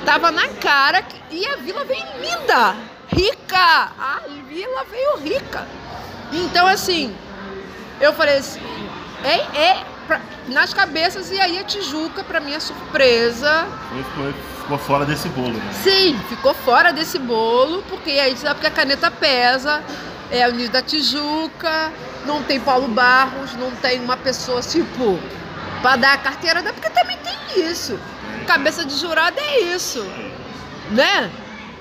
tava 0.04 0.32
na 0.32 0.50
cara 0.50 1.02
que... 1.02 1.16
e 1.32 1.48
a 1.48 1.56
Vila 1.56 1.86
veio 1.86 2.04
linda, 2.20 2.76
rica. 3.08 3.92
A 3.98 4.20
Vila 4.50 4.84
veio 4.92 5.16
rica. 5.20 5.66
Então, 6.34 6.68
assim, 6.68 7.16
eu 8.02 8.12
falei 8.12 8.40
assim, 8.40 8.60
é, 9.24 9.38
é 9.58 9.86
pra, 10.06 10.20
nas 10.50 10.74
cabeças 10.74 11.32
e 11.32 11.40
aí 11.40 11.58
a 11.58 11.64
Tijuca, 11.64 12.22
pra 12.22 12.42
minha 12.42 12.60
surpresa... 12.60 13.66
Foi 14.14 14.34
ficou 14.60 14.78
fora 14.78 15.06
desse 15.06 15.30
bolo, 15.30 15.54
né? 15.54 15.74
Sim, 15.82 16.20
ficou 16.28 16.54
fora 16.54 16.92
desse 16.92 17.18
bolo, 17.18 17.82
porque 17.90 18.12
aí 18.12 18.38
sabe 18.38 18.60
que 18.60 18.68
a 18.68 18.72
caneta 18.72 19.10
pesa, 19.10 19.82
é 20.30 20.48
o 20.48 20.52
Nido 20.52 20.74
da 20.74 20.82
Tijuca, 20.82 21.92
não 22.30 22.44
tem 22.44 22.60
Paulo 22.60 22.88
Barros, 22.88 23.56
não 23.56 23.72
tem 23.72 24.00
uma 24.00 24.16
pessoa 24.16 24.62
tipo 24.62 25.20
para 25.82 25.96
dar 25.96 26.14
a 26.14 26.18
carteira, 26.18 26.62
porque 26.62 26.90
também 26.92 27.18
tem 27.18 27.66
isso. 27.66 28.00
Cabeça 28.46 28.86
de 28.86 28.96
jurado 28.96 29.40
é 29.40 29.62
isso, 29.62 30.06
né? 30.92 31.32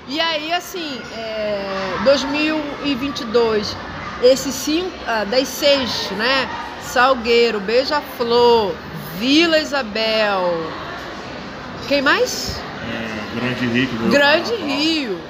E 0.07 0.19
aí, 0.19 0.51
assim, 0.51 0.99
é, 1.15 1.99
2022, 2.03 3.77
esses 4.23 4.55
cinco, 4.55 4.91
ah, 5.05 5.23
das 5.23 5.47
seis, 5.47 6.09
né? 6.11 6.49
Salgueiro, 6.81 7.59
Beija-Flor, 7.59 8.73
Vila 9.19 9.59
Isabel. 9.59 10.71
Quem 11.87 12.01
mais? 12.01 12.59
É, 12.91 13.39
Grande 13.39 13.65
Rio. 13.67 14.09
Grande 14.09 14.55
Rio. 14.55 15.28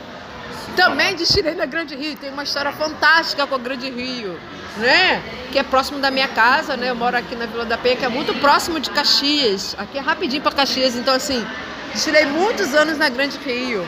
Também 0.80 1.14
desfilei 1.14 1.56
na 1.56 1.66
Grande 1.66 1.94
Rio. 1.94 2.16
Tem 2.16 2.32
uma 2.32 2.44
história 2.44 2.72
fantástica 2.72 3.46
com 3.46 3.54
a 3.54 3.58
Grande 3.58 3.90
Rio, 3.90 4.40
né? 4.78 5.22
Que 5.52 5.60
é 5.60 5.64
próximo 5.64 6.00
da 6.00 6.10
minha 6.10 6.30
casa, 6.30 6.78
né? 6.78 6.90
Eu 6.90 6.96
moro 6.96 7.18
aqui 7.18 7.36
na 7.36 7.46
Vila 7.48 7.66
da 7.66 7.78
Penha, 7.78 7.98
que 7.98 8.06
é 8.06 8.08
muito 8.08 8.34
próximo 8.36 8.80
de 8.80 8.90
Caxias. 8.90 9.76
Aqui 9.78 9.98
é 9.98 10.02
rapidinho 10.02 10.42
para 10.42 10.54
Caxias. 10.54 10.96
Então, 10.96 11.14
assim, 11.14 11.46
desfilei 11.92 12.26
muitos 12.28 12.74
anos 12.74 12.98
na 12.98 13.10
Grande 13.10 13.38
Rio. 13.40 13.86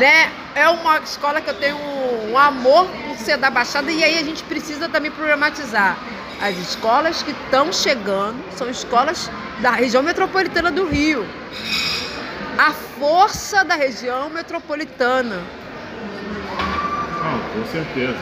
Né? 0.00 0.32
É 0.54 0.66
uma 0.70 1.00
escola 1.00 1.38
que 1.42 1.50
eu 1.50 1.54
tenho 1.54 1.76
um 2.30 2.38
amor 2.38 2.86
por 2.86 3.18
ser 3.18 3.36
da 3.36 3.50
Baixada 3.50 3.92
e 3.92 4.02
aí 4.02 4.18
a 4.18 4.22
gente 4.24 4.42
precisa 4.44 4.88
também 4.88 5.10
problematizar. 5.10 5.98
As 6.40 6.56
escolas 6.56 7.22
que 7.22 7.32
estão 7.32 7.70
chegando 7.74 8.42
são 8.56 8.70
escolas 8.70 9.30
da 9.60 9.72
região 9.72 10.02
metropolitana 10.02 10.70
do 10.70 10.86
Rio 10.86 11.26
a 12.58 12.72
força 12.72 13.64
da 13.64 13.76
região 13.76 14.28
metropolitana. 14.28 15.40
Com 17.58 17.66
certeza. 17.66 18.16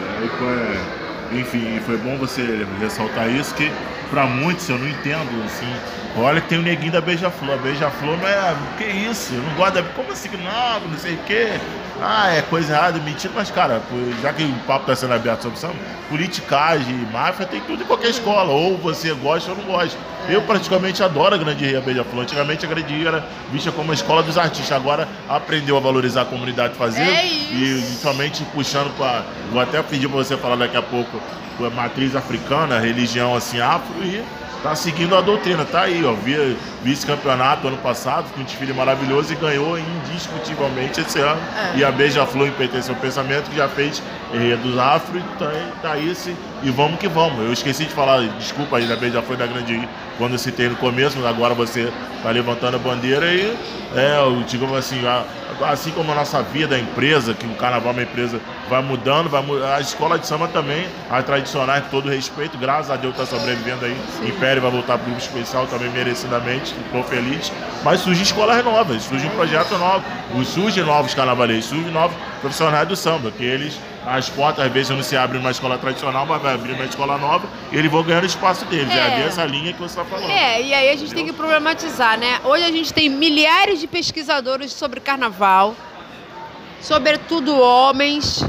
enfim, 1.32 1.80
foi 1.84 1.96
bom 1.98 2.16
você 2.16 2.66
ressaltar 2.80 3.30
isso, 3.30 3.54
que 3.54 3.70
para 4.10 4.26
muitos 4.26 4.68
eu 4.68 4.78
não 4.78 4.88
entendo, 4.88 5.44
assim. 5.44 5.72
Olha 6.16 6.40
que 6.40 6.48
tem 6.48 6.58
o 6.58 6.62
neguinho 6.62 6.92
da 6.92 7.00
Beija-Flor. 7.00 7.58
Beija-Flor 7.58 8.16
não 8.16 8.26
é. 8.28 8.56
Que 8.78 8.84
isso? 8.84 9.34
Eu 9.34 9.42
não 9.42 9.54
gosto 9.54 9.74
da. 9.74 9.82
Como 9.82 10.10
assim 10.12 10.30
não? 10.38 10.88
Não 10.88 10.98
sei 10.98 11.14
o 11.14 11.18
quê 11.26 11.58
ah, 12.02 12.30
é 12.30 12.42
coisa 12.42 12.74
errada, 12.74 12.98
mentira, 12.98 13.32
mas, 13.34 13.50
cara, 13.50 13.80
já 14.22 14.32
que 14.32 14.44
o 14.44 14.54
papo 14.66 14.82
está 14.82 14.96
sendo 14.96 15.14
aberto 15.14 15.42
sobre 15.42 15.58
samba, 15.58 15.74
politicagem, 16.08 16.94
máfia, 17.12 17.46
tem 17.46 17.60
tudo 17.60 17.82
em 17.82 17.86
qualquer 17.86 18.10
escola. 18.10 18.52
Ou 18.52 18.76
você 18.76 19.12
gosta 19.14 19.50
ou 19.50 19.56
não 19.56 19.64
gosta. 19.64 19.98
Eu 20.28 20.42
praticamente 20.42 21.02
adoro 21.02 21.34
a 21.34 21.38
Grande 21.38 21.64
Ria 21.64 21.80
Beija-Flor. 21.80 22.22
Antigamente 22.22 22.66
a 22.66 22.68
Grande 22.68 22.94
Ria 22.94 23.08
era 23.08 23.26
vista 23.50 23.72
como 23.72 23.92
a 23.92 23.94
escola 23.94 24.22
dos 24.22 24.36
artistas. 24.36 24.72
Agora 24.72 25.08
aprendeu 25.28 25.76
a 25.76 25.80
valorizar 25.80 26.22
a 26.22 26.24
comunidade 26.26 26.74
fazer. 26.74 27.02
É 27.02 27.26
e 27.26 27.80
somente 28.00 28.44
puxando 28.54 28.94
para. 28.96 29.24
Vou 29.50 29.60
até 29.60 29.82
pedir 29.82 30.08
para 30.08 30.18
você 30.18 30.36
falar 30.36 30.56
daqui 30.56 30.76
a 30.76 30.82
pouco 30.82 31.20
a 31.64 31.70
matriz 31.70 32.14
africana, 32.14 32.78
religião 32.78 33.34
assim, 33.34 33.60
afro 33.60 34.04
e 34.04 34.22
tá 34.66 34.74
seguindo 34.74 35.14
a 35.14 35.20
doutrina, 35.20 35.64
tá 35.64 35.82
aí, 35.82 36.04
ó. 36.04 36.12
Vice-campeonato 36.82 37.68
ano 37.68 37.76
passado, 37.78 38.32
com 38.34 38.40
um 38.40 38.44
desfile 38.44 38.72
maravilhoso 38.72 39.32
e 39.32 39.36
ganhou 39.36 39.78
indiscutivelmente 39.78 41.00
esse 41.00 41.20
ano. 41.20 41.40
É. 41.56 41.78
E 41.78 41.84
a 41.84 41.92
Beija-Flor 41.92 42.48
em 42.48 42.82
seu 42.82 42.96
pensamento, 42.96 43.48
que 43.48 43.56
já 43.56 43.68
fez 43.68 44.02
dos 44.62 44.76
Afro, 44.76 45.22
tá, 45.38 45.52
tá 45.80 45.92
aí 45.92 46.10
esse, 46.10 46.34
e 46.64 46.70
vamos 46.70 46.98
que 46.98 47.06
vamos. 47.06 47.44
Eu 47.44 47.52
esqueci 47.52 47.84
de 47.84 47.94
falar, 47.94 48.26
desculpa 48.38 48.78
aí, 48.78 48.86
da 48.86 48.96
Beija-Flor 48.96 49.38
da 49.38 49.46
Grande 49.46 49.88
quando 50.18 50.32
eu 50.32 50.38
citei 50.38 50.68
no 50.68 50.76
começo, 50.76 51.16
mas 51.16 51.26
agora 51.26 51.54
você 51.54 51.92
tá 52.22 52.30
levantando 52.30 52.74
a 52.74 52.78
bandeira 52.78 53.26
e, 53.26 53.56
é, 53.94 54.18
eu 54.18 54.42
digo 54.48 54.74
assim, 54.74 55.00
assim 55.64 55.90
como 55.90 56.12
a 56.12 56.14
nossa 56.14 56.42
vida, 56.42 56.74
a 56.74 56.78
empresa, 56.78 57.34
que 57.34 57.46
o 57.46 57.54
carnaval 57.54 57.90
é 57.90 57.92
uma 57.92 58.02
empresa, 58.02 58.40
vai 58.68 58.82
mudando, 58.82 59.28
vai 59.28 59.42
a 59.74 59.80
escola 59.80 60.18
de 60.18 60.26
samba 60.26 60.48
também, 60.48 60.86
as 61.10 61.24
tradicionais, 61.24 61.84
com 61.84 61.90
todo 61.90 62.08
respeito, 62.08 62.58
graças 62.58 62.90
a 62.90 62.96
Deus 62.96 63.18
está 63.18 63.26
sobrevivendo 63.26 63.84
aí. 63.84 63.96
Sim. 64.18 64.28
Império 64.28 64.62
vai 64.62 64.70
voltar 64.70 64.98
para 64.98 65.06
o 65.06 65.10
grupo 65.10 65.20
especial 65.20 65.66
também 65.66 65.90
merecidamente, 65.90 66.74
estou 66.86 67.02
feliz. 67.04 67.52
Mas 67.84 68.00
surgem 68.00 68.22
escolas 68.22 68.64
novas, 68.64 69.02
surgem 69.04 69.30
projetos 69.30 69.78
novos, 69.78 70.48
surgem 70.48 70.84
novos 70.84 71.14
carnavaleiros, 71.14 71.66
surgem 71.66 71.90
novos 71.90 72.16
profissionais 72.40 72.88
do 72.88 72.96
samba, 72.96 73.30
que 73.30 73.44
eles 73.44 73.78
as 74.06 74.30
portas 74.30 74.64
às 74.64 74.72
vezes 74.72 74.90
não 74.90 75.02
se 75.02 75.16
abrem 75.16 75.40
numa 75.40 75.50
escola 75.50 75.76
tradicional, 75.76 76.24
mas 76.24 76.40
vai 76.40 76.54
abrir 76.54 76.72
uma 76.74 76.84
escola 76.84 77.18
nova 77.18 77.48
e 77.72 77.76
eles 77.76 77.90
vão 77.90 78.04
ganhando 78.04 78.24
espaço 78.24 78.64
deles. 78.66 78.92
É, 78.94 79.20
é 79.20 79.24
dessa 79.24 79.44
linha 79.44 79.72
que 79.72 79.80
você 79.80 79.98
está 79.98 80.04
falando. 80.04 80.30
É, 80.30 80.62
e 80.62 80.72
aí 80.72 80.88
a 80.88 80.92
gente 80.92 81.06
Entendeu? 81.06 81.16
tem 81.16 81.26
que 81.26 81.32
problematizar, 81.32 82.16
né? 82.16 82.38
Hoje 82.44 82.64
a 82.64 82.70
gente 82.70 82.94
tem 82.94 83.08
milhares 83.08 83.80
de 83.80 83.88
pesquisadores 83.88 84.72
sobre 84.72 85.00
carnaval, 85.00 85.74
sobretudo 86.80 87.58
homens, 87.58 88.44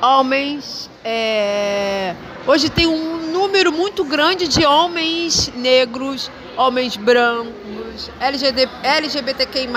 homens. 0.00 0.88
É... 1.04 2.14
Hoje 2.46 2.70
tem 2.70 2.86
um 2.86 3.32
número 3.32 3.72
muito 3.72 4.04
grande 4.04 4.46
de 4.46 4.64
homens 4.64 5.50
negros, 5.56 6.30
homens 6.56 6.96
brancos, 6.96 8.08
LGBT, 8.20 8.68
LGBTQI+, 8.84 9.68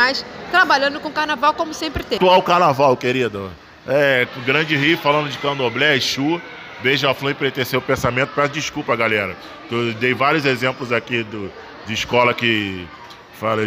trabalhando 0.51 0.99
com 0.99 1.11
carnaval 1.11 1.55
como 1.55 1.73
sempre 1.73 2.03
tem. 2.03 2.17
Atual 2.17 2.43
carnaval, 2.43 2.95
querido. 2.95 3.49
É, 3.91 4.27
Grande 4.45 4.75
Rio 4.75 4.99
falando 4.99 5.31
de 5.31 5.37
candomblé, 5.39 5.95
Exu, 5.95 6.39
Beija-Flor 6.83 7.31
empreiteceu 7.31 7.79
o 7.79 7.81
pensamento. 7.81 8.29
Peço 8.35 8.53
desculpa, 8.53 8.95
galera. 8.95 9.35
Eu 9.71 9.93
dei 9.95 10.13
vários 10.13 10.45
exemplos 10.45 10.91
aqui 10.91 11.23
do, 11.23 11.51
de 11.87 11.93
escola 11.95 12.31
que 12.31 12.87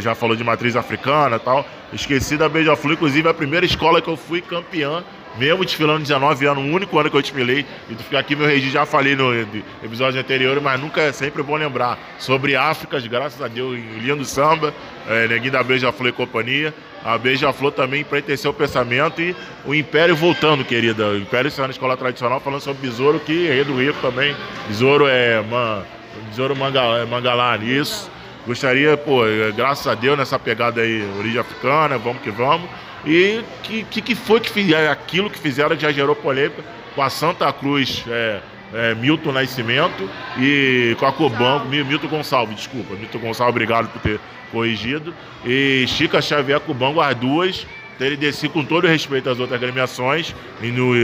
já 0.01 0.15
falou 0.15 0.37
de 0.37 0.45
matriz 0.45 0.77
africana 0.77 1.37
e 1.37 1.41
tal. 1.41 1.67
Esqueci 1.93 2.37
da 2.37 2.49
Beija-Flor, 2.49 2.95
inclusive 2.95 3.29
a 3.29 3.35
primeira 3.35 3.67
escola 3.67 4.01
que 4.01 4.09
eu 4.09 4.17
fui 4.17 4.41
campeã 4.41 5.03
mesmo 5.39 5.65
desfilando 5.65 6.01
19 6.01 6.47
anos, 6.47 6.65
o 6.65 6.67
único 6.67 6.99
ano 6.99 7.11
que 7.11 7.17
eu 7.17 7.23
desfilei, 7.23 7.67
e 7.89 8.17
aqui, 8.17 8.37
meu 8.37 8.47
registro, 8.47 8.73
já 8.73 8.87
falei 8.87 9.17
no 9.17 9.35
episódio 9.83 10.21
anterior, 10.21 10.61
mas 10.61 10.81
nunca 10.81 11.01
é 11.01 11.13
sempre 11.13 11.43
bom 11.43 11.57
lembrar. 11.57 11.99
Sobre 12.19 12.57
África, 12.57 13.01
graças 13.01 13.41
a 13.41 13.49
Deus, 13.49 13.79
lindo 13.99 14.25
samba, 14.25 14.75
é, 15.09 15.29
Neguinho 15.29 15.53
da 15.53 15.63
Beija-Flor 15.63 16.09
e 16.09 16.13
companhia. 16.13 16.75
A 17.05 17.19
Beija-Flor 17.19 17.73
também 17.73 18.03
empreiteceu 18.03 18.53
o 18.53 18.55
pensamento 18.55 19.21
e 19.21 19.35
o 19.65 19.75
Império 19.75 20.15
voltando, 20.15 20.65
querida. 20.65 21.09
O 21.09 21.19
Império 21.19 21.49
está 21.49 21.65
na 21.65 21.71
escola 21.71 21.97
tradicional 21.97 22.39
falando 22.39 22.61
sobre 22.61 22.87
besouro, 22.87 23.19
que 23.19 23.49
é 23.49 23.65
do 23.65 23.77
Rico 23.77 23.99
também. 24.01 24.37
Besouro 24.69 25.07
é. 25.09 25.43
Man, 25.43 25.83
besouro 26.29 26.55
é 26.55 27.05
mangalá, 27.07 27.57
isso. 27.57 28.11
Gostaria, 28.47 28.97
pô, 28.97 29.23
graças 29.57 29.87
a 29.87 29.95
Deus, 29.95 30.19
nessa 30.19 30.39
pegada 30.39 30.81
aí, 30.81 31.09
origem 31.19 31.41
africana, 31.41 31.97
vamos 31.97 32.23
que 32.23 32.31
vamos. 32.31 32.69
E 33.05 33.43
que, 33.63 33.85
que, 33.85 34.01
que 34.01 34.15
foi 34.15 34.41
que 34.41 34.51
fizeram, 34.51 34.91
aquilo 34.91 35.29
que 35.29 35.39
fizeram 35.39 35.77
já 35.79 35.91
gerou 35.91 36.15
polêmica 36.15 36.63
com 36.95 37.03
a 37.03 37.11
Santa 37.11 37.53
Cruz, 37.53 38.05
é, 38.09 38.41
é, 38.75 38.95
Milton 38.95 39.33
Nascimento 39.33 40.09
e 40.39 40.97
com 40.99 41.07
a 41.07 41.13
Cobanco, 41.13 41.67
Milton 41.67 42.09
Gonçalves, 42.09 42.57
desculpa, 42.57 42.95
Milton 42.95 43.19
Gonçalves, 43.19 43.51
obrigado 43.51 43.89
por 43.89 44.01
ter 44.01 44.21
corrigido. 44.51 45.15
E 45.45 45.85
Chica 45.89 46.21
Xavier 46.21 46.61
Cubango, 46.61 47.01
as 47.01 47.15
duas, 47.17 47.67
ele 48.01 48.17
desci 48.17 48.49
com 48.49 48.65
todo 48.65 48.87
respeito 48.87 49.29
às 49.31 49.39
outras 49.39 49.61
agremiações, 49.61 50.35
e 50.61 50.67
no, 50.69 50.95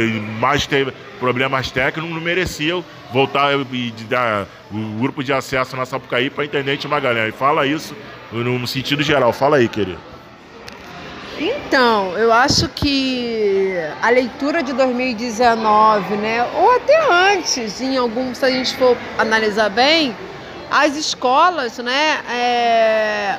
mais 0.41 0.67
teve 0.67 0.93
problemas 1.19 1.71
técnicos, 1.71 2.11
não 2.11 2.21
mereciam 2.21 2.85
voltar 3.13 3.53
e 3.73 3.91
dar 4.09 4.47
o 4.71 5.01
grupo 5.01 5.23
de 5.23 5.33
acesso 5.33 5.77
na 5.77 5.87
Sapucaí 5.87 6.31
para 6.31 6.45
a 6.45 6.47
Intendente 6.47 6.87
Magalhães. 6.87 7.35
Fala 7.35 7.67
isso 7.67 7.95
no 8.33 8.67
sentido 8.67 9.03
geral, 9.03 9.33
fala 9.33 9.57
aí, 9.57 9.69
querido. 9.69 10.18
Então, 11.41 12.19
eu 12.19 12.33
acho 12.33 12.69
que 12.69 13.73
a 14.03 14.11
leitura 14.11 14.61
de 14.61 14.73
2019, 14.73 16.17
né, 16.17 16.45
ou 16.57 16.75
até 16.75 16.99
antes, 17.33 17.81
em 17.81 17.97
alguns, 17.97 18.39
se 18.39 18.45
a 18.45 18.51
gente 18.51 18.77
for 18.77 18.97
analisar 19.17 19.71
bem, 19.71 20.17
as 20.69 20.97
escolas, 20.97 21.79
né, 21.79 22.19
é, 22.29 23.39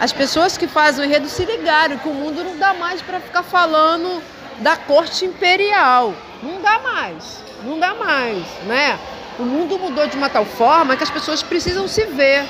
as 0.00 0.14
pessoas 0.14 0.56
que 0.56 0.66
fazem 0.66 1.04
o 1.04 1.06
enredo 1.06 1.28
se 1.28 1.44
ligaram 1.44 1.98
que 1.98 2.08
o 2.08 2.14
mundo 2.14 2.42
não 2.42 2.56
dá 2.56 2.72
mais 2.72 3.02
para 3.02 3.20
ficar 3.20 3.42
falando 3.42 4.22
da 4.60 4.76
corte 4.76 5.26
imperial. 5.26 6.14
Não 6.42 6.62
dá 6.62 6.78
mais, 6.78 7.42
não 7.62 7.78
dá 7.78 7.92
mais, 7.92 8.42
né? 8.66 8.98
O 9.38 9.42
mundo 9.42 9.78
mudou 9.78 10.06
de 10.06 10.16
uma 10.16 10.30
tal 10.30 10.46
forma 10.46 10.96
que 10.96 11.02
as 11.02 11.10
pessoas 11.10 11.42
precisam 11.42 11.86
se 11.86 12.06
ver, 12.06 12.46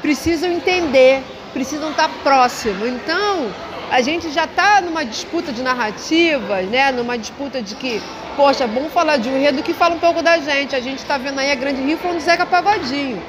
precisam 0.00 0.50
entender, 0.50 1.22
precisam 1.52 1.90
estar 1.90 2.08
próximo. 2.24 2.84
Então, 2.84 3.48
a 3.92 4.00
gente 4.00 4.30
já 4.30 4.44
está 4.44 4.80
numa 4.80 5.04
disputa 5.04 5.52
de 5.52 5.62
narrativas, 5.62 6.66
né? 6.66 6.90
Numa 6.92 7.18
disputa 7.18 7.60
de 7.60 7.74
que, 7.74 8.00
poxa, 8.34 8.66
vamos 8.66 8.90
falar 8.90 9.18
de 9.18 9.28
um 9.28 9.36
enredo 9.36 9.62
que 9.62 9.74
fala 9.74 9.94
um 9.94 9.98
pouco 9.98 10.22
da 10.22 10.38
gente. 10.38 10.74
A 10.74 10.80
gente 10.80 11.00
está 11.00 11.18
vendo 11.18 11.38
aí 11.38 11.52
a 11.52 11.54
Grande 11.54 11.82
Rio 11.82 11.98
falando 11.98 12.16
do 12.16 12.22
Zeca 12.22 12.46
Pagodinho. 12.46 13.22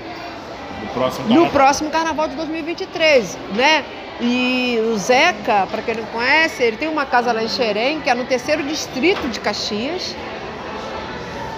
No 0.81 0.87
próximo 0.93 1.27
carnaval. 1.27 1.45
No 1.45 1.51
próximo 1.51 1.89
carnaval 1.89 2.27
de 2.29 2.35
2023, 2.37 3.37
né? 3.53 3.83
E 4.21 4.79
o 4.85 4.97
Zeca, 4.97 5.67
para 5.69 5.81
quem 5.81 5.95
não 5.95 6.05
conhece, 6.05 6.63
ele 6.63 6.77
tem 6.77 6.87
uma 6.87 7.05
casa 7.05 7.33
lá 7.33 7.43
em 7.43 7.49
Xerém, 7.49 7.99
que 7.99 8.09
é 8.09 8.13
no 8.13 8.23
terceiro 8.23 8.63
distrito 8.63 9.27
de 9.27 9.41
Caxias, 9.41 10.15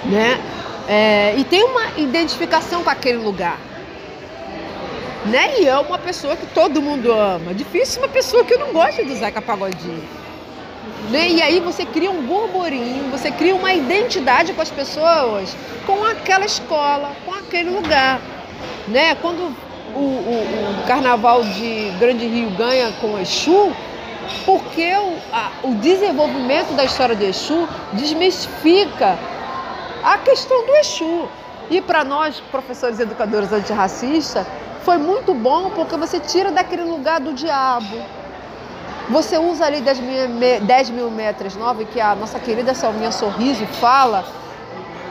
né? 0.05 0.41
É, 0.87 1.35
e 1.37 1.43
tem 1.43 1.63
uma 1.63 1.91
identificação 1.97 2.83
com 2.83 2.89
aquele 2.89 3.19
lugar 3.19 3.59
né? 5.25 5.59
E 5.59 5.67
é 5.67 5.77
uma 5.77 5.97
pessoa 5.97 6.35
que 6.35 6.45
todo 6.47 6.81
mundo 6.81 7.11
ama. 7.11 7.53
Difícil 7.53 8.01
uma 8.01 8.07
pessoa 8.07 8.43
que 8.43 8.57
não 8.57 8.71
gosta 8.71 9.03
do 9.03 9.15
Zeca 9.15 9.41
Pagodinho. 9.41 10.03
Né? 11.09 11.29
E 11.29 11.41
aí 11.41 11.59
você 11.59 11.85
cria 11.85 12.09
um 12.09 12.21
burburinho, 12.21 13.09
você 13.11 13.31
cria 13.31 13.55
uma 13.55 13.73
identidade 13.73 14.53
com 14.53 14.61
as 14.61 14.71
pessoas, 14.71 15.55
com 15.85 16.03
aquela 16.03 16.45
escola, 16.45 17.11
com 17.25 17.33
aquele 17.33 17.69
lugar. 17.69 18.19
Né? 18.87 19.15
Quando 19.15 19.55
o, 19.95 19.99
o, 19.99 20.81
o 20.81 20.87
Carnaval 20.87 21.43
de 21.43 21.91
Grande 21.99 22.27
Rio 22.27 22.49
ganha 22.51 22.91
com 22.99 23.13
o 23.13 23.19
Exu, 23.19 23.71
porque 24.45 24.93
o, 24.95 25.13
a, 25.31 25.51
o 25.63 25.75
desenvolvimento 25.75 26.73
da 26.75 26.83
história 26.83 27.15
do 27.15 27.23
Exu 27.23 27.67
desmistifica 27.93 29.17
a 30.03 30.17
questão 30.19 30.65
do 30.65 30.75
Exu. 30.75 31.27
E 31.69 31.81
para 31.81 32.03
nós, 32.03 32.39
professores 32.51 32.99
educadores 32.99 33.51
antirracistas, 33.51 34.45
foi 34.83 34.97
muito 34.97 35.33
bom 35.33 35.71
porque 35.71 35.97
você 35.97 36.19
tira 36.19 36.51
daquele 36.51 36.83
lugar 36.83 37.19
do 37.19 37.33
diabo. 37.33 37.97
Você 39.09 39.37
usa 39.37 39.65
ali 39.65 39.81
10 39.81 39.99
mil, 39.99 40.61
10 40.61 40.89
mil 40.91 41.11
metros 41.11 41.55
nove, 41.55 41.85
que 41.85 41.99
a 41.99 42.15
nossa 42.15 42.39
querida 42.39 42.73
Salminha 42.73 43.11
Sorriso 43.11 43.65
fala 43.79 44.25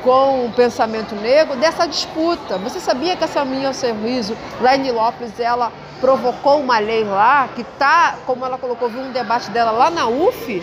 com 0.02 0.46
o 0.46 0.52
pensamento 0.52 1.14
negro 1.16 1.56
dessa 1.56 1.86
disputa. 1.86 2.58
Você 2.58 2.78
sabia 2.78 3.16
que 3.16 3.24
a 3.24 3.28
Salminha 3.28 3.72
Sorriso, 3.72 4.36
Laine 4.60 4.92
Lopes, 4.92 5.40
ela 5.40 5.72
provocou 6.00 6.60
uma 6.60 6.78
lei 6.78 7.04
lá 7.04 7.48
que 7.54 7.64
tá, 7.78 8.16
como 8.26 8.44
ela 8.44 8.58
colocou, 8.58 8.88
viu 8.88 9.00
um 9.00 9.12
debate 9.12 9.50
dela 9.50 9.70
lá 9.70 9.90
na 9.90 10.06
UF, 10.06 10.62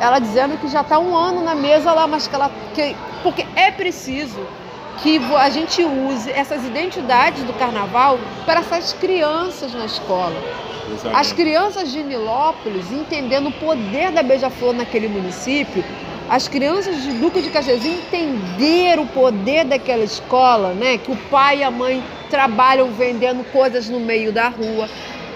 ela 0.00 0.18
dizendo 0.18 0.58
que 0.58 0.68
já 0.68 0.80
está 0.80 0.98
um 0.98 1.16
ano 1.16 1.42
na 1.42 1.54
mesa 1.54 1.92
lá, 1.92 2.06
mas 2.06 2.26
que 2.26 2.34
ela. 2.34 2.50
Que, 2.74 2.96
porque 3.22 3.46
é 3.54 3.70
preciso 3.70 4.40
que 5.02 5.18
a 5.36 5.50
gente 5.50 5.82
use 5.84 6.30
essas 6.30 6.64
identidades 6.64 7.42
do 7.44 7.52
carnaval 7.54 8.18
para 8.46 8.60
essas 8.60 8.92
crianças 8.92 9.74
na 9.74 9.84
escola. 9.84 10.36
Exatamente. 10.92 11.20
As 11.20 11.32
crianças 11.32 11.90
de 11.90 12.02
Nilópolis, 12.02 12.90
entendendo 12.92 13.48
o 13.48 13.52
poder 13.52 14.12
da 14.12 14.22
beija-flor 14.22 14.74
naquele 14.74 15.08
município, 15.08 15.84
as 16.30 16.48
crianças 16.48 17.02
de 17.02 17.12
Duque 17.12 17.42
de 17.42 17.50
Caxias 17.50 17.84
entender 17.84 18.98
o 18.98 19.06
poder 19.06 19.64
daquela 19.64 20.04
escola, 20.04 20.72
né? 20.72 20.98
Que 20.98 21.10
o 21.10 21.16
pai 21.30 21.58
e 21.58 21.64
a 21.64 21.70
mãe 21.70 22.02
trabalham 22.30 22.90
vendendo 22.92 23.44
coisas 23.52 23.88
no 23.88 24.00
meio 24.00 24.32
da 24.32 24.48
rua. 24.48 24.88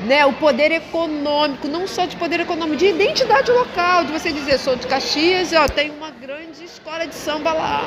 Né, 0.03 0.27
o 0.27 0.33
poder 0.35 0.71
econômico, 0.73 1.67
não 1.67 1.87
só 1.87 2.05
de 2.05 2.17
poder 2.17 2.41
econômico, 2.41 2.77
de 2.77 2.87
identidade 2.87 3.51
local, 3.51 4.05
de 4.05 4.13
você 4.13 4.31
dizer, 4.31 4.59
sou 4.59 4.77
de 4.77 4.87
Caxias 4.87 5.55
ó, 5.55 5.67
tem 5.67 5.91
uma 5.91 6.11
grande 6.11 6.65
escola 6.65 7.07
de 7.07 7.15
samba 7.15 7.53
lá 7.53 7.83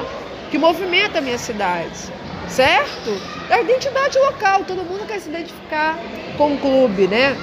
que 0.50 0.58
movimenta 0.58 1.20
a 1.20 1.22
minha 1.22 1.38
cidade, 1.38 2.12
certo? 2.48 3.12
É 3.50 3.56
a 3.56 3.62
identidade 3.62 4.18
local, 4.18 4.64
todo 4.66 4.84
mundo 4.84 5.06
quer 5.06 5.20
se 5.20 5.30
identificar 5.30 5.98
com 6.38 6.56
o 6.56 6.58
clube, 6.58 7.08
né? 7.08 7.38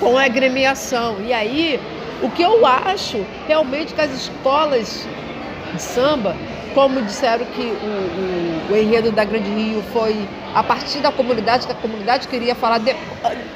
Com 0.00 0.16
a 0.16 0.24
agremiação. 0.24 1.20
E 1.22 1.32
aí, 1.32 1.78
o 2.22 2.30
que 2.30 2.42
eu 2.42 2.64
acho 2.64 3.24
realmente 3.46 3.92
que 3.92 4.00
as 4.00 4.10
escolas 4.10 5.06
de 5.74 5.82
samba, 5.82 6.36
como 6.74 7.02
disseram 7.02 7.44
que 7.46 7.62
o, 7.62 8.70
o, 8.70 8.72
o, 8.72 8.76
enredo 8.76 9.12
da 9.12 9.24
Grande 9.24 9.50
Rio 9.50 9.82
foi 9.92 10.26
a 10.54 10.62
partir 10.62 10.98
da 10.98 11.12
comunidade, 11.12 11.66
que 11.66 11.72
a 11.72 11.76
comunidade 11.76 12.28
queria 12.28 12.54
falar. 12.54 12.78
De, 12.78 12.94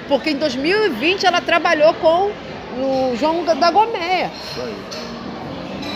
porque 0.09 0.31
em 0.31 0.37
2020 0.37 1.27
ela 1.27 1.41
trabalhou 1.41 1.95
com 1.95 2.31
o 2.77 3.17
João 3.17 3.45
da 3.45 3.71
Gomeia. 3.71 4.31
Isso 4.35 4.61
aí. 4.61 5.09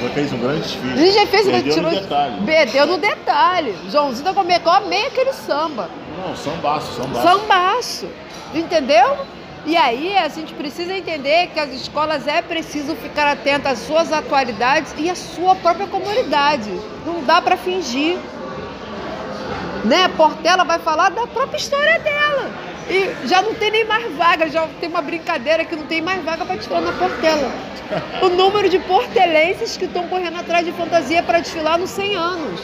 Já 0.03 0.09
fez 0.11 0.33
um 0.33 0.39
grande 0.39 0.62
desfile. 0.62 1.01
E 1.01 1.12
já 1.12 1.27
fez 1.27 1.47
detalhe. 1.47 2.43
Perdeu 2.45 2.87
no 2.87 2.99
detalhe. 2.99 3.77
Joãozinho 3.89 4.25
da 4.25 4.33
Gomeia, 4.33 4.61
eu 4.64 4.73
amei 4.73 5.07
aquele 5.07 5.33
samba. 5.33 5.89
Não, 6.18 6.35
sambaço, 6.35 7.01
sambaço. 7.01 7.23
Sambaço. 7.23 8.09
Entendeu? 8.53 9.16
E 9.64 9.76
aí 9.76 10.16
a 10.16 10.28
gente 10.28 10.52
precisa 10.54 10.96
entender 10.96 11.48
que 11.48 11.60
as 11.60 11.72
escolas 11.72 12.26
é 12.26 12.42
preciso 12.42 12.96
ficar 12.96 13.28
atento 13.28 13.68
às 13.68 13.78
suas 13.78 14.12
atualidades 14.12 14.92
e 14.98 15.08
à 15.08 15.14
sua 15.14 15.54
própria 15.54 15.86
comunidade. 15.86 16.70
Não 17.06 17.22
dá 17.22 17.40
para 17.40 17.56
fingir. 17.56 18.18
Né? 19.84 20.08
Portela 20.16 20.64
vai 20.64 20.80
falar 20.80 21.10
da 21.10 21.26
própria 21.28 21.58
história 21.58 21.98
dela. 22.00 22.50
E 22.90 23.28
já 23.28 23.40
não 23.40 23.54
tem 23.54 23.70
nem 23.70 23.84
mais 23.84 24.12
vaga, 24.16 24.50
já 24.50 24.66
tem 24.80 24.88
uma 24.88 25.00
brincadeira 25.00 25.64
que 25.64 25.76
não 25.76 25.86
tem 25.86 26.02
mais 26.02 26.22
vaga 26.24 26.44
para 26.44 26.56
desfilar 26.56 26.82
na 26.82 26.92
Portela. 26.92 27.52
O 28.20 28.28
número 28.30 28.68
de 28.68 28.80
portelenses 28.80 29.76
que 29.76 29.84
estão 29.84 30.08
correndo 30.08 30.40
atrás 30.40 30.66
de 30.66 30.72
fantasia 30.72 31.22
para 31.22 31.38
desfilar 31.38 31.78
nos 31.78 31.90
100 31.90 32.16
anos. 32.16 32.60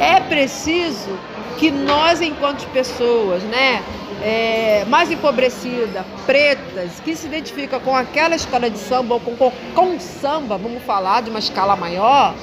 É 0.00 0.20
preciso 0.20 1.18
que 1.58 1.70
nós, 1.70 2.20
enquanto 2.20 2.66
pessoas, 2.70 3.42
né, 3.44 3.82
é, 4.22 4.84
mais 4.88 5.10
empobrecida, 5.10 6.04
pretas, 6.26 7.00
que 7.00 7.14
se 7.14 7.26
identifica 7.26 7.78
com 7.78 7.94
aquela 7.94 8.34
escola 8.34 8.70
de 8.70 8.78
samba 8.78 9.14
ou 9.14 9.20
com, 9.20 9.36
com, 9.36 9.52
com 9.74 10.00
samba, 10.00 10.56
vamos 10.56 10.82
falar 10.82 11.22
de 11.22 11.30
uma 11.30 11.38
escala 11.38 11.76
maior, 11.76 12.34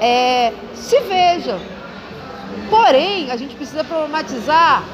é, 0.00 0.52
se 0.74 0.98
veja. 1.00 1.58
Porém, 2.70 3.30
a 3.30 3.36
gente 3.36 3.54
precisa 3.54 3.84
problematizar. 3.84 4.84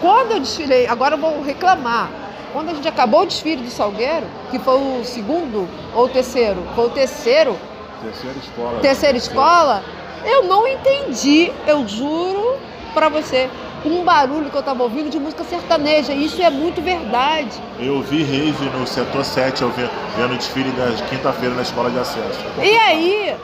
Quando 0.00 0.32
eu 0.32 0.40
desfilei, 0.40 0.86
agora 0.86 1.14
eu 1.14 1.18
vou 1.18 1.42
reclamar. 1.42 2.10
Quando 2.52 2.70
a 2.70 2.74
gente 2.74 2.88
acabou 2.88 3.22
o 3.22 3.26
desfile 3.26 3.62
do 3.62 3.70
Salgueiro, 3.70 4.26
que 4.50 4.58
foi 4.58 4.74
o 4.74 5.04
segundo 5.04 5.68
ou 5.94 6.04
o 6.04 6.08
terceiro? 6.08 6.62
Foi 6.74 6.86
o 6.86 6.90
terceiro. 6.90 7.56
Terceira 8.02 8.38
escola. 8.38 8.80
Terceira 8.80 9.18
escola. 9.18 9.84
Eu 10.24 10.44
não 10.44 10.66
entendi, 10.66 11.52
eu 11.66 11.86
juro 11.86 12.58
para 12.96 13.10
você 13.10 13.50
um 13.84 14.02
barulho 14.02 14.48
que 14.48 14.56
eu 14.56 14.60
estava 14.60 14.82
ouvindo 14.82 15.10
de 15.10 15.18
música 15.18 15.44
sertaneja. 15.44 16.14
Isso 16.14 16.40
é 16.40 16.48
muito 16.48 16.80
verdade. 16.80 17.62
Eu 17.78 18.00
vi 18.00 18.24
rave 18.24 18.70
no 18.70 18.86
setor 18.86 19.22
7, 19.22 19.60
eu 19.60 19.70
vendo, 19.70 19.90
vendo 20.16 20.32
o 20.32 20.38
desfile 20.38 20.70
da 20.70 20.90
quinta-feira 21.06 21.54
na 21.54 21.60
escola 21.60 21.90
de 21.90 21.98
acesso. 21.98 22.40
E 22.58 22.76
aí, 22.78 23.36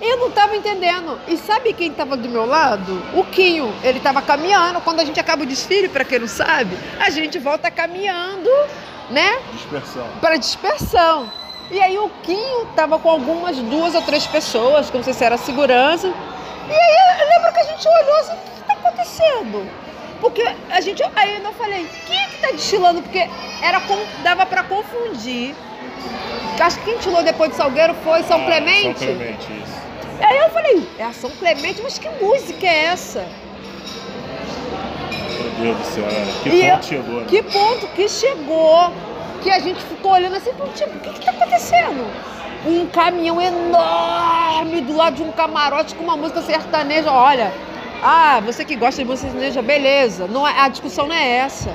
eu 0.00 0.18
não 0.18 0.28
estava 0.28 0.56
entendendo. 0.56 1.18
E 1.26 1.36
sabe 1.36 1.72
quem 1.72 1.90
estava 1.90 2.16
do 2.16 2.28
meu 2.28 2.46
lado? 2.46 3.02
O 3.12 3.24
Quinho. 3.24 3.74
Ele 3.82 3.98
estava 3.98 4.22
caminhando. 4.22 4.80
Quando 4.80 5.00
a 5.00 5.04
gente 5.04 5.18
acaba 5.18 5.42
o 5.42 5.46
desfile, 5.46 5.88
para 5.88 6.04
quem 6.04 6.20
não 6.20 6.28
sabe, 6.28 6.78
a 7.00 7.10
gente 7.10 7.40
volta 7.40 7.72
caminhando, 7.72 8.48
né? 9.10 9.40
Dispersão. 9.52 10.06
Para 10.20 10.36
dispersão. 10.36 11.28
E 11.72 11.80
aí 11.80 11.98
o 11.98 12.08
Quinho 12.22 12.68
estava 12.70 13.00
com 13.00 13.10
algumas 13.10 13.56
duas 13.56 13.96
ou 13.96 14.02
três 14.02 14.28
pessoas, 14.28 14.88
que 14.88 14.96
não 14.96 15.02
sei 15.02 15.12
se 15.12 15.24
era 15.24 15.36
segurança. 15.36 16.06
E 16.06 16.72
aí 16.72 17.20
eu 17.20 17.28
lembro 17.28 17.52
que 17.52 17.60
a 17.60 17.64
gente 17.64 17.88
olhou 17.88 18.16
assim, 18.20 18.36
acontecendo? 18.76 19.68
Porque 20.20 20.42
a 20.70 20.80
gente. 20.80 21.02
Aí 21.14 21.42
eu 21.42 21.52
falei, 21.52 21.88
quem 22.06 22.18
é 22.18 22.26
que 22.26 22.40
tá 22.40 22.50
destilando? 22.50 23.02
Porque 23.02 23.28
era 23.62 23.82
dava 24.22 24.46
para 24.46 24.62
confundir. 24.62 25.54
Acho 26.60 26.78
que 26.78 26.84
quem 26.84 26.94
destilou 26.94 27.22
depois 27.22 27.50
de 27.50 27.56
Salgueiro 27.56 27.94
foi 28.02 28.22
São 28.22 28.40
ah, 28.40 28.44
Clemente. 28.44 28.98
São 28.98 29.14
Clemente, 29.14 29.46
isso. 29.52 29.76
Aí 30.20 30.38
eu 30.38 30.50
falei, 30.50 30.88
é 30.98 31.04
a 31.04 31.12
São 31.12 31.30
Clemente, 31.30 31.82
mas 31.82 31.98
que 31.98 32.08
música 32.08 32.66
é 32.66 32.84
essa? 32.86 33.26
Meu 35.58 35.74
Deus 35.74 35.78
do 35.78 35.84
céu, 35.84 36.04
é, 36.06 36.42
que 36.42 36.48
e 36.48 36.62
ponto 36.62 36.76
eu, 36.76 36.82
chegou, 36.82 37.20
né? 37.20 37.26
Que 37.28 37.42
ponto 37.42 37.86
que 37.88 38.08
chegou, 38.08 38.92
que 39.42 39.50
a 39.50 39.58
gente 39.58 39.80
ficou 39.82 40.12
olhando 40.12 40.36
assim, 40.36 40.50
tipo, 40.74 40.96
o 40.96 41.00
que, 41.00 41.10
que 41.10 41.24
tá 41.24 41.30
acontecendo? 41.30 42.06
Um 42.66 42.86
caminhão 42.86 43.40
enorme 43.40 44.80
do 44.80 44.96
lado 44.96 45.16
de 45.16 45.22
um 45.22 45.32
camarote 45.32 45.94
com 45.94 46.02
uma 46.02 46.16
música 46.16 46.40
sertaneja, 46.42 47.12
olha, 47.12 47.52
ah, 48.02 48.40
você 48.44 48.64
que 48.64 48.76
gosta 48.76 49.02
de 49.02 49.08
música 49.08 49.30
sertaneja, 49.30 49.62
beleza. 49.62 50.26
Não 50.26 50.46
é, 50.46 50.58
a 50.58 50.68
discussão 50.68 51.06
não 51.06 51.14
é 51.14 51.28
essa. 51.38 51.70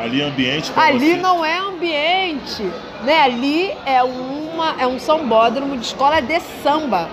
Ali 0.00 0.20
é 0.20 0.24
ambiente 0.26 0.72
Ali 0.76 1.14
você. 1.14 1.20
não 1.20 1.44
é 1.44 1.58
ambiente. 1.58 2.62
Né? 3.02 3.20
Ali 3.20 3.72
é, 3.86 4.02
uma, 4.02 4.74
é 4.78 4.86
um 4.86 4.98
sambódromo 4.98 5.76
de 5.76 5.86
escola 5.86 6.20
de 6.20 6.38
samba. 6.62 7.08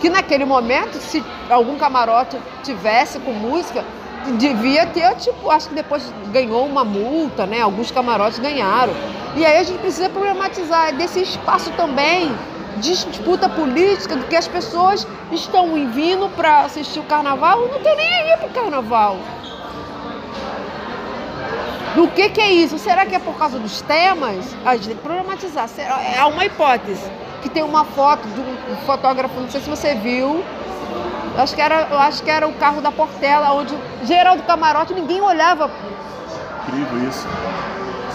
Que 0.00 0.08
naquele 0.08 0.44
momento, 0.44 0.98
se 0.98 1.24
algum 1.48 1.76
camarote 1.76 2.36
tivesse 2.64 3.18
com 3.20 3.32
música, 3.32 3.84
devia 4.38 4.86
ter, 4.86 5.14
tipo, 5.16 5.50
acho 5.50 5.68
que 5.68 5.74
depois 5.74 6.12
ganhou 6.32 6.66
uma 6.66 6.84
multa, 6.84 7.46
né? 7.46 7.60
Alguns 7.60 7.90
camarotes 7.90 8.38
ganharam. 8.38 8.92
E 9.36 9.44
aí 9.44 9.58
a 9.58 9.62
gente 9.62 9.78
precisa 9.78 10.08
problematizar 10.08 10.94
desse 10.94 11.20
espaço 11.20 11.70
também 11.72 12.30
disputa 12.78 13.48
política 13.48 14.16
do 14.16 14.26
que 14.26 14.36
as 14.36 14.48
pessoas 14.48 15.06
estão 15.30 15.74
vindo 15.90 16.28
para 16.36 16.60
assistir 16.60 17.00
o 17.00 17.04
carnaval 17.04 17.60
não 17.68 17.80
tem 17.80 17.96
nem 17.96 18.08
aí 18.08 18.36
para 18.36 18.46
o 18.46 18.50
carnaval. 18.50 19.18
Do 21.94 22.08
que, 22.08 22.30
que 22.30 22.40
é 22.40 22.50
isso? 22.50 22.78
Será 22.78 23.04
que 23.04 23.14
é 23.14 23.18
por 23.18 23.34
causa 23.34 23.58
dos 23.58 23.82
temas? 23.82 24.56
A 24.64 24.76
gente 24.76 24.88
tem 24.88 24.96
que 24.96 25.02
problematizar. 25.02 25.68
É 26.16 26.24
uma 26.24 26.44
hipótese. 26.44 27.10
Que 27.42 27.50
tem 27.50 27.62
uma 27.62 27.84
foto 27.84 28.26
de 28.28 28.40
um 28.40 28.76
fotógrafo, 28.86 29.38
não 29.38 29.50
sei 29.50 29.60
se 29.60 29.68
você 29.68 29.94
viu. 29.94 30.42
Acho 31.36 31.54
que 31.54 31.60
era, 31.60 31.86
acho 32.06 32.22
que 32.22 32.30
era 32.30 32.46
o 32.46 32.52
carro 32.54 32.80
da 32.80 32.92
Portela, 32.92 33.52
onde 33.52 33.76
Geraldo 34.04 34.42
Camarote 34.44 34.94
ninguém 34.94 35.20
olhava. 35.20 35.70
Incrível 36.68 37.08
isso. 37.08 37.26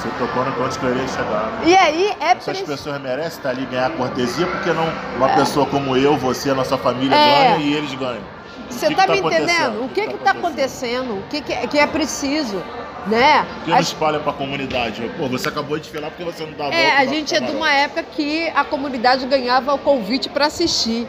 Você 0.07 0.25
tocou 0.25 0.45
no 0.45 0.51
ponto 0.53 0.85
iria 0.85 1.07
chegar. 1.07 1.61
E 1.65 1.75
aí 1.75 2.15
é 2.21 2.31
Essas 2.31 2.61
pessoas 2.61 3.01
merecem 3.01 3.37
estar 3.37 3.49
ali 3.49 3.63
e 3.63 3.65
ganhar 3.65 3.89
cortesia, 3.91 4.47
porque 4.47 4.71
não 4.71 4.87
uma 5.17 5.31
é. 5.31 5.35
pessoa 5.35 5.65
como 5.65 5.97
eu, 5.97 6.17
você, 6.17 6.49
a 6.49 6.55
nossa 6.55 6.77
família 6.77 7.13
é. 7.13 7.53
ganha 7.53 7.57
e 7.57 7.73
eles 7.73 7.93
ganham. 7.93 8.23
Você 8.69 8.87
está 8.87 9.05
tá 9.05 9.13
me 9.13 9.19
entendendo? 9.19 9.83
O 9.83 9.89
que 9.89 10.01
está 10.01 10.17
tá 10.17 10.31
acontecendo? 10.31 11.17
O 11.17 11.23
que, 11.29 11.41
que, 11.41 11.53
é, 11.53 11.67
que 11.67 11.77
é 11.77 11.87
preciso? 11.87 12.63
Né? 13.05 13.45
Que 13.63 13.71
não 13.71 13.79
espalha 13.79 14.19
para 14.19 14.31
a 14.31 14.35
comunidade. 14.35 15.09
Pô, 15.17 15.27
você 15.27 15.49
acabou 15.49 15.77
de 15.79 15.89
falar 15.89 16.09
porque 16.09 16.23
você 16.23 16.45
não 16.45 16.53
dá. 16.53 16.65
É, 16.73 16.97
a 16.97 17.05
gente 17.05 17.33
é 17.35 17.39
de 17.39 17.51
uma 17.51 17.71
época 17.71 18.03
que 18.03 18.49
a 18.49 18.63
comunidade 18.63 19.25
ganhava 19.25 19.73
o 19.73 19.77
convite 19.77 20.29
para 20.29 20.45
assistir, 20.45 21.07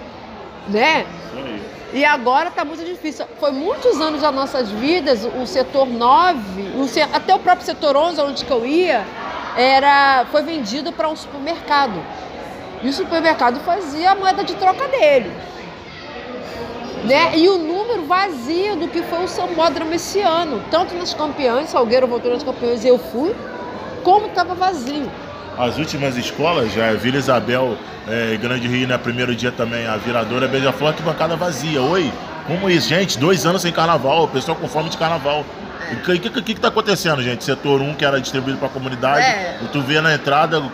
né? 0.69 1.07
Isso 1.27 1.45
aí. 1.45 1.78
E 1.93 2.05
agora 2.05 2.49
está 2.51 2.65
muito 2.65 2.85
difícil. 2.85 3.25
Foi 3.41 3.51
muitos 3.51 4.01
anos 4.01 4.21
das 4.21 4.35
nossas 4.35 4.71
vidas, 4.71 5.25
o 5.25 5.47
setor 5.47 5.87
9, 5.87 6.63
o 6.77 7.17
até 7.17 7.35
o 7.35 7.39
próprio 7.39 7.65
setor 7.65 7.97
11, 7.97 8.21
onde 8.21 8.45
que 8.45 8.51
eu 8.51 8.67
ia, 8.67 9.05
era, 9.57 10.27
foi 10.31 10.43
vendido 10.43 10.93
para 10.93 11.09
um 11.09 11.17
supermercado. 11.17 12.03
E 12.83 12.89
o 12.89 12.93
supermercado 12.93 13.61
fazia 13.61 14.13
a 14.13 14.15
moeda 14.15 14.45
de 14.45 14.55
troca 14.55 14.87
dele. 14.89 15.33
Né? 17.05 17.39
E 17.39 17.49
o 17.49 17.59
número 17.59 18.05
vazio 18.05 18.77
do 18.77 18.89
que 18.89 19.03
foi 19.03 19.25
o 19.25 19.29
Sambódromo 19.29 19.95
esse 19.95 20.21
ano. 20.21 20.63
Tanto 20.71 20.95
nas 20.95 21.15
campeãs, 21.15 21.71
Salgueiro 21.71 22.07
voltou 22.07 22.31
nas 22.31 22.43
campeãs 22.43 22.85
e 22.85 22.89
eu 22.89 22.99
fui, 22.99 23.35
como 24.05 24.27
estava 24.27 24.55
vazio. 24.55 25.11
As 25.59 25.77
últimas 25.77 26.17
escolas, 26.17 26.73
já 26.73 26.93
Vila 26.93 27.17
Isabel, 27.17 27.77
é, 28.07 28.37
Grande 28.37 28.69
Rio, 28.69 28.87
né? 28.87 28.97
Primeiro 28.97 29.35
dia 29.35 29.51
também, 29.51 29.87
a 29.87 29.97
Viradora, 29.97 30.47
Beija-Flor, 30.47 30.95
que 30.95 31.03
bancada 31.03 31.35
vazia. 31.35 31.83
Oi, 31.83 32.13
como 32.47 32.71
isso? 32.71 32.89
Gente, 32.89 33.19
dois 33.19 33.45
anos 33.45 33.63
sem 33.63 33.73
carnaval, 33.73 34.25
o 34.25 34.29
pessoal 34.29 34.57
com 34.57 34.69
fome 34.69 34.89
de 34.89 34.97
carnaval. 34.97 35.45
O 35.91 35.97
que, 36.03 36.19
que, 36.19 36.31
que, 36.31 36.55
que 36.55 36.61
tá 36.61 36.69
acontecendo, 36.69 37.23
gente? 37.23 37.43
Setor 37.43 37.81
1 37.81 37.95
que 37.95 38.05
era 38.05 38.21
distribuído 38.21 38.59
para 38.59 38.69
a 38.69 38.71
comunidade, 38.71 39.25
é. 39.25 39.59
tu 39.73 39.81
vê 39.81 40.01
na 40.01 40.15
entrada 40.15 40.61
o 40.61 40.71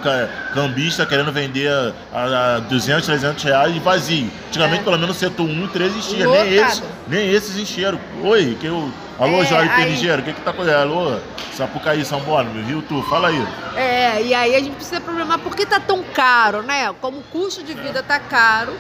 cambista 0.53 1.07
querendo 1.07 1.33
vender 1.33 1.71
a, 2.13 2.57
a 2.57 2.59
200, 2.59 3.07
300 3.07 3.43
reais 3.45 3.77
e 3.77 3.79
vazio. 3.79 4.31
Antigamente, 4.49 4.81
é. 4.81 4.85
pelo 4.85 4.99
menos, 4.99 5.17
setor 5.17 5.45
1 5.45 5.65
e 5.65 5.69
3 5.69 5.97
enchia. 5.97 6.27
Nem 6.27 6.55
esses, 6.55 6.83
nem 7.07 7.31
esses 7.31 7.57
encheram. 7.57 7.99
Oi, 8.23 8.57
que 8.61 8.67
eu. 8.67 8.91
Alô, 9.19 9.43
é, 9.43 9.47
Jorge 9.47 9.71
aí... 10.11 10.21
o 10.21 10.23
que 10.23 10.33
que 10.33 10.41
tá 10.41 10.51
acontecendo? 10.51 10.81
Alô, 10.81 11.21
Sapucaí, 11.53 12.05
São 12.05 12.21
Paulo, 12.23 12.51
Rio 12.67 12.83
Tu, 12.83 13.01
fala 13.03 13.29
aí. 13.29 13.47
É, 13.77 14.23
e 14.23 14.35
aí 14.35 14.57
a 14.57 14.59
gente 14.59 14.75
precisa 14.75 15.01
problemar 15.01 15.39
por 15.39 15.55
que 15.55 15.65
tá 15.65 15.79
tão 15.79 16.03
caro, 16.03 16.63
né? 16.63 16.93
Como 17.01 17.19
o 17.19 17.23
custo 17.23 17.63
de 17.63 17.75
vida 17.75 18.03
tá 18.03 18.19
caro. 18.19 18.77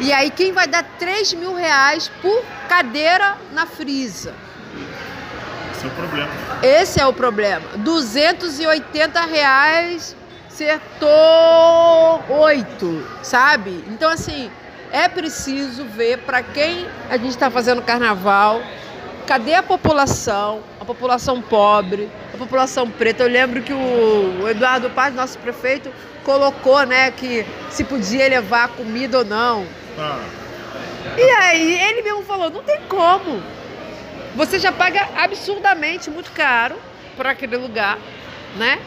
E 0.00 0.12
aí 0.12 0.30
quem 0.30 0.52
vai 0.52 0.66
dar 0.66 0.82
3 0.98 1.32
mil 1.34 1.54
reais 1.54 2.10
por 2.20 2.44
cadeira 2.68 3.36
na 3.52 3.64
frisa? 3.64 4.34
Esse 5.72 5.86
é 5.86 5.88
o 5.88 5.90
problema. 5.92 6.30
Esse 6.62 7.00
é 7.00 7.06
o 7.06 7.12
problema. 7.12 7.66
280 7.78 9.20
reais 9.22 10.14
setor 10.48 12.22
8, 12.28 13.06
sabe? 13.22 13.84
Então, 13.88 14.10
assim, 14.10 14.50
é 14.92 15.08
preciso 15.08 15.84
ver 15.84 16.18
para 16.18 16.42
quem 16.42 16.86
a 17.10 17.16
gente 17.16 17.30
está 17.30 17.50
fazendo 17.50 17.82
carnaval, 17.82 18.62
cadê 19.26 19.54
a 19.54 19.62
população, 19.62 20.62
a 20.80 20.84
população 20.84 21.40
pobre, 21.40 22.08
a 22.32 22.36
população 22.36 22.88
preta. 22.88 23.22
Eu 23.22 23.28
lembro 23.28 23.62
que 23.62 23.72
o 23.72 24.48
Eduardo 24.48 24.90
Paz, 24.90 25.14
nosso 25.14 25.38
prefeito, 25.38 25.90
colocou, 26.24 26.84
né, 26.86 27.10
que 27.10 27.44
se 27.70 27.84
podia 27.84 28.28
levar 28.28 28.68
comida 28.68 29.18
ou 29.18 29.24
não. 29.24 29.66
Ah. 29.98 30.20
E 31.16 31.22
aí 31.22 31.80
ele 31.80 32.02
mesmo 32.02 32.22
falou, 32.22 32.50
não 32.50 32.62
tem 32.62 32.80
como. 32.88 33.42
Você 34.34 34.58
já 34.58 34.72
paga 34.72 35.08
absurdamente 35.16 36.10
muito 36.10 36.32
caro 36.32 36.76
para 37.16 37.30
aquele 37.30 37.56
lugar, 37.56 37.98
né? 38.56 38.80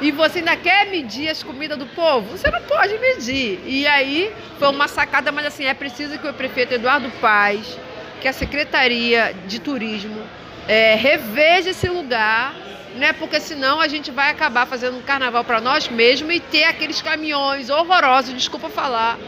E 0.00 0.10
você 0.10 0.38
ainda 0.38 0.56
quer 0.56 0.86
medir 0.86 1.28
as 1.28 1.42
comidas 1.42 1.78
do 1.78 1.86
povo? 1.86 2.36
Você 2.36 2.50
não 2.50 2.60
pode 2.62 2.98
medir. 2.98 3.60
E 3.66 3.86
aí 3.86 4.34
foi 4.58 4.68
uma 4.68 4.88
sacada, 4.88 5.30
mas 5.30 5.46
assim, 5.46 5.64
é 5.64 5.74
preciso 5.74 6.18
que 6.18 6.26
o 6.26 6.32
prefeito 6.32 6.74
Eduardo 6.74 7.10
Paz, 7.20 7.78
que 8.20 8.28
a 8.28 8.32
Secretaria 8.32 9.34
de 9.46 9.58
Turismo, 9.58 10.22
é, 10.68 10.94
reveja 10.94 11.70
esse 11.70 11.88
lugar 11.88 12.54
né? 12.94 13.12
Porque 13.12 13.40
senão 13.40 13.80
a 13.80 13.88
gente 13.88 14.10
vai 14.10 14.30
acabar 14.30 14.66
fazendo 14.66 14.98
um 14.98 15.02
carnaval 15.02 15.44
para 15.44 15.60
nós 15.60 15.88
mesmos 15.88 16.34
e 16.34 16.40
ter 16.40 16.64
aqueles 16.64 17.00
caminhões 17.00 17.70
horrorosos, 17.70 18.34
desculpa 18.34 18.68
falar, 18.68 19.18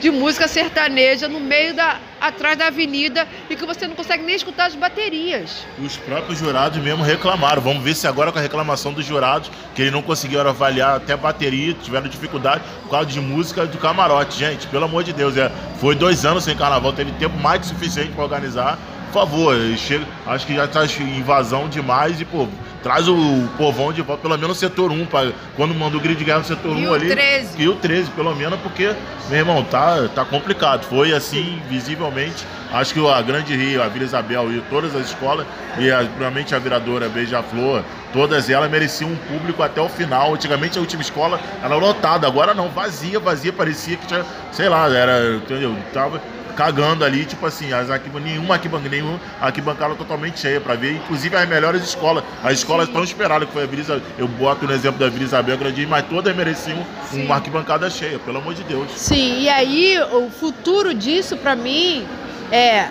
de 0.00 0.10
música 0.10 0.48
sertaneja 0.48 1.28
no 1.28 1.40
meio 1.40 1.74
da 1.74 1.98
atrás 2.20 2.56
da 2.56 2.68
avenida 2.68 3.28
e 3.50 3.56
que 3.56 3.66
você 3.66 3.86
não 3.86 3.94
consegue 3.94 4.22
nem 4.22 4.34
escutar 4.34 4.66
as 4.66 4.74
baterias. 4.74 5.66
Os 5.78 5.96
próprios 5.96 6.38
jurados 6.38 6.82
mesmo 6.82 7.04
reclamaram. 7.04 7.60
Vamos 7.60 7.82
ver 7.82 7.94
se 7.94 8.06
agora 8.06 8.32
com 8.32 8.38
a 8.38 8.42
reclamação 8.42 8.92
dos 8.92 9.04
jurados, 9.04 9.50
que 9.74 9.82
eles 9.82 9.92
não 9.92 10.00
conseguiram 10.00 10.48
avaliar 10.48 10.96
até 10.96 11.16
bateria, 11.16 11.74
tiveram 11.74 12.08
dificuldade 12.08 12.64
por 12.82 12.90
causa 12.90 13.06
de 13.06 13.20
música 13.20 13.66
do 13.66 13.76
camarote. 13.78 14.38
Gente, 14.38 14.66
pelo 14.68 14.84
amor 14.84 15.04
de 15.04 15.12
Deus, 15.12 15.36
é, 15.36 15.50
foi 15.80 15.94
dois 15.94 16.24
anos 16.24 16.44
sem 16.44 16.56
carnaval, 16.56 16.92
teve 16.92 17.12
tempo 17.12 17.38
mais 17.38 17.60
que 17.60 17.66
suficiente 17.66 18.12
para 18.12 18.24
organizar. 18.24 18.78
Por 19.14 19.20
favor, 19.20 19.56
chega, 19.76 20.04
acho 20.26 20.44
que 20.44 20.56
já 20.56 20.64
está 20.64 20.84
invasão 21.00 21.68
demais 21.68 22.20
e, 22.20 22.24
pô, 22.24 22.48
traz 22.82 23.06
o 23.06 23.48
povão 23.56 23.92
de 23.92 24.02
volta, 24.02 24.22
pelo 24.22 24.36
menos 24.36 24.56
o 24.56 24.60
setor 24.60 24.90
1, 24.90 25.06
pra, 25.06 25.30
quando 25.54 25.72
manda 25.72 25.96
o 25.96 26.00
grid 26.00 26.18
de 26.18 26.24
guerra 26.24 26.40
no 26.40 26.44
setor 26.44 26.76
e 26.76 26.84
1 26.84 26.94
ali. 26.94 27.08
13. 27.10 27.62
E 27.62 27.68
o 27.68 27.76
13, 27.76 28.10
pelo 28.10 28.34
menos, 28.34 28.58
porque, 28.58 28.92
meu 29.28 29.38
irmão, 29.38 29.62
tá, 29.62 30.08
tá 30.12 30.24
complicado. 30.24 30.82
Foi 30.86 31.12
assim, 31.12 31.62
visivelmente. 31.70 32.44
Acho 32.72 32.92
que 32.92 33.08
a 33.08 33.22
Grande 33.22 33.54
Rio, 33.54 33.84
a 33.84 33.86
Vila 33.86 34.04
Isabel 34.04 34.52
e 34.52 34.60
todas 34.62 34.96
as 34.96 35.06
escolas, 35.06 35.46
e 35.78 35.88
a, 35.92 36.04
realmente 36.18 36.52
a 36.52 36.58
viradora 36.58 37.08
Beija-Flor, 37.08 37.84
todas 38.12 38.50
elas 38.50 38.68
mereciam 38.68 39.12
um 39.12 39.16
público 39.16 39.62
até 39.62 39.80
o 39.80 39.88
final. 39.88 40.34
Antigamente 40.34 40.76
a 40.76 40.80
última 40.80 41.02
escola 41.02 41.38
era 41.62 41.76
lotada, 41.76 42.26
agora 42.26 42.52
não, 42.52 42.68
vazia, 42.68 43.20
vazia, 43.20 43.52
parecia 43.52 43.96
que 43.96 44.08
tinha, 44.08 44.26
sei 44.50 44.68
lá, 44.68 44.88
era, 44.88 45.36
entendeu? 45.36 45.72
Tava, 45.92 46.20
cagando 46.54 47.04
ali, 47.04 47.24
tipo 47.24 47.44
assim, 47.46 47.72
as 47.72 47.88
nenhuma 48.22 48.54
arquibancada, 48.54 48.88
nenhuma 48.88 49.20
arquibancada 49.40 49.94
totalmente 49.94 50.40
cheia 50.40 50.60
para 50.60 50.74
ver, 50.74 50.96
inclusive 50.96 51.36
as 51.36 51.48
melhores 51.48 51.82
escolas. 51.82 52.24
As 52.42 52.54
escolas 52.54 52.88
tão 52.88 53.04
esperadas, 53.04 53.46
que 53.48 53.52
foi 53.52 53.64
a 53.64 53.66
Vila 53.66 54.02
eu 54.16 54.26
boto 54.26 54.66
no 54.66 54.72
exemplo 54.72 54.98
da 54.98 55.08
Vila 55.08 55.24
Isabel 55.24 55.58
Grandinho, 55.58 55.88
mas 55.88 56.06
todas 56.06 56.34
mereciam 56.34 56.84
Sim. 57.10 57.24
uma 57.24 57.36
arquibancada 57.36 57.90
cheia, 57.90 58.18
pelo 58.18 58.38
amor 58.38 58.54
de 58.54 58.62
Deus. 58.64 58.90
Sim, 58.92 59.40
e 59.40 59.48
aí 59.48 59.98
o 60.12 60.30
futuro 60.30 60.94
disso 60.94 61.36
para 61.36 61.54
mim 61.54 62.06
é 62.50 62.88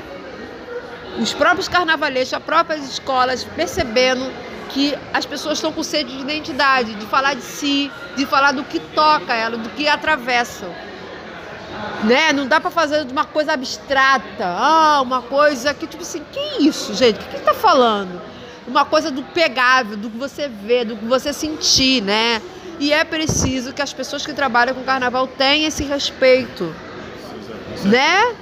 os 1.20 1.34
próprios 1.34 1.68
carnavalescos, 1.68 2.34
as 2.34 2.44
próprias 2.44 2.90
escolas 2.90 3.44
percebendo 3.44 4.32
que 4.70 4.96
as 5.14 5.26
pessoas 5.26 5.58
estão 5.58 5.72
com 5.72 5.84
sede 5.84 6.16
de 6.16 6.22
identidade, 6.22 6.96
de 6.96 7.06
falar 7.06 7.36
de 7.36 7.44
si, 7.44 7.92
de 8.16 8.26
falar 8.26 8.52
do 8.52 8.64
que 8.64 8.80
toca 8.80 9.34
ela, 9.34 9.58
do 9.58 9.70
que 9.70 9.88
atravessam 9.88 10.70
né? 12.04 12.34
Não 12.34 12.48
dá 12.48 12.60
para 12.60 12.72
fazer 12.72 13.06
uma 13.10 13.26
coisa 13.26 13.54
abstrata, 13.54 14.46
ah, 14.46 15.02
uma 15.02 15.22
coisa 15.22 15.74
que 15.74 15.88
tipo 15.88 16.04
assim, 16.04 16.22
que 16.32 16.64
isso, 16.64 16.94
gente? 16.94 17.16
O 17.16 17.20
que, 17.20 17.38
que 17.38 17.42
tá 17.42 17.54
falando? 17.54 18.22
Uma 18.68 18.86
coisa 18.86 19.12
do 19.12 19.24
pegável, 19.24 19.98
do 19.98 20.10
que 20.10 20.18
você 20.18 20.48
vê, 20.48 20.86
do 20.86 20.96
que 20.96 21.06
você 21.06 21.34
sentir, 21.34 22.02
né? 22.02 22.42
E 22.80 22.92
é 22.92 23.04
preciso 23.04 23.74
que 23.74 23.82
as 23.82 23.94
pessoas 23.94 24.26
que 24.26 24.34
trabalham 24.34 24.74
com 24.74 24.84
carnaval 24.84 25.28
tenham 25.28 25.68
esse 25.68 25.84
respeito, 25.84 26.74
né? 27.84 28.36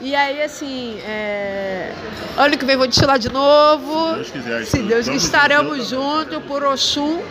E 0.00 0.14
aí, 0.14 0.42
assim, 0.42 0.98
é... 1.06 1.92
ano 2.36 2.58
que 2.58 2.64
vem 2.64 2.76
vou 2.76 2.86
desfilar 2.86 3.18
de 3.18 3.32
novo. 3.32 4.08
Se 4.08 4.14
Deus 4.14 4.30
quiser. 4.30 4.64
Se 4.66 4.82
Deus 4.82 5.06
estaremos 5.06 5.88
juntos 5.88 6.42
por 6.44 6.62
Oxum. 6.62 7.22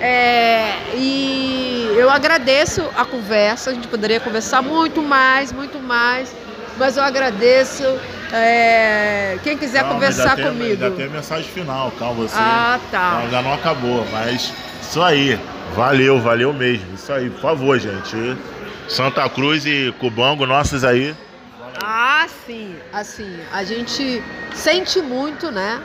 É, 0.00 0.76
e 0.94 1.94
eu 1.96 2.10
agradeço 2.10 2.82
a 2.96 3.04
conversa, 3.04 3.70
a 3.70 3.74
gente 3.74 3.88
poderia 3.88 4.20
conversar 4.20 4.62
muito 4.62 5.02
mais, 5.02 5.52
muito 5.52 5.78
mais, 5.78 6.34
mas 6.76 6.96
eu 6.96 7.02
agradeço. 7.02 7.84
É, 8.32 9.38
quem 9.44 9.56
quiser 9.56 9.80
calma, 9.80 9.94
conversar 9.94 10.36
tem, 10.36 10.46
comigo. 10.46 10.84
Ainda 10.84 10.90
tem 10.90 11.06
a 11.06 11.10
mensagem 11.10 11.48
final, 11.50 11.92
calma, 11.92 12.26
você. 12.26 12.34
Ah, 12.36 12.80
tá. 12.90 13.18
Ainda 13.18 13.42
não 13.42 13.54
acabou, 13.54 14.06
mas 14.10 14.52
isso 14.82 15.02
aí. 15.02 15.38
Valeu, 15.74 16.20
valeu 16.20 16.52
mesmo. 16.52 16.94
Isso 16.94 17.12
aí, 17.12 17.30
por 17.30 17.40
favor, 17.40 17.78
gente. 17.78 18.36
Santa 18.88 19.28
Cruz 19.28 19.64
e 19.66 19.94
Cubango, 19.98 20.46
nossos 20.46 20.84
aí. 20.84 21.14
Ah, 21.82 22.26
sim. 22.46 22.76
Assim, 22.92 23.38
a 23.52 23.64
gente 23.64 24.22
sente 24.54 25.00
muito, 25.00 25.50
né? 25.50 25.80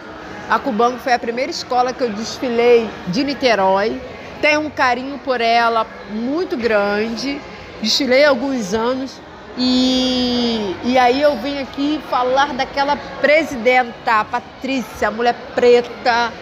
A 0.49 0.57
Cubango 0.57 0.97
foi 0.97 1.13
a 1.13 1.19
primeira 1.19 1.51
escola 1.51 1.93
que 1.93 2.03
eu 2.03 2.09
desfilei 2.09 2.89
de 3.09 3.23
Niterói. 3.23 4.01
Tenho 4.41 4.61
um 4.61 4.69
carinho 4.69 5.19
por 5.19 5.41
ela 5.41 5.85
muito 6.09 6.57
grande. 6.57 7.39
Desfilei 7.83 8.25
alguns 8.25 8.73
anos. 8.73 9.21
E, 9.55 10.75
e 10.83 10.97
aí 10.97 11.21
eu 11.21 11.35
vim 11.37 11.59
aqui 11.59 12.01
falar 12.09 12.53
daquela 12.53 12.97
presidenta, 13.21 14.25
Patrícia, 14.25 15.11
mulher 15.11 15.35
preta. 15.53 16.33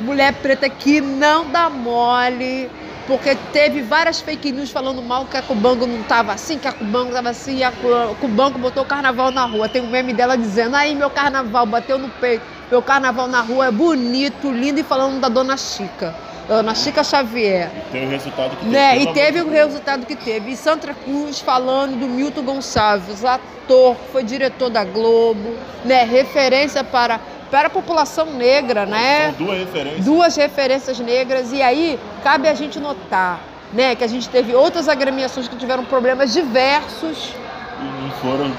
Mulher 0.00 0.34
preta 0.34 0.68
que 0.68 1.00
não 1.00 1.50
dá 1.50 1.70
mole 1.70 2.70
porque 3.06 3.36
teve 3.52 3.82
várias 3.82 4.20
fake 4.20 4.50
news 4.52 4.70
falando 4.70 5.00
mal 5.00 5.26
que 5.26 5.36
a 5.36 5.42
Cubango 5.42 5.86
não 5.86 6.00
estava 6.00 6.32
assim, 6.32 6.58
que 6.58 6.66
a 6.66 6.72
Cubango 6.72 7.08
estava 7.08 7.30
assim, 7.30 7.58
e 7.58 7.64
a 7.64 7.72
Cubango 8.20 8.58
botou 8.58 8.82
o 8.82 8.86
carnaval 8.86 9.30
na 9.30 9.44
rua. 9.44 9.68
Tem 9.68 9.80
um 9.80 9.88
meme 9.88 10.12
dela 10.12 10.36
dizendo, 10.36 10.74
aí 10.74 10.94
meu 10.94 11.08
carnaval 11.08 11.64
bateu 11.66 11.98
no 11.98 12.08
peito, 12.08 12.44
meu 12.70 12.82
carnaval 12.82 13.28
na 13.28 13.40
rua 13.40 13.66
é 13.66 13.70
bonito, 13.70 14.50
lindo, 14.50 14.80
e 14.80 14.82
falando 14.82 15.20
da 15.20 15.28
Dona 15.28 15.56
Chica. 15.56 16.14
Dona 16.48 16.74
Chica 16.74 17.02
Xavier. 17.02 17.70
E 17.76 17.92
teve 17.92 18.06
o 18.06 18.10
resultado 18.10 18.50
que 18.50 18.56
teve. 18.56 18.70
Né? 18.70 18.98
E 18.98 19.12
teve 19.12 19.40
o 19.40 19.50
resultado 19.50 20.06
que 20.06 20.16
teve. 20.16 20.50
E 20.52 20.56
Santa 20.56 20.94
Cruz 20.94 21.40
falando 21.40 21.98
do 21.98 22.06
Milton 22.06 22.42
Gonçalves, 22.42 23.24
ator, 23.24 23.96
foi 24.12 24.22
diretor 24.22 24.70
da 24.70 24.84
Globo, 24.84 25.56
né? 25.84 26.04
referência 26.04 26.84
para 26.84 27.20
para 27.50 27.68
a 27.68 27.70
população 27.70 28.26
negra, 28.26 28.86
né? 28.86 29.34
São 29.36 29.46
duas 29.46 29.58
referências. 29.58 30.04
Duas 30.04 30.36
referências 30.36 30.98
negras. 30.98 31.52
E 31.52 31.62
aí 31.62 31.98
cabe 32.22 32.48
a 32.48 32.54
gente 32.54 32.78
notar, 32.78 33.40
né, 33.72 33.94
que 33.94 34.04
a 34.04 34.08
gente 34.08 34.28
teve 34.28 34.54
outras 34.54 34.88
agremiações 34.88 35.48
que 35.48 35.56
tiveram 35.56 35.84
problemas 35.84 36.32
diversos. 36.32 37.34
E 37.80 38.02
não 38.02 38.10
foram. 38.12 38.52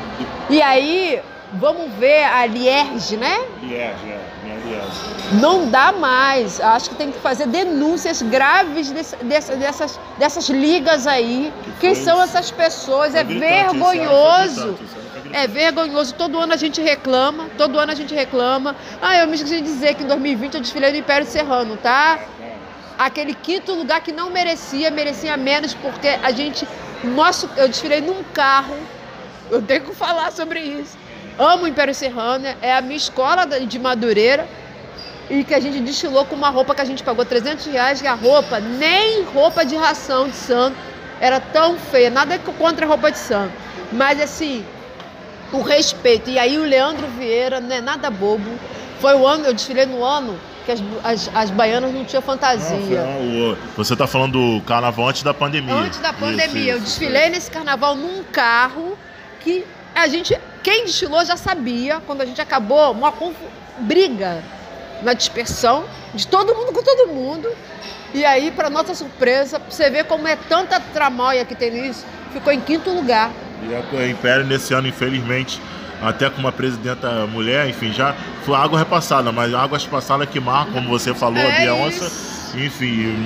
E 0.50 0.62
aí, 0.62 1.20
vamos 1.54 1.92
ver 1.94 2.24
a 2.24 2.46
Lierge, 2.46 3.18
né? 3.18 3.40
Lierge, 3.62 4.10
é. 4.10 4.38
Não 5.34 5.70
dá 5.70 5.92
mais. 5.92 6.62
Acho 6.62 6.90
que 6.90 6.96
tem 6.96 7.12
que 7.12 7.20
fazer 7.20 7.48
denúncias 7.48 8.22
graves 8.22 8.92
desse, 8.92 9.16
dessas, 9.56 10.00
dessas 10.18 10.50
ligas 10.50 11.06
aí. 11.06 11.52
Que 11.80 11.88
Quem 11.88 11.96
são 11.96 12.22
essas 12.22 12.50
pessoas? 12.50 13.14
É 13.14 13.24
vergonhoso. 13.24 14.78
É 15.04 15.07
vergonhoso. 15.48 16.14
Todo 16.16 16.40
ano 16.40 16.54
a 16.54 16.58
gente 16.58 16.82
reclama, 16.82 17.50
todo 17.58 17.80
ano 17.80 17.92
a 17.92 17.96
gente 17.96 18.14
reclama. 18.14 18.76
Ah, 19.02 19.18
eu 19.18 19.28
me 19.28 19.36
esqueci 19.36 19.58
de 19.58 19.62
dizer 19.64 19.96
que 19.96 20.04
em 20.04 20.08
2020 20.08 20.56
eu 20.56 20.62
desfilei 20.62 20.92
no 20.92 20.98
Império 20.98 21.28
Serrano, 21.28 21.78
tá? 21.78 22.20
Aquele 22.98 23.34
quinto 23.34 23.74
lugar 23.74 24.02
que 24.02 24.12
não 24.12 24.30
merecia, 24.30 24.90
merecia 24.90 25.38
menos, 25.38 25.74
porque 25.74 26.08
a 26.08 26.32
gente. 26.32 26.68
Nosso, 27.04 27.50
eu 27.56 27.68
desfilei 27.68 28.02
num 28.02 28.24
carro. 28.34 28.76
Eu 29.52 29.62
tenho 29.62 29.82
que 29.82 29.96
falar 29.96 30.32
sobre 30.32 30.60
isso. 30.60 30.98
Amo 31.38 31.66
o 31.66 31.68
Império 31.68 31.94
Serrano, 31.94 32.48
é 32.62 32.74
a 32.74 32.82
minha 32.82 32.98
escola 32.98 33.46
de 33.46 33.80
Madureira. 33.80 34.48
E 35.30 35.44
que 35.44 35.54
a 35.54 35.60
gente 35.60 35.80
desfilou 35.82 36.26
com 36.26 36.36
uma 36.36 36.50
roupa 36.50 36.74
que 36.74 36.82
a 36.82 36.86
gente 36.86 37.04
pagou 37.04 37.26
300 37.26 37.66
reais, 37.66 38.02
e 38.02 38.08
a 38.08 38.14
roupa, 38.14 38.60
nem 38.60 39.24
roupa 39.24 39.66
de 39.66 39.76
ração 39.76 40.30
de 40.30 40.36
santo, 40.36 40.78
era 41.20 41.40
tão 41.40 41.78
feia. 41.78 42.10
Nada 42.10 42.40
contra 42.40 42.86
a 42.86 42.90
roupa 42.90 43.12
de 43.12 43.18
santo. 43.18 43.54
Mas 43.92 44.20
assim, 44.22 44.66
o 45.52 45.62
respeito. 45.62 46.30
E 46.30 46.40
aí 46.40 46.58
o 46.58 46.64
Leandro 46.64 47.08
Vieira, 47.18 47.60
não 47.60 47.76
é 47.76 47.82
nada 47.82 48.10
bobo. 48.10 48.50
Foi 49.00 49.16
o 49.16 49.28
ano, 49.28 49.46
eu 49.46 49.54
desfilei 49.54 49.86
no 49.86 50.04
ano 50.04 50.40
que 50.66 50.72
as, 50.72 50.82
as, 51.04 51.32
as 51.34 51.52
baianas 51.52 51.94
não 51.94 52.04
tinham 52.04 52.22
fantasia. 52.22 53.04
Não, 53.04 53.24
não, 53.24 53.58
você 53.76 53.94
está 53.94 54.06
falando 54.06 54.34
do 54.34 54.62
carnaval 54.64 55.08
antes 55.08 55.24
da 55.24 55.34
pandemia. 55.34 55.74
Antes 55.74 56.00
da 56.00 56.12
pandemia. 56.12 56.46
Isso, 56.46 56.58
isso, 56.58 56.70
eu 56.70 56.80
desfilei 56.80 57.24
isso. 57.24 57.32
nesse 57.32 57.52
carnaval 57.52 57.96
num 57.96 58.24
carro 58.24 58.98
que 59.40 59.66
a 59.96 60.08
gente, 60.08 60.38
quem 60.62 60.86
desfilou 60.86 61.24
já 61.24 61.38
sabia, 61.38 62.02
quando 62.06 62.22
a 62.22 62.26
gente 62.26 62.42
acabou, 62.42 62.92
uma 62.92 63.14
briga 63.80 64.44
na 65.02 65.14
dispersão 65.14 65.86
de 66.14 66.28
todo 66.28 66.54
mundo 66.54 66.74
com 66.74 66.84
todo 66.84 67.08
mundo. 67.08 67.50
E 68.14 68.26
aí, 68.26 68.52
para 68.52 68.70
nossa 68.70 68.94
surpresa, 68.94 69.60
você 69.70 69.90
vê 69.90 70.04
como 70.04 70.28
é 70.28 70.36
tanta 70.36 70.80
tramóia 70.80 71.46
que 71.46 71.56
tem 71.56 71.72
nisso, 71.72 72.06
ficou 72.38 72.54
em 72.54 72.62
quinto 72.62 72.90
lugar. 72.90 73.32
E 73.64 73.96
o 73.96 74.10
Império 74.10 74.46
nesse 74.46 74.74
ano, 74.74 74.88
infelizmente, 74.88 75.62
até 76.02 76.30
com 76.30 76.40
uma 76.40 76.52
presidenta 76.52 77.26
mulher, 77.28 77.68
enfim, 77.68 77.92
já 77.92 78.16
foi 78.46 78.56
água 78.56 78.78
repassada, 78.80 79.32
mas 79.32 79.54
águas 79.54 79.86
passadas 79.86 80.30
que 80.30 80.40
marcam, 80.40 80.74
como 80.74 80.90
você 80.90 81.14
falou, 81.14 81.40
É 81.40 81.58
a 81.58 81.60
Beyoncé, 81.62 82.06
enfim, 82.56 83.24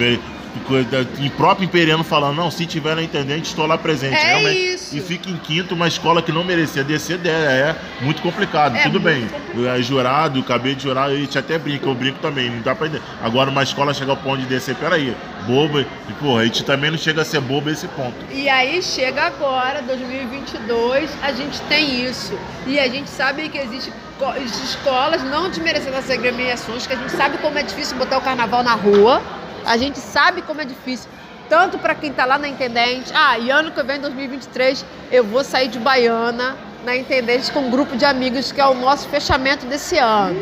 e 1.19 1.29
próprio 1.31 1.65
imperiano 1.65 2.03
falando, 2.03 2.35
não, 2.37 2.51
se 2.51 2.65
tiver 2.65 2.95
na 2.95 3.01
intendente, 3.03 3.47
estou 3.49 3.65
lá 3.65 3.77
presente. 3.77 4.15
É 4.15 4.23
Realmente. 4.37 4.73
isso. 4.73 4.97
E 4.97 5.01
fica 5.01 5.29
em 5.29 5.37
quinto, 5.37 5.73
uma 5.75 5.87
escola 5.87 6.21
que 6.21 6.31
não 6.31 6.43
merecia 6.43 6.83
descer 6.83 7.17
dela, 7.17 7.51
é 7.51 7.75
muito 8.01 8.21
complicado. 8.21 8.75
É 8.75 8.83
Tudo 8.83 8.99
muito 8.99 9.03
bem, 9.03 9.27
complicado. 9.27 9.67
é 9.77 9.81
jurado, 9.81 10.39
acabei 10.39 10.75
de 10.75 10.83
jurar, 10.83 11.09
a 11.09 11.15
gente 11.15 11.37
até 11.37 11.57
brinca, 11.57 11.85
eu 11.87 11.95
brinco 11.95 12.19
também, 12.19 12.49
não 12.49 12.61
dá 12.61 12.75
pra 12.75 12.87
entender. 12.87 13.03
Agora 13.23 13.49
uma 13.49 13.63
escola 13.63 13.93
chegar 13.93 14.11
ao 14.11 14.17
ponto 14.17 14.39
de 14.39 14.45
descer, 14.45 14.75
peraí, 14.75 15.15
bobo, 15.47 15.79
e 15.79 15.85
porra, 16.19 16.41
a 16.41 16.45
gente 16.45 16.63
também 16.63 16.91
não 16.91 16.97
chega 16.97 17.21
a 17.21 17.25
ser 17.25 17.39
bobo 17.41 17.69
a 17.69 17.71
esse 17.71 17.87
ponto. 17.89 18.15
E 18.31 18.49
aí 18.49 18.81
chega 18.81 19.23
agora, 19.23 19.81
2022, 19.81 21.09
a 21.21 21.31
gente 21.31 21.59
tem 21.61 22.03
isso. 22.05 22.37
E 22.67 22.79
a 22.79 22.87
gente 22.87 23.09
sabe 23.09 23.49
que 23.49 23.57
existe 23.57 23.91
co- 24.19 24.33
escolas, 24.63 25.23
não 25.23 25.49
desmerecendo 25.49 25.95
essas 25.95 26.11
agremiações, 26.11 26.85
que 26.85 26.93
a 26.93 26.97
gente 26.97 27.11
sabe 27.11 27.37
como 27.37 27.57
é 27.57 27.63
difícil 27.63 27.97
botar 27.97 28.17
o 28.17 28.21
carnaval 28.21 28.63
na 28.63 28.73
rua. 28.73 29.21
A 29.65 29.77
gente 29.77 29.99
sabe 29.99 30.41
como 30.41 30.61
é 30.61 30.65
difícil. 30.65 31.09
Tanto 31.49 31.77
para 31.77 31.93
quem 31.93 32.13
tá 32.13 32.23
lá 32.23 32.37
na 32.37 32.47
Intendente. 32.47 33.11
Ah, 33.13 33.37
e 33.37 33.49
ano 33.49 33.71
que 33.71 33.83
vem, 33.83 33.99
2023, 33.99 34.85
eu 35.11 35.23
vou 35.23 35.43
sair 35.43 35.67
de 35.67 35.79
Baiana 35.79 36.55
na 36.85 36.95
Intendente 36.95 37.51
com 37.51 37.59
um 37.59 37.69
grupo 37.69 37.95
de 37.95 38.05
amigos, 38.05 38.51
que 38.51 38.59
é 38.59 38.65
o 38.65 38.73
nosso 38.73 39.07
fechamento 39.09 39.65
desse 39.65 39.97
ano. 39.97 40.39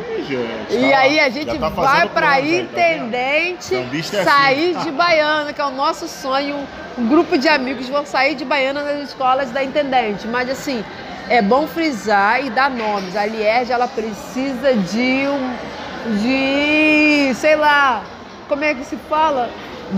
E 0.69 0.93
aí 0.93 1.19
a 1.19 1.29
gente 1.29 1.57
tá 1.57 1.69
vai 1.69 2.07
para 2.07 2.39
Intendente 2.39 3.65
Sambista 3.65 4.17
é 4.17 4.23
sair 4.23 4.75
assim. 4.75 4.85
de 4.85 4.91
Baiana, 4.91 5.51
que 5.51 5.59
é 5.59 5.65
o 5.65 5.71
nosso 5.71 6.07
sonho. 6.07 6.57
Um 6.97 7.07
grupo 7.07 7.37
de 7.37 7.47
amigos 7.49 7.89
vão 7.89 8.05
sair 8.05 8.35
de 8.35 8.45
Baiana 8.45 8.83
nas 8.83 9.09
escolas 9.09 9.51
da 9.51 9.63
Intendente. 9.63 10.27
Mas 10.27 10.49
assim, 10.49 10.83
é 11.27 11.41
bom 11.41 11.67
frisar 11.67 12.45
e 12.45 12.49
dar 12.49 12.69
nomes. 12.69 13.15
A 13.15 13.25
Lierge, 13.25 13.71
ela 13.71 13.87
precisa 13.87 14.73
de 14.75 15.27
um. 15.27 15.53
de. 16.21 17.33
sei 17.35 17.55
lá. 17.55 18.03
Como 18.49 18.63
é 18.63 18.73
que 18.73 18.83
se 18.83 18.97
fala? 19.07 19.49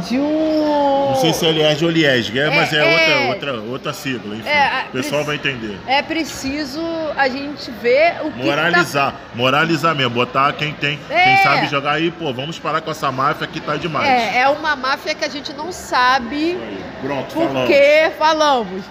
De 0.08 0.18
um. 0.20 1.08
Não 1.10 1.16
sei 1.16 1.34
se 1.34 1.46
é 1.46 1.52
Liege 1.52 1.84
ou 1.86 1.92
Liege, 1.92 2.38
é, 2.40 2.50
mas 2.50 2.72
é, 2.72 2.78
é- 2.78 3.30
outra, 3.30 3.52
outra, 3.54 3.70
outra 3.72 3.94
sigla, 3.94 4.36
enfim. 4.36 4.48
É, 4.48 4.86
o 4.88 4.92
pessoal 4.92 5.24
vai 5.26 5.36
entender. 5.36 5.78
É 5.88 6.02
preciso 6.02 6.82
a 7.18 7.28
gente 7.28 7.70
ver 7.82 8.16
o 8.22 8.26
que 8.26 8.32
que 8.32 8.40
tá 8.40 8.46
Moralizar, 8.46 9.16
moralizar 9.36 9.96
mesmo, 9.96 10.12
botar 10.12 10.54
quem 10.54 10.74
tem, 10.74 10.98
É. 11.10 11.24
quem 11.24 11.38
sabe 11.44 11.68
jogar 11.68 11.94
aí, 11.94 12.10
pô, 12.12 12.32
vamos 12.34 12.58
parar 12.60 12.80
com 12.82 12.92
essa 12.92 13.12
máfia 13.12 13.48
que 13.48 13.60
tá 13.60 13.76
demais. 13.76 14.08
É, 14.08 14.42
é 14.42 14.48
uma 14.50 14.76
máfia 14.78 15.14
que 15.16 15.26
a 15.26 15.30
gente 15.30 15.52
não 15.54 15.72
sabe 15.74 16.58
Pronto, 17.02 17.34
falamos. 17.34 17.60
porque 17.62 18.12
falamos. 18.18 18.84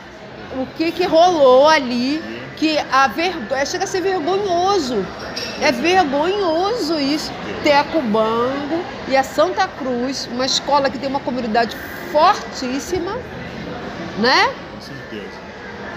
O 0.58 0.66
que 0.76 0.90
que 0.92 1.04
rolou 1.06 1.68
ali 1.68 2.20
que 2.56 2.76
a 2.92 3.06
vergonha 3.06 3.64
chega 3.64 3.84
a 3.84 3.86
ser 3.86 4.02
vergonhoso. 4.02 5.06
É 5.62 5.72
vergonhoso 5.72 6.98
isso. 7.00 7.32
Tecobango 7.62 8.84
e 9.10 9.16
a 9.16 9.22
Santa 9.22 9.66
Cruz, 9.66 10.28
uma 10.32 10.46
escola 10.46 10.88
que 10.88 10.98
tem 10.98 11.08
uma 11.08 11.20
comunidade 11.20 11.76
fortíssima, 12.12 13.18
né? 14.18 14.48
Com 14.74 14.80
certeza. 14.80 15.40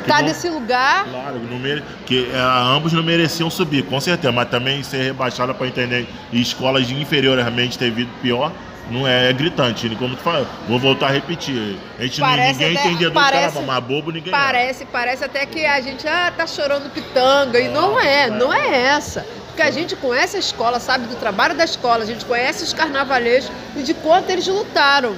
Tá 0.07 0.17
não- 0.19 0.27
nesse 0.27 0.49
lugar. 0.49 1.05
Claro, 1.05 1.39
não 1.39 1.57
mere... 1.59 1.83
que 2.05 2.29
é, 2.33 2.37
ambos 2.75 2.91
não 2.91 3.03
mereciam 3.03 3.49
subir, 3.49 3.83
com 3.83 3.99
certeza, 3.99 4.31
mas 4.31 4.49
também 4.49 4.83
ser 4.83 5.03
rebaixada 5.03 5.53
para 5.53 5.67
entender 5.67 6.07
e 6.31 6.41
escolas 6.41 6.89
inferiormente 6.89 7.77
ter 7.77 7.91
vindo 7.91 8.09
pior, 8.21 8.51
não 8.91 9.07
é, 9.07 9.29
é 9.29 9.33
gritante. 9.33 9.87
Como 9.95 10.15
tu 10.15 10.21
fala, 10.21 10.45
vou 10.67 10.77
voltar 10.77 11.07
a 11.07 11.11
repetir. 11.11 11.77
A 11.97 12.03
gente 12.03 12.19
Parece 12.19 12.59
ninguém 12.59 12.77
até- 12.77 12.87
entendedor 12.89 13.13
parece- 13.13 13.43
carnaval, 13.53 13.63
mas 13.63 13.83
bobo 13.83 14.11
ninguém 14.11 14.33
é. 14.33 14.35
Parece, 14.37 14.85
parece 14.85 15.23
até 15.23 15.45
que 15.45 15.65
a 15.65 15.79
gente 15.79 16.05
ah, 16.07 16.33
tá 16.35 16.45
chorando 16.45 16.89
pitanga. 16.91 17.59
E 17.59 17.69
não 17.69 17.97
é, 17.99 18.29
não 18.29 18.53
é 18.53 18.75
essa. 18.87 19.25
Porque 19.53 19.61
a 19.61 19.69
gente 19.69 19.95
conhece 19.95 20.35
a 20.35 20.39
escola, 20.39 20.79
sabe 20.79 21.05
do 21.05 21.15
trabalho 21.15 21.53
da 21.53 21.63
escola, 21.63 22.03
a 22.03 22.07
gente 22.07 22.25
conhece 22.25 22.63
os 22.63 22.73
carnavalescos 22.73 23.55
e 23.75 23.83
de 23.83 23.93
quanto 23.93 24.31
eles 24.31 24.47
lutaram. 24.47 25.15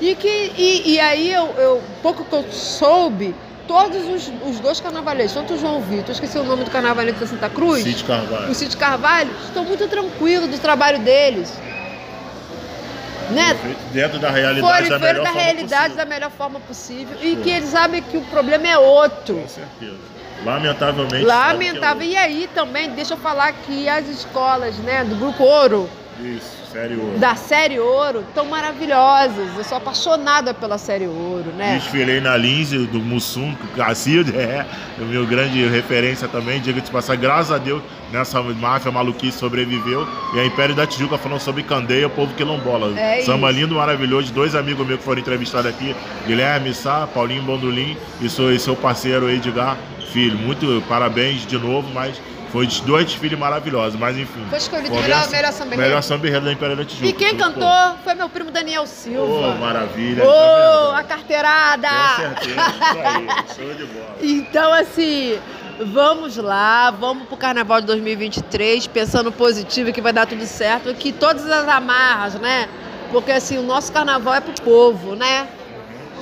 E, 0.00 0.16
que, 0.16 0.52
e, 0.58 0.94
e 0.94 1.00
aí, 1.00 1.32
eu, 1.32 1.46
eu, 1.56 1.82
pouco 2.02 2.24
que 2.24 2.32
eu 2.32 2.44
soube, 2.50 3.32
todos 3.68 4.04
os, 4.08 4.32
os 4.44 4.58
dois 4.58 4.80
carnavalescos, 4.80 5.34
tanto 5.34 5.54
o 5.54 5.58
João 5.58 5.80
Vitor, 5.82 6.10
esqueci 6.10 6.36
o 6.36 6.42
nome 6.42 6.64
do 6.64 6.70
carnavalesco 6.72 7.20
da 7.20 7.26
Santa 7.28 7.48
Cruz, 7.48 7.84
Cid 7.84 8.02
Carvalho. 8.02 8.50
o 8.50 8.54
Cid 8.56 8.76
Carvalho, 8.76 9.30
estão 9.44 9.64
muito 9.64 9.86
tranquilos 9.86 10.50
do 10.50 10.58
trabalho 10.58 10.98
deles. 10.98 11.52
Né? 13.30 13.56
Dentro 13.92 14.18
da 14.18 14.30
realidade 14.30 14.88
da 14.88 14.98
fora 14.98 15.12
melhor 15.12 15.24
da 15.24 15.30
realidade 15.30 15.94
da 15.94 16.04
melhor 16.04 16.30
forma 16.32 16.58
possível. 16.58 17.16
E 17.22 17.36
que 17.36 17.50
eles 17.50 17.68
sabem 17.68 18.02
que 18.02 18.16
o 18.16 18.22
problema 18.22 18.66
é 18.66 18.78
outro. 18.78 19.36
Com 19.36 19.48
certeza. 19.48 20.15
Lamentavelmente. 20.44 21.24
Lamentável. 21.24 21.80
sabe 21.80 22.06
E 22.06 22.16
aí 22.16 22.48
também, 22.54 22.90
deixa 22.90 23.14
eu 23.14 23.18
falar 23.18 23.52
que 23.52 23.88
as 23.88 24.08
escolas, 24.08 24.76
né, 24.78 25.04
do 25.04 25.16
Grupo 25.16 25.42
Ouro, 25.42 25.88
é 26.18 26.22
o- 26.22 26.26
Isso, 26.36 26.56
sério. 26.72 27.14
da 27.18 27.34
série 27.34 27.78
Ouro, 27.78 28.20
estão 28.26 28.44
maravilhosas. 28.46 29.48
Eu 29.56 29.64
sou 29.64 29.76
apaixonada 29.78 30.54
pela 30.54 30.78
série 30.78 31.06
Ouro, 31.06 31.52
né? 31.56 31.74
Desfilei 31.78 32.20
na 32.20 32.36
Linze 32.36 32.78
do 32.86 33.00
Mussum, 33.00 33.54
que 33.54 33.64
o 33.64 33.84
Cacilde 33.84 34.32
é 34.36 34.64
o 34.98 35.04
meu 35.04 35.26
grande 35.26 35.66
referência 35.68 36.26
também. 36.28 36.60
Diga 36.60 36.80
de 36.80 36.90
passar, 36.90 37.16
graças 37.16 37.52
a 37.52 37.58
Deus, 37.58 37.82
nessa 38.12 38.40
máfia 38.42 38.90
maluquice 38.90 39.36
sobreviveu. 39.38 40.06
E 40.34 40.40
a 40.40 40.44
Império 40.46 40.74
da 40.74 40.86
Tijuca 40.86 41.18
falando 41.18 41.40
sobre 41.40 41.62
Candeia, 41.62 42.08
povo 42.08 42.32
quilombola. 42.34 42.98
É 42.98 43.22
Samba 43.22 43.50
isso. 43.50 43.60
lindo, 43.60 43.74
maravilhoso. 43.74 44.32
Dois 44.32 44.54
amigos 44.54 44.86
meus 44.86 44.98
que 45.00 45.04
foram 45.04 45.20
entrevistados 45.20 45.66
aqui, 45.66 45.94
Guilherme 46.26 46.72
Sá, 46.72 47.06
Paulinho 47.06 47.42
Bondolim 47.42 47.96
e 48.20 48.28
seu, 48.30 48.52
e 48.52 48.58
seu 48.58 48.74
parceiro 48.76 49.28
Edgar 49.28 49.76
Filho. 50.12 50.36
Muito 50.38 50.82
parabéns 50.88 51.46
de 51.46 51.58
novo, 51.58 51.88
mas 51.92 52.20
foi 52.52 52.66
de 52.66 52.80
dois 52.82 53.04
desfiles 53.06 53.38
maravilhosos. 53.38 53.98
Mas 53.98 54.16
enfim. 54.16 54.44
Foi 54.48 54.58
escolhido 54.58 54.88
conversa- 54.90 55.08
melhor, 55.08 55.30
melhor 55.30 55.52
samba. 55.52 55.76
Melhor 55.76 56.02
samba 56.02 56.40
da 56.40 56.52
Império 56.52 56.76
da 56.76 56.84
Tijuca. 56.84 57.06
E 57.06 57.12
quem 57.12 57.36
Pô, 57.36 57.44
cantou 57.44 57.96
foi 58.04 58.14
meu 58.14 58.28
primo 58.28 58.50
Daniel 58.50 58.82
Ô, 58.82 58.86
Silva. 58.86 59.54
maravilha. 59.56 60.24
Ô, 60.24 60.26
tá 60.26 60.84
vendo? 60.86 60.96
a 60.96 61.02
carteirada! 61.04 61.88
Com 61.88 62.22
certeza, 62.22 62.60
isso 62.60 62.98
aí, 63.04 63.56
show 63.66 63.74
de 63.74 63.84
bola. 63.86 64.16
Então, 64.22 64.72
assim, 64.72 65.38
vamos 65.92 66.36
lá, 66.36 66.90
vamos 66.90 67.26
pro 67.28 67.36
Carnaval 67.36 67.80
de 67.80 67.86
2023, 67.88 68.86
pensando 68.86 69.30
positivo 69.32 69.92
que 69.92 70.00
vai 70.00 70.12
dar 70.12 70.26
tudo 70.26 70.46
certo, 70.46 70.94
que 70.94 71.12
todas 71.12 71.50
as 71.50 71.68
amarras, 71.68 72.34
né? 72.34 72.68
Porque, 73.12 73.30
assim, 73.30 73.58
o 73.58 73.62
nosso 73.62 73.92
Carnaval 73.92 74.34
é 74.34 74.40
pro 74.40 74.54
povo, 74.62 75.14
né? 75.14 75.46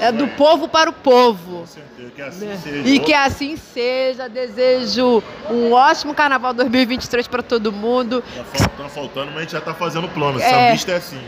É 0.05 0.13
do 0.13 0.29
povo 0.29 0.69
para 0.69 0.91
o 0.91 0.93
povo. 0.93 1.61
Com 1.61 1.67
certeza, 1.67 2.11
que 2.15 2.21
assim 2.21 2.47
né? 2.47 2.61
seja. 2.63 2.89
E 2.89 2.99
que 2.99 3.15
assim 3.15 3.57
seja. 3.57 4.29
Desejo 4.29 5.23
um 5.49 5.73
ótimo 5.73 6.15
Carnaval 6.15 6.53
2023 6.53 7.27
para 7.27 7.43
todo 7.43 7.73
mundo. 7.73 8.23
Tá, 8.53 8.69
tá 8.69 8.89
faltando, 8.91 9.29
mas 9.29 9.37
a 9.37 9.41
gente 9.41 9.53
já 9.53 9.63
tá 9.63 9.73
fazendo 9.73 10.07
plano. 10.09 10.39
É. 10.39 10.51
Sambista 10.51 10.93
é 10.93 10.97
assim. 10.97 11.21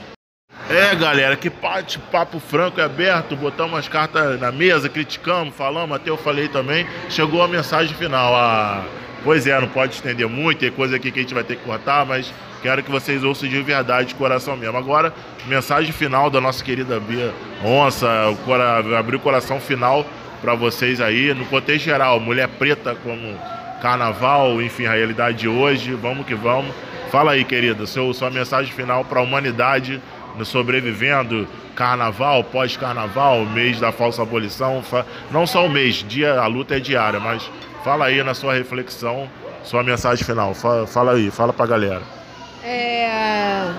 É, 0.69 0.95
galera, 0.95 1.37
que 1.37 1.49
bate 1.49 1.99
papo 1.99 2.39
franco 2.39 2.79
e 2.79 2.83
aberto, 2.83 3.35
botamos 3.35 3.79
as 3.79 3.89
cartas 3.89 4.39
na 4.39 4.53
mesa, 4.53 4.91
criticamos, 4.91 5.55
falamos, 5.55 5.97
até 5.97 6.11
eu 6.11 6.19
falei 6.19 6.49
também. 6.49 6.87
Chegou 7.09 7.43
a 7.43 7.49
mensagem 7.49 7.97
final. 7.97 8.35
A... 8.35 8.85
Pois 9.25 9.47
é, 9.47 9.59
não 9.59 9.69
pode 9.69 9.95
estender 9.95 10.29
muito, 10.29 10.59
tem 10.59 10.71
coisa 10.71 10.97
aqui 10.97 11.11
que 11.11 11.19
a 11.21 11.23
gente 11.23 11.35
vai 11.35 11.45
ter 11.45 11.57
que 11.57 11.65
cortar, 11.65 12.05
mas 12.05 12.31
quero 12.67 12.83
que 12.83 12.91
vocês 12.91 13.23
ouçam 13.23 13.49
de 13.49 13.63
verdade, 13.63 14.09
de 14.09 14.15
coração 14.17 14.57
mesmo. 14.57 14.77
Agora, 14.77 15.15
mensagem 15.47 15.93
final 15.93 16.29
da 16.29 16.41
nossa 16.41 16.65
querida 16.65 16.99
Bia 16.99 17.33
Onça, 17.65 18.09
cora... 18.45 18.99
abrir 18.99 19.15
o 19.15 19.21
coração 19.21 19.61
final 19.61 20.05
para 20.43 20.53
vocês 20.57 21.01
aí, 21.01 21.33
no 21.33 21.45
contexto 21.47 21.85
geral, 21.85 22.19
mulher 22.19 22.49
preta 22.49 22.97
como 23.05 23.39
carnaval, 23.81 24.61
enfim, 24.61 24.85
a 24.87 24.95
realidade 24.95 25.39
de 25.39 25.49
hoje, 25.49 25.95
vamos 25.95 26.27
que 26.27 26.35
vamos. 26.35 26.75
Fala 27.13 27.33
aí, 27.33 27.45
querida, 27.45 27.87
seu, 27.87 28.13
sua 28.13 28.31
mensagem 28.31 28.73
final 28.73 29.05
para 29.05 29.21
a 29.21 29.23
humanidade 29.23 30.03
no 30.37 30.45
sobrevivendo, 30.45 31.47
carnaval, 31.77 32.43
pós-carnaval, 32.43 33.47
mês 33.47 33.79
da 33.79 33.93
falsa 33.93 34.23
abolição, 34.23 34.83
não 35.31 35.47
só 35.47 35.65
o 35.65 35.71
mês, 35.71 36.05
dia, 36.07 36.41
a 36.41 36.49
luta 36.49 36.77
é 36.77 36.81
diária, 36.81 37.21
mas 37.21 37.49
fala 37.85 38.07
aí 38.07 38.25
na 38.25 38.35
sua 38.35 38.55
reflexão, 38.55 39.31
sua 39.63 39.85
mensagem 39.85 40.25
final, 40.25 40.53
fala, 40.53 40.85
fala 40.85 41.13
aí, 41.13 41.31
fala 41.31 41.53
pra 41.53 41.65
galera. 41.65 42.26
É, 42.69 43.71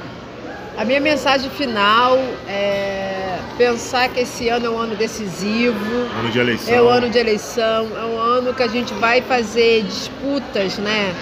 a 0.78 0.86
minha 0.86 1.02
mensagem 1.02 1.50
final 1.50 2.18
é 2.48 3.38
pensar 3.58 4.08
que 4.08 4.22
esse 4.22 4.48
ano 4.48 4.68
é 4.68 4.70
um 4.70 4.78
ano 4.78 4.96
decisivo. 4.96 5.76
Ano 6.18 6.32
de 6.32 6.40
eleição. 6.40 6.74
É 6.74 6.82
o 6.82 6.88
ano 6.88 7.10
de 7.10 7.18
eleição, 7.18 7.90
é 7.98 8.06
um 8.06 8.18
ano 8.18 8.54
que 8.54 8.64
a 8.64 8.68
gente 8.68 8.94
vai 8.94 9.22
fazer 9.22 9.84
disputas, 9.84 10.78
né, 10.78 11.14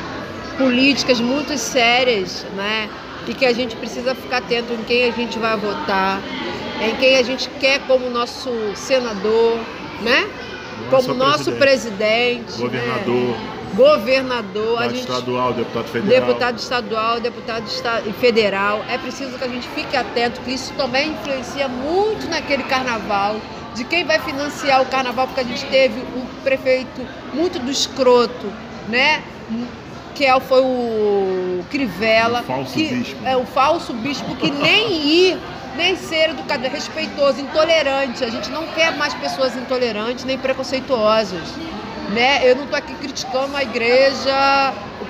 políticas 0.60 1.20
muito 1.20 1.58
sérias, 1.58 2.46
né, 2.56 2.88
e 3.28 3.34
que 3.34 3.48
a 3.48 3.54
gente 3.54 3.76
precisa 3.78 4.14
ficar 4.14 4.38
atento 4.38 4.72
em 4.72 4.84
quem 4.84 5.06
a 5.06 5.12
gente 5.12 5.40
vai 5.40 5.58
votar, 5.58 6.22
em 6.80 6.96
quem 6.98 7.18
a 7.18 7.24
gente 7.24 7.50
quer 7.60 7.80
como 7.88 8.12
nosso 8.12 8.52
senador, 8.76 9.58
né, 10.02 10.28
Nosso 10.92 11.08
como 11.08 11.18
nosso 11.18 11.52
presidente, 11.54 12.62
né, 12.66 13.02
governador, 13.76 14.78
governador, 14.78 14.78
a 14.78 14.88
deputado 14.88 14.90
gente 14.96 15.00
estadual, 15.02 15.54
deputado 15.54 15.88
federal. 15.88 16.28
deputado 16.28 16.58
estadual, 16.60 17.20
deputado 17.20 17.64
esta- 17.66 18.02
federal. 18.20 18.86
É 18.90 18.98
preciso 18.98 19.38
que 19.38 19.44
a 19.44 19.48
gente 19.48 19.68
fique 19.70 19.96
atento, 19.96 20.42
que 20.42 20.52
isso 20.52 20.74
também 20.74 21.12
influencia 21.12 21.68
muito 21.68 22.28
naquele 22.30 22.64
carnaval, 22.64 23.36
de 23.76 23.84
quem 23.84 24.04
vai 24.06 24.20
financiar 24.20 24.82
o 24.82 24.86
carnaval, 24.86 25.28
porque 25.28 25.42
a 25.42 25.44
gente 25.44 25.66
teve 25.66 26.00
um 26.16 26.26
prefeito 26.44 27.02
muito 27.34 27.60
do 27.60 27.70
escroto, 27.70 28.52
né? 28.88 29.22
Que 30.14 30.26
é, 30.26 30.40
foi 30.40 30.62
o 30.62 31.64
Crivella. 31.70 32.40
O 32.42 32.44
falso 32.44 32.74
que, 32.74 32.86
bispo. 32.88 33.26
É 33.26 33.36
o 33.36 33.46
falso 33.46 33.94
bispo 33.94 34.34
que 34.38 34.50
nem 34.50 34.92
ir, 34.94 35.38
nem 35.76 35.98
ser 35.98 36.30
educado, 36.30 36.66
é 36.66 36.70
respeitoso, 36.70 37.42
intolerante. 37.42 38.24
A 38.24 38.30
gente 38.30 38.50
não 38.50 38.66
quer 38.68 38.96
mais 38.96 39.14
pessoas 39.16 39.58
intolerantes 39.58 40.24
nem 40.24 40.38
preconceituosas. 40.38 41.42
Né? 42.14 42.50
Eu 42.50 42.56
não 42.56 42.64
estou 42.66 42.78
aqui 42.78 42.94
criticando 42.96 43.56
a 43.58 43.64
igreja, 43.64 44.74
o 45.02 45.06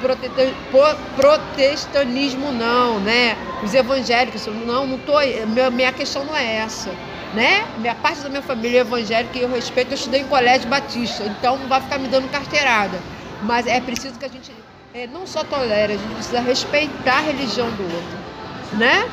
protestanismo 1.15 2.51
não, 2.51 2.99
né? 2.99 3.37
Os 3.63 3.73
evangélicos, 3.73 4.47
não, 4.47 4.87
não 4.87 4.97
tô, 4.99 5.19
minha, 5.47 5.69
minha 5.69 5.91
questão 5.91 6.23
não 6.23 6.35
é 6.35 6.55
essa 6.55 6.89
né? 7.35 7.67
Minha 7.77 7.93
parte 7.93 8.21
da 8.21 8.29
minha 8.29 8.41
família 8.41 8.79
é 8.79 8.81
evangélica 8.81 9.37
e 9.37 9.41
eu 9.41 9.49
respeito, 9.49 9.91
eu 9.91 9.95
estudei 9.95 10.21
em 10.21 10.27
colégio 10.27 10.69
batista, 10.69 11.23
então 11.25 11.57
não 11.57 11.67
vai 11.67 11.81
ficar 11.81 11.99
me 11.99 12.07
dando 12.07 12.31
carteirada. 12.31 12.97
Mas 13.43 13.67
é 13.67 13.79
preciso 13.81 14.17
que 14.17 14.25
a 14.25 14.29
gente 14.29 14.51
é, 14.93 15.05
não 15.05 15.27
só 15.27 15.43
tolere, 15.43 15.93
a 15.93 15.97
gente 15.97 16.13
precisa 16.15 16.39
respeitar 16.39 17.17
a 17.17 17.21
religião 17.21 17.69
do 17.71 17.83
outro, 17.83 18.77
né? 18.77 19.05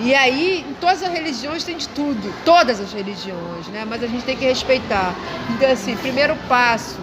E 0.00 0.14
aí, 0.14 0.64
em 0.68 0.74
todas 0.74 1.02
as 1.02 1.12
religiões 1.12 1.64
tem 1.64 1.76
de 1.76 1.88
tudo, 1.88 2.32
todas 2.44 2.80
as 2.80 2.92
religiões, 2.92 3.66
né? 3.68 3.84
Mas 3.86 4.02
a 4.02 4.06
gente 4.06 4.24
tem 4.24 4.36
que 4.36 4.44
respeitar. 4.44 5.14
Então, 5.50 5.70
assim, 5.70 5.96
primeiro 5.96 6.34
passo, 6.48 6.98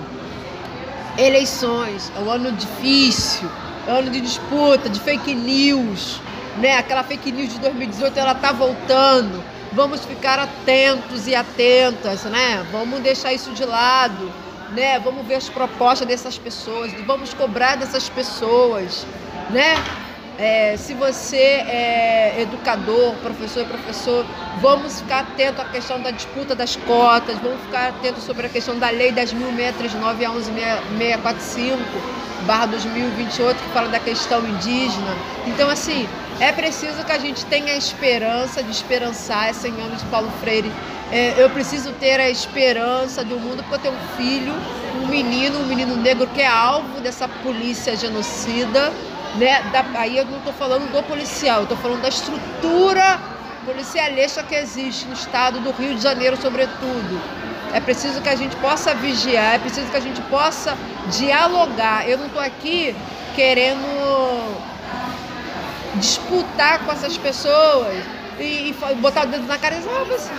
eleições, 1.17 2.11
é 2.15 2.19
um 2.19 2.29
ano 2.29 2.51
difícil, 2.51 3.47
é 3.87 3.93
um 3.93 3.97
ano 3.97 4.09
de 4.09 4.21
disputa, 4.21 4.89
de 4.89 4.99
fake 4.99 5.35
news, 5.35 6.19
né? 6.57 6.77
Aquela 6.77 7.03
fake 7.03 7.31
news 7.31 7.53
de 7.53 7.59
2018, 7.59 8.17
ela 8.17 8.33
tá 8.33 8.51
voltando 8.51 9.43
vamos 9.71 10.03
ficar 10.05 10.39
atentos 10.39 11.27
e 11.27 11.35
atentas, 11.35 12.23
né? 12.23 12.65
Vamos 12.71 12.99
deixar 13.01 13.33
isso 13.33 13.51
de 13.51 13.65
lado, 13.65 14.31
né? 14.71 14.99
Vamos 14.99 15.25
ver 15.25 15.35
as 15.35 15.49
propostas 15.49 16.07
dessas 16.07 16.37
pessoas, 16.37 16.91
vamos 17.05 17.33
cobrar 17.33 17.75
dessas 17.75 18.09
pessoas, 18.09 19.05
né? 19.49 19.75
É, 20.39 20.77
se 20.77 20.93
você 20.93 21.35
é 21.35 22.35
educador, 22.39 23.13
professor 23.15 23.65
professor, 23.65 24.25
vamos 24.61 25.01
ficar 25.01 25.19
atento 25.19 25.61
à 25.61 25.65
questão 25.65 26.01
da 26.01 26.11
disputa 26.11 26.55
das 26.55 26.77
cotas, 26.77 27.37
vamos 27.39 27.59
ficar 27.63 27.89
atento 27.89 28.21
sobre 28.21 28.45
a 28.45 28.49
questão 28.49 28.79
da 28.79 28.89
lei 28.89 29.11
10.639 29.11 30.23
a 30.23 30.29
11.645, 30.97 31.77
barra 32.47 32.67
2028, 32.67 33.57
que 33.57 33.69
fala 33.71 33.89
da 33.89 33.99
questão 33.99 34.39
indígena. 34.47 35.13
Então, 35.45 35.69
assim, 35.69 36.07
é 36.39 36.53
preciso 36.53 37.03
que 37.03 37.11
a 37.11 37.19
gente 37.19 37.45
tenha 37.47 37.73
a 37.73 37.75
esperança 37.75 38.63
de 38.63 38.71
esperançar, 38.71 39.49
esse 39.49 39.69
nome 39.69 39.97
de 39.97 40.05
Paulo 40.05 40.31
Freire. 40.39 40.71
É, 41.11 41.33
eu 41.37 41.49
preciso 41.49 41.91
ter 41.93 42.17
a 42.17 42.29
esperança 42.29 43.25
do 43.25 43.37
mundo, 43.37 43.61
porque 43.63 43.75
eu 43.75 43.91
tenho 43.91 43.93
um 43.93 44.07
filho, 44.15 44.53
um 45.03 45.07
menino, 45.07 45.59
um 45.59 45.65
menino 45.65 45.97
negro 45.97 46.27
que 46.27 46.39
é 46.39 46.47
alvo 46.47 47.01
dessa 47.01 47.27
polícia 47.27 47.93
genocida. 47.97 48.93
Né? 49.35 49.61
Da, 49.71 49.85
aí 49.99 50.17
eu 50.17 50.25
não 50.25 50.39
estou 50.39 50.53
falando 50.53 50.91
do 50.91 51.03
policial, 51.03 51.57
eu 51.57 51.63
estou 51.63 51.77
falando 51.77 52.01
da 52.01 52.09
estrutura 52.09 53.19
policialista 53.65 54.41
que 54.41 54.55
existe 54.55 55.05
no 55.05 55.13
estado 55.13 55.59
do 55.59 55.71
Rio 55.71 55.95
de 55.95 56.01
Janeiro, 56.01 56.35
sobretudo. 56.41 57.21
É 57.71 57.79
preciso 57.79 58.21
que 58.21 58.29
a 58.29 58.35
gente 58.35 58.55
possa 58.55 58.95
vigiar, 58.95 59.55
é 59.55 59.59
preciso 59.59 59.87
que 59.91 59.97
a 59.97 60.01
gente 60.01 60.21
possa 60.21 60.75
dialogar. 61.17 62.09
Eu 62.09 62.17
não 62.17 62.25
estou 62.25 62.41
aqui 62.41 62.95
querendo 63.35 64.57
disputar 65.95 66.79
com 66.79 66.91
essas 66.91 67.17
pessoas 67.17 68.03
e, 68.39 68.69
e 68.69 68.95
botar 68.95 69.25
o 69.25 69.27
dedo 69.27 69.45
na 69.45 69.57
cara 69.57 69.75
e 69.75 69.77
dizer, 69.79 69.91
ah, 69.91 70.03
você, 70.03 70.31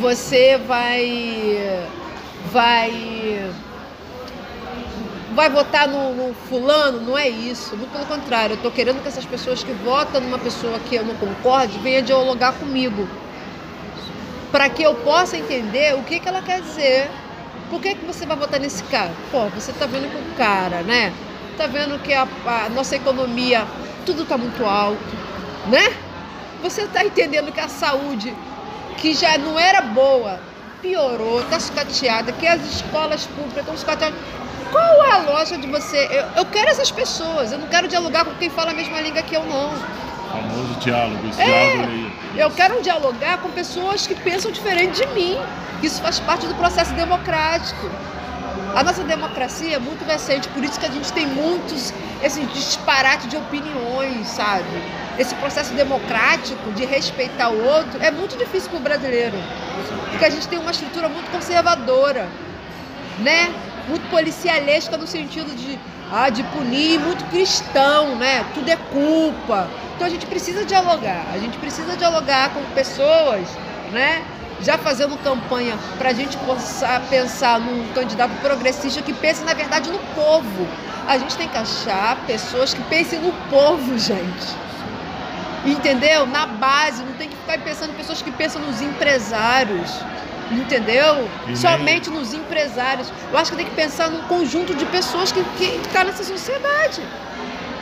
você 0.00 0.56
vai 0.66 1.86
vai 2.50 3.50
vai 5.34 5.48
votar 5.48 5.88
no, 5.88 6.14
no, 6.14 6.34
fulano, 6.34 7.00
não 7.00 7.16
é 7.16 7.28
isso. 7.28 7.76
Muito 7.76 7.92
pelo 7.92 8.06
contrário, 8.06 8.54
eu 8.54 8.56
estou 8.56 8.70
querendo 8.70 9.02
que 9.02 9.08
essas 9.08 9.24
pessoas 9.24 9.62
que 9.62 9.72
votam 9.72 10.20
numa 10.20 10.38
pessoa 10.38 10.78
que 10.80 10.96
eu 10.96 11.04
não 11.04 11.14
concorde 11.16 11.78
venham 11.78 12.02
dialogar 12.02 12.52
comigo. 12.54 13.08
Para 14.50 14.68
que 14.68 14.82
eu 14.82 14.94
possa 14.96 15.36
entender 15.36 15.94
o 15.94 16.02
que, 16.02 16.18
que 16.18 16.28
ela 16.28 16.42
quer 16.42 16.60
dizer. 16.60 17.08
Por 17.70 17.80
que, 17.80 17.94
que 17.94 18.04
você 18.04 18.26
vai 18.26 18.36
votar 18.36 18.58
nesse 18.58 18.82
cara? 18.84 19.12
Pô, 19.30 19.46
você 19.50 19.70
está 19.70 19.86
vendo 19.86 20.10
que 20.10 20.16
o 20.16 20.36
cara, 20.36 20.82
né? 20.82 21.12
está 21.60 21.66
vendo 21.66 21.98
que 22.02 22.14
a, 22.14 22.26
a, 22.46 22.68
nossa 22.70 22.96
economia, 22.96 23.66
tudo 24.06 24.22
está 24.22 24.38
muito 24.38 24.64
alto, 24.64 24.98
né? 25.66 25.94
Você 26.62 26.82
está 26.82 27.04
entendendo 27.04 27.52
que 27.52 27.60
a 27.60 27.68
saúde, 27.68 28.34
que 28.96 29.12
já 29.12 29.36
não 29.36 29.58
era 29.58 29.82
boa, 29.82 30.40
piorou, 30.80 31.42
está 31.42 31.60
sucateada, 31.60 32.32
que 32.32 32.46
as 32.46 32.62
escolas 32.62 33.26
públicas 33.26 33.58
estão 33.58 33.76
sucateadas. 33.76 34.18
Qual 34.70 35.04
é 35.04 35.12
a 35.12 35.18
lógica 35.18 35.58
de 35.58 35.66
você? 35.66 36.08
Eu, 36.10 36.24
eu 36.36 36.46
quero 36.46 36.68
essas 36.68 36.90
pessoas, 36.90 37.52
eu 37.52 37.58
não 37.58 37.66
quero 37.66 37.88
dialogar 37.88 38.24
com 38.24 38.34
quem 38.34 38.50
fala 38.50 38.70
a 38.70 38.74
mesma 38.74 39.00
língua 39.00 39.22
que 39.22 39.34
eu, 39.34 39.44
não. 39.44 39.72
O 39.72 40.32
famoso 40.32 40.74
diálogo, 40.80 41.28
esse 41.28 41.40
é, 41.40 41.44
diálogo 41.44 41.90
aí. 41.90 42.12
Eu 42.36 42.50
quero 42.50 42.80
dialogar 42.82 43.38
com 43.38 43.50
pessoas 43.50 44.06
que 44.06 44.14
pensam 44.14 44.50
diferente 44.50 45.04
de 45.04 45.06
mim. 45.08 45.36
Isso 45.82 46.00
faz 46.00 46.20
parte 46.20 46.46
do 46.46 46.54
processo 46.54 46.92
democrático. 46.94 47.90
A 48.74 48.84
nossa 48.84 49.02
democracia 49.02 49.74
é 49.74 49.78
muito 49.80 50.04
recente, 50.04 50.46
por 50.48 50.62
isso 50.62 50.78
que 50.78 50.86
a 50.86 50.90
gente 50.90 51.12
tem 51.12 51.26
muitos 51.26 51.92
esse 52.22 52.40
disparate 52.46 53.26
de 53.26 53.36
opiniões, 53.36 54.28
sabe? 54.28 54.64
Esse 55.18 55.34
processo 55.36 55.74
democrático 55.74 56.70
de 56.72 56.84
respeitar 56.84 57.48
o 57.48 57.64
outro 57.64 58.00
é 58.00 58.10
muito 58.10 58.36
difícil 58.36 58.70
para 58.70 58.78
o 58.78 58.82
brasileiro, 58.82 59.36
porque 60.10 60.24
a 60.24 60.30
gente 60.30 60.46
tem 60.46 60.58
uma 60.58 60.70
estrutura 60.70 61.08
muito 61.08 61.30
conservadora, 61.32 62.28
né? 63.18 63.52
Muito 63.90 64.08
policialesca 64.08 64.96
no 64.96 65.06
sentido 65.06 65.54
de, 65.54 65.78
ah, 66.10 66.30
de 66.30 66.42
punir, 66.44 66.98
muito 67.00 67.24
cristão, 67.30 68.16
né? 68.16 68.44
Tudo 68.54 68.70
é 68.70 68.76
culpa. 68.76 69.68
Então 69.94 70.06
a 70.06 70.10
gente 70.10 70.24
precisa 70.24 70.64
dialogar, 70.64 71.26
a 71.34 71.38
gente 71.38 71.58
precisa 71.58 71.94
dialogar 71.96 72.54
com 72.54 72.62
pessoas, 72.74 73.46
né? 73.92 74.24
já 74.62 74.76
fazendo 74.76 75.16
campanha 75.22 75.76
para 75.98 76.10
a 76.10 76.12
gente 76.12 76.36
possa 76.38 77.00
pensar 77.08 77.58
num 77.58 77.92
candidato 77.92 78.32
progressista 78.40 79.00
que 79.02 79.12
pense, 79.12 79.42
na 79.44 79.54
verdade, 79.54 79.90
no 79.90 79.98
povo. 80.14 80.66
A 81.06 81.18
gente 81.18 81.36
tem 81.36 81.48
que 81.48 81.56
achar 81.56 82.16
pessoas 82.26 82.74
que 82.74 82.82
pensem 82.84 83.20
no 83.20 83.32
povo, 83.48 83.98
gente. 83.98 84.46
Entendeu? 85.64 86.26
Na 86.26 86.46
base, 86.46 87.02
não 87.02 87.12
tem 87.14 87.28
que 87.28 87.36
ficar 87.36 87.58
pensando 87.58 87.90
em 87.90 87.94
pessoas 87.94 88.22
que 88.22 88.30
pensam 88.30 88.60
nos 88.62 88.80
empresários. 88.80 89.90
Entendeu? 90.50 91.28
Somente 91.54 92.10
nos 92.10 92.34
empresários. 92.34 93.12
Eu 93.30 93.38
acho 93.38 93.52
que 93.52 93.56
tem 93.56 93.66
que 93.66 93.74
pensar 93.74 94.10
num 94.10 94.22
conjunto 94.22 94.74
de 94.74 94.84
pessoas 94.86 95.30
que 95.30 95.40
está 95.64 96.02
nessa 96.02 96.24
sociedade 96.24 97.02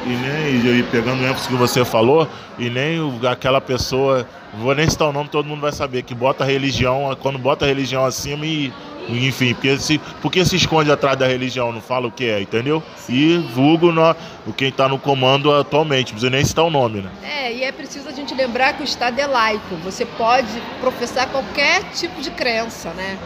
e 0.09 0.17
nem, 0.17 0.79
e 0.79 0.83
pegando 0.85 1.23
o 1.23 1.27
ênfase 1.27 1.49
que 1.49 1.55
você 1.55 1.85
falou, 1.85 2.29
e 2.59 2.71
nem 2.71 2.99
aquela 3.31 3.61
pessoa, 3.61 4.27
vou 4.55 4.75
nem 4.75 4.89
citar 4.89 5.09
o 5.09 5.13
nome, 5.13 5.29
todo 5.29 5.47
mundo 5.47 5.61
vai 5.61 5.73
saber, 5.73 6.03
que 6.03 6.15
bota 6.15 6.45
a 6.45 6.47
religião, 6.47 7.17
quando 7.21 7.39
bota 7.39 7.65
a 7.65 7.69
religião 7.69 8.05
acima 8.05 8.47
e. 8.47 8.73
Enfim, 9.09 9.55
porque 9.55 9.79
se, 9.79 9.99
porque 10.21 10.45
se 10.45 10.57
esconde 10.57 10.91
atrás 10.91 11.17
da 11.17 11.27
religião, 11.27 11.73
não 11.73 11.81
fala 11.81 12.07
o 12.09 12.13
que 12.13 12.29
é, 12.29 12.41
entendeu? 12.41 12.83
E 13.09 13.39
vulgo 13.55 13.91
no, 13.91 14.15
quem 14.57 14.69
está 14.69 14.89
no 14.89 14.99
comando 14.99 15.53
atualmente, 15.53 16.13
não 16.13 16.21
precisa 16.21 16.31
nem 16.31 16.45
citar 16.45 16.65
o 16.65 16.71
nome, 16.71 17.01
né? 17.01 17.11
É, 17.23 17.53
e 17.53 17.65
é 17.65 17.73
preciso 17.73 18.09
a 18.09 18.13
gente 18.13 18.35
lembrar 18.35 18.75
que 18.75 18.83
o 18.83 18.85
Estado 18.85 19.19
é 19.19 19.27
laico, 19.27 19.77
você 19.83 20.05
pode 20.05 20.49
professar 20.81 21.29
qualquer 21.29 21.83
tipo 21.93 22.21
de 22.21 22.31
crença, 22.31 22.91
né? 22.91 23.19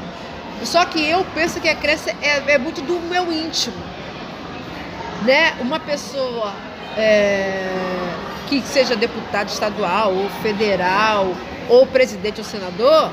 Só 0.64 0.84
que 0.84 1.04
eu 1.04 1.24
penso 1.34 1.60
que 1.60 1.68
a 1.68 1.74
crença 1.74 2.14
é, 2.22 2.52
é 2.52 2.58
muito 2.58 2.80
do 2.82 3.00
meu 3.00 3.32
íntimo 3.32 3.74
né, 5.24 5.54
uma 5.60 5.78
pessoa 5.78 6.52
é, 6.96 7.68
que 8.48 8.60
seja 8.62 8.96
deputado 8.96 9.48
estadual 9.48 10.14
ou 10.14 10.28
federal 10.42 11.32
ou 11.68 11.86
presidente 11.86 12.40
ou 12.40 12.44
senador, 12.44 13.12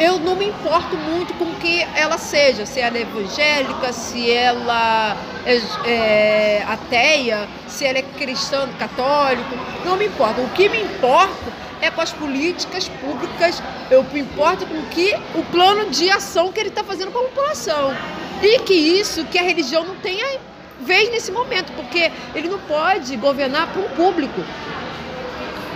eu 0.00 0.18
não 0.18 0.34
me 0.34 0.46
importo 0.46 0.96
muito 0.96 1.34
com 1.34 1.54
que 1.56 1.82
ela 1.94 2.16
seja, 2.16 2.64
se 2.64 2.80
ela 2.80 2.96
é 2.96 3.02
evangélica, 3.02 3.92
se 3.92 4.30
ela 4.30 5.14
é, 5.44 5.60
é 5.84 6.64
ateia, 6.66 7.46
se 7.68 7.84
ela 7.84 7.98
é 7.98 8.02
cristã, 8.02 8.66
católico, 8.78 9.54
não 9.84 9.98
me 9.98 10.06
importa. 10.06 10.40
O 10.40 10.48
que 10.50 10.70
me 10.70 10.80
importa 10.80 11.52
é 11.82 11.90
com 11.90 12.00
as 12.00 12.12
políticas 12.14 12.88
públicas, 12.88 13.62
eu 13.90 14.02
me 14.04 14.20
importo 14.20 14.64
com 14.64 14.82
que 14.86 15.14
o 15.34 15.42
plano 15.44 15.90
de 15.90 16.08
ação 16.08 16.50
que 16.50 16.60
ele 16.60 16.70
está 16.70 16.82
fazendo 16.82 17.12
com 17.12 17.18
a 17.18 17.24
população. 17.24 17.94
E 18.42 18.58
que 18.60 18.72
isso, 18.72 19.26
que 19.26 19.38
a 19.38 19.42
religião 19.42 19.84
não 19.84 19.96
tenha 19.96 20.40
vez 20.80 21.10
nesse 21.10 21.30
momento, 21.30 21.74
porque 21.74 22.10
ele 22.34 22.48
não 22.48 22.58
pode 22.60 23.14
governar 23.16 23.66
para 23.70 23.82
um 23.82 23.88
público. 23.90 24.40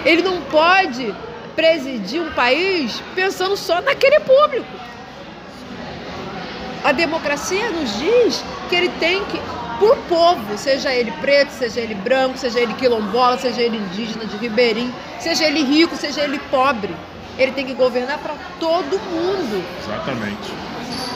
Ele 0.03 0.23
não 0.23 0.41
pode 0.43 1.15
presidir 1.55 2.21
um 2.21 2.33
país 2.33 3.03
pensando 3.15 3.57
só 3.57 3.81
naquele 3.81 4.21
público. 4.21 4.67
A 6.85 6.93
democracia 6.93 7.71
nos 7.71 7.99
diz 7.99 8.45
que 8.69 8.77
ele 8.77 8.91
tem 9.01 9.25
que, 9.25 9.41
por 9.79 9.97
povo, 10.09 10.59
seja 10.59 10.93
ele 10.95 11.11
preto, 11.13 11.51
seja 11.51 11.81
ele 11.81 11.95
branco, 11.95 12.37
seja 12.37 12.61
ele 12.61 12.75
quilombola, 12.75 13.39
seja 13.39 13.63
ele 13.63 13.79
indígena 13.79 14.27
de 14.27 14.37
ribeirinho, 14.37 14.95
seja 15.19 15.45
ele 15.45 15.63
rico, 15.63 15.97
seja 15.97 16.23
ele 16.23 16.39
pobre, 16.51 16.95
ele 17.39 17.53
tem 17.53 17.65
que 17.65 17.73
governar 17.73 18.19
para 18.19 18.35
todo 18.61 18.99
mundo. 19.11 19.65
Exatamente. 19.83 20.53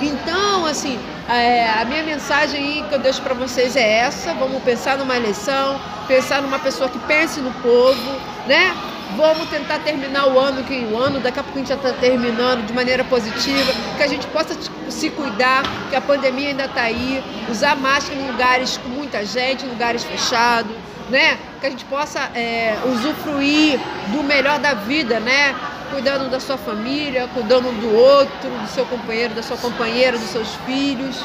Então, 0.01 0.65
assim, 0.65 0.99
é, 1.29 1.69
a 1.69 1.85
minha 1.85 2.03
mensagem 2.03 2.59
aí 2.59 2.85
que 2.89 2.95
eu 2.95 2.99
deixo 3.01 3.21
para 3.21 3.35
vocês 3.35 3.77
é 3.77 3.99
essa: 3.99 4.33
vamos 4.35 4.63
pensar 4.63 4.97
numa 4.97 5.17
eleição, 5.17 5.79
pensar 6.07 6.41
numa 6.41 6.59
pessoa 6.59 6.89
que 6.89 6.99
pense 7.01 7.41
no 7.41 7.53
povo, 7.55 8.21
né? 8.47 8.75
Vamos 9.17 9.49
tentar 9.49 9.79
terminar 9.81 10.29
o 10.29 10.39
ano, 10.39 10.63
que 10.65 10.87
o 10.93 10.99
ano 10.99 11.19
daqui 11.19 11.41
a 11.41 11.43
pouco 11.43 11.59
a 11.59 11.63
gente 11.63 11.69
já 11.69 11.75
está 11.77 11.93
terminando 11.93 12.67
de 12.67 12.73
maneira 12.73 13.03
positiva, 13.05 13.73
que 13.97 14.03
a 14.03 14.07
gente 14.07 14.27
possa 14.29 14.57
se 14.91 15.11
cuidar, 15.11 15.63
que 15.89 15.97
a 15.97 16.01
pandemia 16.01 16.51
ainda 16.51 16.67
está 16.67 16.83
aí, 16.83 17.23
usar 17.49 17.75
máscara 17.77 18.21
em 18.21 18.27
lugares 18.27 18.77
com 18.77 18.89
muita 18.89 19.25
gente, 19.25 19.65
em 19.65 19.69
lugares 19.69 20.05
fechados, 20.05 20.71
né? 21.09 21.39
Que 21.61 21.67
a 21.67 21.71
gente 21.71 21.85
possa 21.87 22.21
é, 22.35 22.77
usufruir 22.85 23.81
do 24.09 24.23
melhor 24.23 24.59
da 24.59 24.75
vida, 24.75 25.19
né? 25.19 25.55
Cuidando 25.91 26.31
da 26.31 26.39
sua 26.39 26.59
família, 26.59 27.29
cuidando 27.33 27.73
do 27.81 27.95
outro, 27.95 28.51
do 28.51 28.69
seu 28.69 28.85
companheiro, 28.85 29.35
da 29.35 29.43
sua 29.43 29.57
companheira, 29.57 30.19
dos 30.19 30.29
seus 30.29 30.55
filhos. 30.67 31.17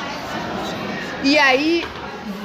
E 1.22 1.38
aí, 1.38 1.86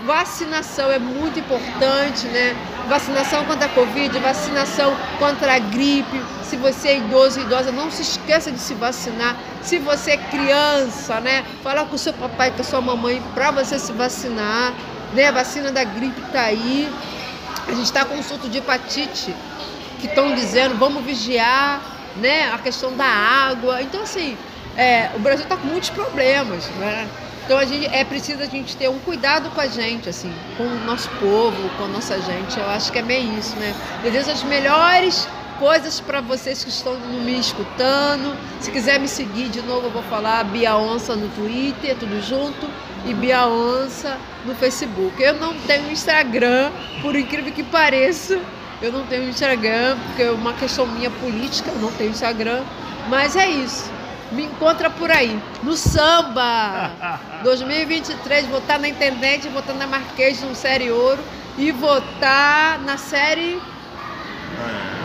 vacinação 0.05 0.91
é 0.91 0.99
muito 0.99 1.39
importante, 1.39 2.27
né? 2.27 2.57
Vacinação 2.89 3.45
contra 3.45 3.67
a 3.67 3.69
Covid, 3.69 4.19
vacinação 4.19 4.97
contra 5.19 5.57
a 5.57 5.59
gripe. 5.59 6.23
Se 6.43 6.57
você 6.57 6.89
é 6.89 6.97
idoso 6.99 7.39
idosa, 7.39 7.71
não 7.71 7.91
se 7.91 8.01
esqueça 8.01 8.51
de 8.51 8.59
se 8.59 8.73
vacinar. 8.73 9.37
Se 9.63 9.79
você 9.79 10.13
é 10.13 10.17
criança, 10.17 11.21
né? 11.21 11.45
Fala 11.63 11.85
com 11.85 11.97
o 11.97 11.99
seu 11.99 12.15
papai, 12.15 12.51
com 12.51 12.63
a 12.63 12.65
sua 12.65 12.81
mamãe 12.81 13.23
para 13.35 13.51
você 13.51 13.79
se 13.79 13.93
vacinar. 13.93 14.73
Né? 15.13 15.29
A 15.29 15.33
vacina 15.33 15.71
da 15.71 15.85
gripe 15.85 16.19
está 16.27 16.43
aí. 16.43 16.91
A 17.67 17.73
gente 17.73 17.85
está 17.85 18.07
com 18.07 18.15
um 18.15 18.23
surto 18.23 18.49
de 18.49 18.59
hepatite 18.59 19.35
que 20.01 20.07
estão 20.07 20.35
dizendo, 20.35 20.75
vamos 20.79 21.05
vigiar, 21.05 21.83
né? 22.17 22.51
A 22.51 22.59
questão 22.59 22.97
da 22.97 23.05
água. 23.05 23.83
Então, 23.83 24.03
assim, 24.03 24.39
é, 24.77 25.11
o 25.15 25.19
Brasil 25.19 25.43
está 25.43 25.59
com 25.59 25.67
muitos 25.67 25.91
problemas, 25.91 26.65
né? 26.79 27.07
Então 27.49 27.57
a 27.57 27.65
gente, 27.65 27.87
é 27.87 28.05
preciso 28.05 28.43
a 28.43 28.45
gente 28.45 28.77
ter 28.77 28.91
um 28.91 28.99
cuidado 28.99 29.49
com 29.49 29.61
a 29.63 29.67
gente, 29.67 30.07
assim, 30.07 30.31
com 30.59 30.65
o 30.65 30.85
nosso 30.85 31.09
povo, 31.19 31.57
com 31.79 31.85
a 31.85 31.89
nossa 31.89 32.21
gente. 32.21 32.61
Eu 32.61 32.69
acho 32.69 32.93
que 32.93 32.99
é 32.99 33.03
meio 33.03 33.39
isso, 33.39 33.57
né? 33.57 33.75
Eu 34.05 34.13
desejo 34.13 34.33
as 34.33 34.43
melhores 34.43 35.27
coisas 35.59 35.99
para 35.99 36.21
vocês 36.21 36.63
que 36.63 36.69
estão 36.69 37.01
me 37.01 37.41
escutando. 37.41 38.37
Se 38.61 38.71
quiser 38.71 39.01
me 39.01 39.09
seguir 39.09 39.49
de 39.49 39.63
novo, 39.63 39.87
eu 39.87 39.91
vou 39.91 40.03
falar 40.03 40.45
Bia 40.45 40.77
Onça 40.77 41.17
no 41.17 41.27
Twitter, 41.31 41.97
tudo 41.99 42.21
junto, 42.21 42.69
e 43.07 43.15
Bia 43.15 43.47
Onça 43.47 44.19
no 44.45 44.55
Facebook. 44.55 45.19
Eu 45.19 45.33
não 45.33 45.55
tenho 45.61 45.91
Instagram, 45.91 46.71
por 47.01 47.17
incrível 47.17 47.51
que 47.51 47.63
pareça. 47.63 48.39
Eu 48.83 48.93
não 48.93 49.07
tenho 49.07 49.27
Instagram, 49.27 49.97
porque 50.05 50.25
é 50.25 50.31
uma 50.31 50.53
questão 50.53 50.87
minha 50.87 51.11
política, 51.11 51.71
eu 51.71 51.79
não 51.79 51.93
tenho 51.93 52.11
Instagram. 52.11 52.63
Mas 53.09 53.37
é 53.37 53.49
isso. 53.49 53.91
Me 54.33 54.45
encontra 54.45 54.91
por 54.91 55.11
aí, 55.11 55.41
no 55.63 55.75
samba. 55.75 56.91
2023, 57.43 58.47
vou 58.47 58.59
estar 58.59 58.79
na 58.79 58.89
Intendente, 58.89 59.49
vou 59.49 59.61
estar 59.61 59.75
na 59.75 59.87
Marquês 59.87 60.43
no 60.43 60.55
Série 60.55 60.91
Ouro 60.91 61.23
e 61.57 61.71
vou 61.73 61.99
estar 61.99 62.81
na 62.81 62.97
série. 62.97 63.61
É, 64.59 64.98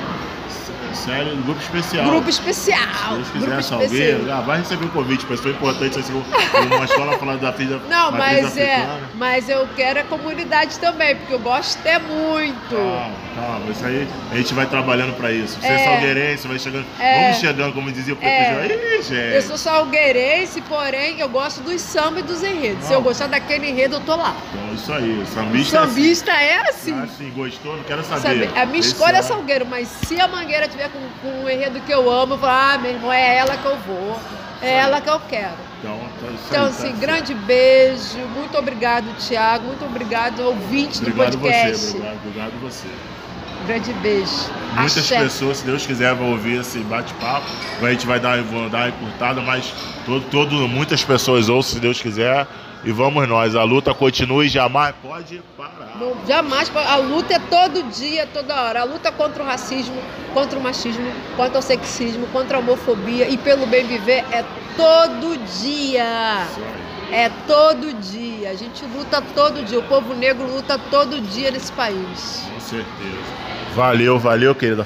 série, 0.95 1.36
grupo 1.45 1.60
especial. 1.61 2.06
Grupo 2.06 2.30
especial. 2.30 2.80
Se 3.10 3.15
Deus 3.15 3.30
quiser, 3.32 3.64
Salgueiro, 3.64 4.32
ah, 4.32 4.41
vai 4.41 4.60
receber 4.60 4.86
um 4.86 4.90
convite, 4.90 5.26
pessoa 5.26 5.53
importante, 5.53 5.99
assim, 5.99 6.14
uma 6.14 6.86
escola 6.86 7.18
falando 7.18 7.41
da 7.41 7.52
filha 7.53 7.80
Não, 7.90 8.11
mas 8.11 8.57
é, 8.57 8.76
africana. 8.76 8.99
mas 9.15 9.49
eu 9.49 9.68
quero 9.76 9.99
a 9.99 10.03
comunidade 10.03 10.78
também, 10.80 11.15
porque 11.15 11.34
eu 11.34 11.40
gosto 11.40 11.84
é 11.86 11.99
muito. 11.99 12.70
Calma, 12.76 13.11
calma, 13.36 13.72
isso 13.72 13.86
aí 13.86 14.07
a 14.32 14.36
gente 14.36 14.53
vai 14.53 14.65
trabalhando 14.65 15.15
pra 15.18 15.32
isso. 15.32 15.60
Você 15.60 15.68
é, 15.68 15.74
É. 15.74 15.78
salgueirense, 15.86 16.48
vai 16.48 16.60
chegando. 16.60 16.86
É. 16.99 17.24
Vamos 17.24 17.38
chegando, 17.38 17.74
como 17.74 17.91
dizia 17.91 18.14
o 18.14 18.18
É. 18.22 18.68
Pepe 18.68 18.74
Ih, 18.99 19.02
gente. 19.02 19.36
Eu 19.36 19.41
sou 19.41 19.57
salgueirense, 19.57 20.61
porém 20.61 21.20
eu 21.20 21.30
gosto 21.30 21.61
dos 21.61 21.82
samba 21.82 22.20
e 22.20 22.24
dos 22.24 22.44
enredos. 22.44 22.86
Se 22.86 22.94
eu 22.94 23.02
gostar 23.02 23.28
daquele 23.28 23.70
enredo, 23.70 23.95
eu 23.95 24.02
tô 24.02 24.15
lá. 24.15 24.36
Então, 24.53 24.74
isso 24.76 24.94
aí, 24.94 25.22
o 25.22 25.26
sambista. 25.26 25.80
Sambista 25.82 26.32
é 26.32 26.44
É 26.53 26.57
assim. 26.70 26.94
assim. 26.94 27.03
assim, 27.03 27.32
gostou? 27.36 27.76
Não 27.78 27.84
quero 27.84 28.03
saber. 28.03 28.22
Sabe? 28.22 28.49
A 28.60 28.65
minha 28.65 28.80
Esse 28.80 28.90
escolha 28.90 29.15
é 29.15 29.20
ano- 29.20 29.28
Salgueiro, 29.28 29.65
mas 29.65 29.88
se 29.88 30.20
a 30.20 30.28
Mangueira 30.28 30.68
tiver 30.68 30.82
com, 30.89 30.99
com 31.22 31.43
um 31.43 31.49
enredo 31.49 31.80
que 31.81 31.91
eu 31.91 32.10
amo, 32.11 32.38
falo, 32.38 32.51
ah, 32.51 32.77
meu 32.77 32.91
irmão, 32.91 33.11
é 33.11 33.38
ela 33.38 33.57
que 33.57 33.65
eu 33.65 33.77
vou, 33.77 34.19
é 34.61 34.77
ela 34.77 35.01
que 35.01 35.10
eu 35.10 35.19
quero. 35.22 35.57
Então, 35.80 35.99
tá 35.99 36.31
isso 36.31 36.43
Então, 36.49 36.64
aí, 36.64 36.69
assim, 36.69 36.91
tá 36.91 36.97
grande 36.99 37.34
beijo, 37.34 38.18
muito 38.35 38.57
obrigado, 38.57 39.05
Tiago, 39.18 39.68
muito 39.68 39.85
obrigado, 39.85 40.39
ouvinte 40.41 41.01
do 41.01 41.10
Obrigado 41.10 41.38
podcast. 41.38 41.85
você, 41.85 41.97
obrigado, 41.97 42.18
obrigado 42.26 42.61
você. 42.61 42.88
Grande 43.65 43.93
beijo. 43.93 44.49
Muitas 44.76 44.97
Axé. 44.97 45.19
pessoas, 45.19 45.57
se 45.57 45.65
Deus 45.65 45.85
quiser, 45.85 46.14
vão 46.15 46.31
ouvir 46.31 46.60
esse 46.60 46.80
bate-papo. 46.80 47.47
A 47.81 47.91
gente 47.91 48.05
vai 48.05 48.19
dar, 48.19 48.41
vou 48.43 48.69
dar 48.69 48.80
uma 48.80 48.89
encurtada, 48.89 49.41
mas 49.41 49.73
todo, 50.05 50.26
todo, 50.30 50.68
muitas 50.68 51.03
pessoas 51.03 51.47
ouçam, 51.47 51.76
se 51.76 51.80
Deus 51.80 52.01
quiser. 52.01 52.45
E 52.84 52.91
vamos 52.91 53.27
nós. 53.27 53.55
A 53.55 53.64
luta 53.64 53.93
continua 53.93 54.45
e 54.45 54.49
jamais 54.49 54.93
pode 55.01 55.41
parar. 55.57 55.97
Não, 55.99 56.15
jamais. 56.27 56.72
A 56.76 56.97
luta 56.97 57.35
é 57.35 57.39
todo 57.39 57.84
dia, 57.84 58.27
toda 58.27 58.61
hora. 58.61 58.81
A 58.81 58.84
luta 58.84 59.11
contra 59.11 59.41
o 59.41 59.45
racismo, 59.45 59.95
contra 60.34 60.60
o 60.60 60.61
machismo, 60.61 61.05
contra 61.38 61.60
o 61.60 61.61
sexismo, 61.61 62.27
contra 62.27 62.57
a 62.57 62.60
homofobia 62.60 63.30
e 63.30 63.38
pelo 63.38 63.65
bem 63.65 63.85
viver 63.85 64.26
é 64.31 64.43
todo 64.76 65.38
dia. 65.61 66.45
É 67.11 67.30
todo 67.47 67.93
dia. 68.01 68.49
A 68.49 68.55
gente 68.55 68.84
luta 68.85 69.22
todo 69.34 69.64
dia. 69.64 69.80
O 69.80 69.84
povo 69.84 70.14
negro 70.14 70.45
luta 70.45 70.77
todo 70.89 71.22
dia 71.22 71.51
nesse 71.51 71.72
país. 71.72 72.47
Com 72.53 72.60
certeza. 72.60 73.43
Valeu, 73.76 74.19
valeu, 74.19 74.53
querida. 74.53 74.85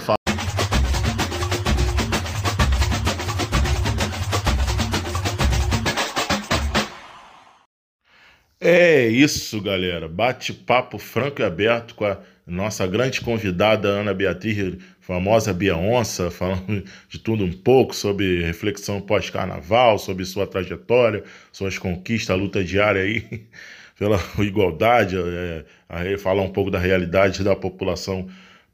É 8.69 9.07
isso, 9.07 9.61
galera. 9.61 10.09
Bate-papo 10.09 10.97
franco 10.99 11.41
e 11.41 11.45
aberto 11.45 11.95
com 11.95 12.03
a 12.03 12.19
nossa 12.45 12.85
grande 12.85 13.21
convidada 13.21 13.87
Ana 13.87 14.13
Beatriz, 14.13 14.75
famosa 14.99 15.53
Bia 15.53 15.77
Onça, 15.77 16.29
falando 16.31 16.83
de 17.07 17.17
tudo 17.17 17.45
um 17.45 17.53
pouco 17.53 17.95
sobre 17.95 18.43
reflexão 18.43 18.99
pós-carnaval, 18.99 19.97
sobre 19.97 20.25
sua 20.25 20.45
trajetória, 20.45 21.23
suas 21.49 21.77
conquistas, 21.77 22.31
a 22.31 22.35
luta 22.37 22.61
diária 22.61 23.03
aí 23.03 23.47
pela 23.97 24.19
igualdade, 24.39 25.15
é, 25.17 26.17
falar 26.17 26.41
um 26.41 26.51
pouco 26.51 26.69
da 26.69 26.77
realidade 26.77 27.45
da 27.45 27.55
população 27.55 28.27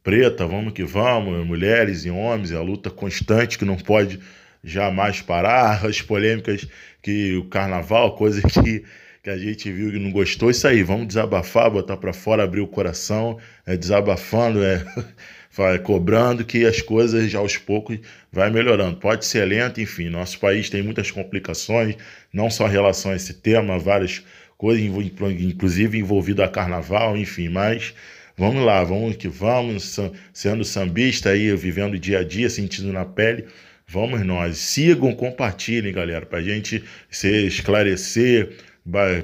preta, 0.04 0.48
vamos 0.48 0.74
que 0.74 0.84
vamos, 0.84 1.46
mulheres 1.46 2.04
e 2.04 2.10
homens, 2.10 2.52
a 2.52 2.64
luta 2.64 2.90
constante 2.90 3.60
que 3.60 3.64
não 3.64 3.78
pode 3.78 4.20
jamais 4.64 5.22
parar, 5.22 5.86
as 5.86 6.02
polêmicas 6.02 6.68
que 7.00 7.36
o 7.36 7.46
carnaval, 7.46 8.16
coisa 8.16 8.42
que, 8.42 8.84
que 9.24 9.30
a 9.30 9.38
gente 9.38 9.72
viu 9.72 9.90
e 9.96 9.98
não 9.98 10.12
gostou, 10.12 10.52
isso 10.52 10.68
aí, 10.68 10.84
vamos 10.84 11.08
desabafar, 11.08 11.72
botar 11.72 11.96
para 11.96 12.12
fora, 12.12 12.44
abrir 12.44 12.60
o 12.60 12.68
coração, 12.68 13.40
é, 13.66 13.78
desabafando, 13.78 14.62
é, 14.62 14.84
cobrando 15.82 16.44
que 16.44 16.66
as 16.66 16.82
coisas 16.82 17.32
já 17.32 17.40
aos 17.40 17.56
poucos 17.56 18.00
vai 18.30 18.52
melhorando. 18.52 18.98
Pode 18.98 19.26
ser 19.26 19.46
lento, 19.46 19.80
enfim, 19.80 20.10
nosso 20.10 20.38
país 20.38 20.70
tem 20.70 20.84
muitas 20.84 21.10
complicações, 21.10 21.96
não 22.34 22.50
só 22.50 22.68
em 22.68 22.72
relação 22.72 23.14
a 23.14 23.16
esse 23.16 23.36
tema, 23.36 23.80
várias 23.80 24.22
coisas, 24.58 24.84
inclusive 24.84 25.98
envolvido 25.98 26.44
a 26.44 26.50
carnaval, 26.50 27.16
enfim, 27.16 27.48
mas 27.48 27.94
vamos 28.36 28.62
lá, 28.66 28.84
vamos 28.84 29.16
que 29.16 29.30
vamos, 29.30 29.98
sendo 30.34 30.66
sambista 30.66 31.30
aí, 31.30 31.56
vivendo 31.56 31.98
dia 31.98 32.20
a 32.20 32.24
dia, 32.26 32.50
sentindo 32.50 32.92
na 32.92 33.06
pele, 33.06 33.46
vamos 33.88 34.22
nós. 34.26 34.58
Sigam, 34.58 35.16
compartilhem, 35.16 35.94
galera, 35.94 36.26
pra 36.26 36.42
gente 36.42 36.84
se 37.10 37.48
esclarecer, 37.48 38.58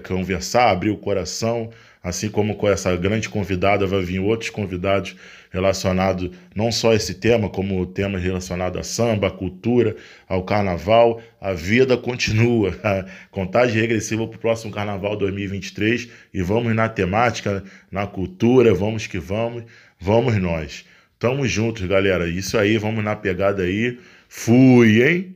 conversar, 0.08 0.70
abrir 0.70 0.90
o 0.90 0.98
coração, 0.98 1.70
assim 2.02 2.30
como 2.30 2.56
com 2.56 2.68
essa 2.68 2.96
grande 2.96 3.28
convidada, 3.28 3.86
vai 3.86 4.02
vir 4.02 4.20
outros 4.20 4.50
convidados 4.50 5.16
relacionados 5.52 6.32
não 6.56 6.72
só 6.72 6.92
a 6.92 6.96
esse 6.96 7.16
tema, 7.16 7.50
como 7.50 7.86
temas 7.86 8.24
relacionados 8.24 8.80
a 8.80 8.84
samba, 8.84 9.28
à 9.28 9.32
cultura, 9.32 9.96
ao 10.28 10.44
carnaval. 10.44 11.22
A 11.42 11.54
vida 11.54 11.98
continua. 11.98 12.74
Contagem 13.32 13.82
regressiva 13.82 14.28
para 14.28 14.38
o 14.38 14.40
próximo 14.40 14.72
carnaval 14.72 15.16
2023 15.16 16.10
e 16.34 16.42
vamos 16.42 16.74
na 16.76 16.88
temática, 16.88 17.64
na 17.92 18.08
cultura, 18.08 18.74
vamos 18.74 19.08
que 19.08 19.20
vamos, 19.20 19.64
vamos 20.00 20.38
nós. 20.38 20.86
Tamo 21.18 21.46
juntos, 21.48 21.86
galera. 21.86 22.30
Isso 22.30 22.58
aí, 22.58 22.78
vamos 22.78 23.04
na 23.04 23.16
pegada 23.16 23.64
aí. 23.64 24.00
Fui, 24.30 25.04
hein? 25.04 25.36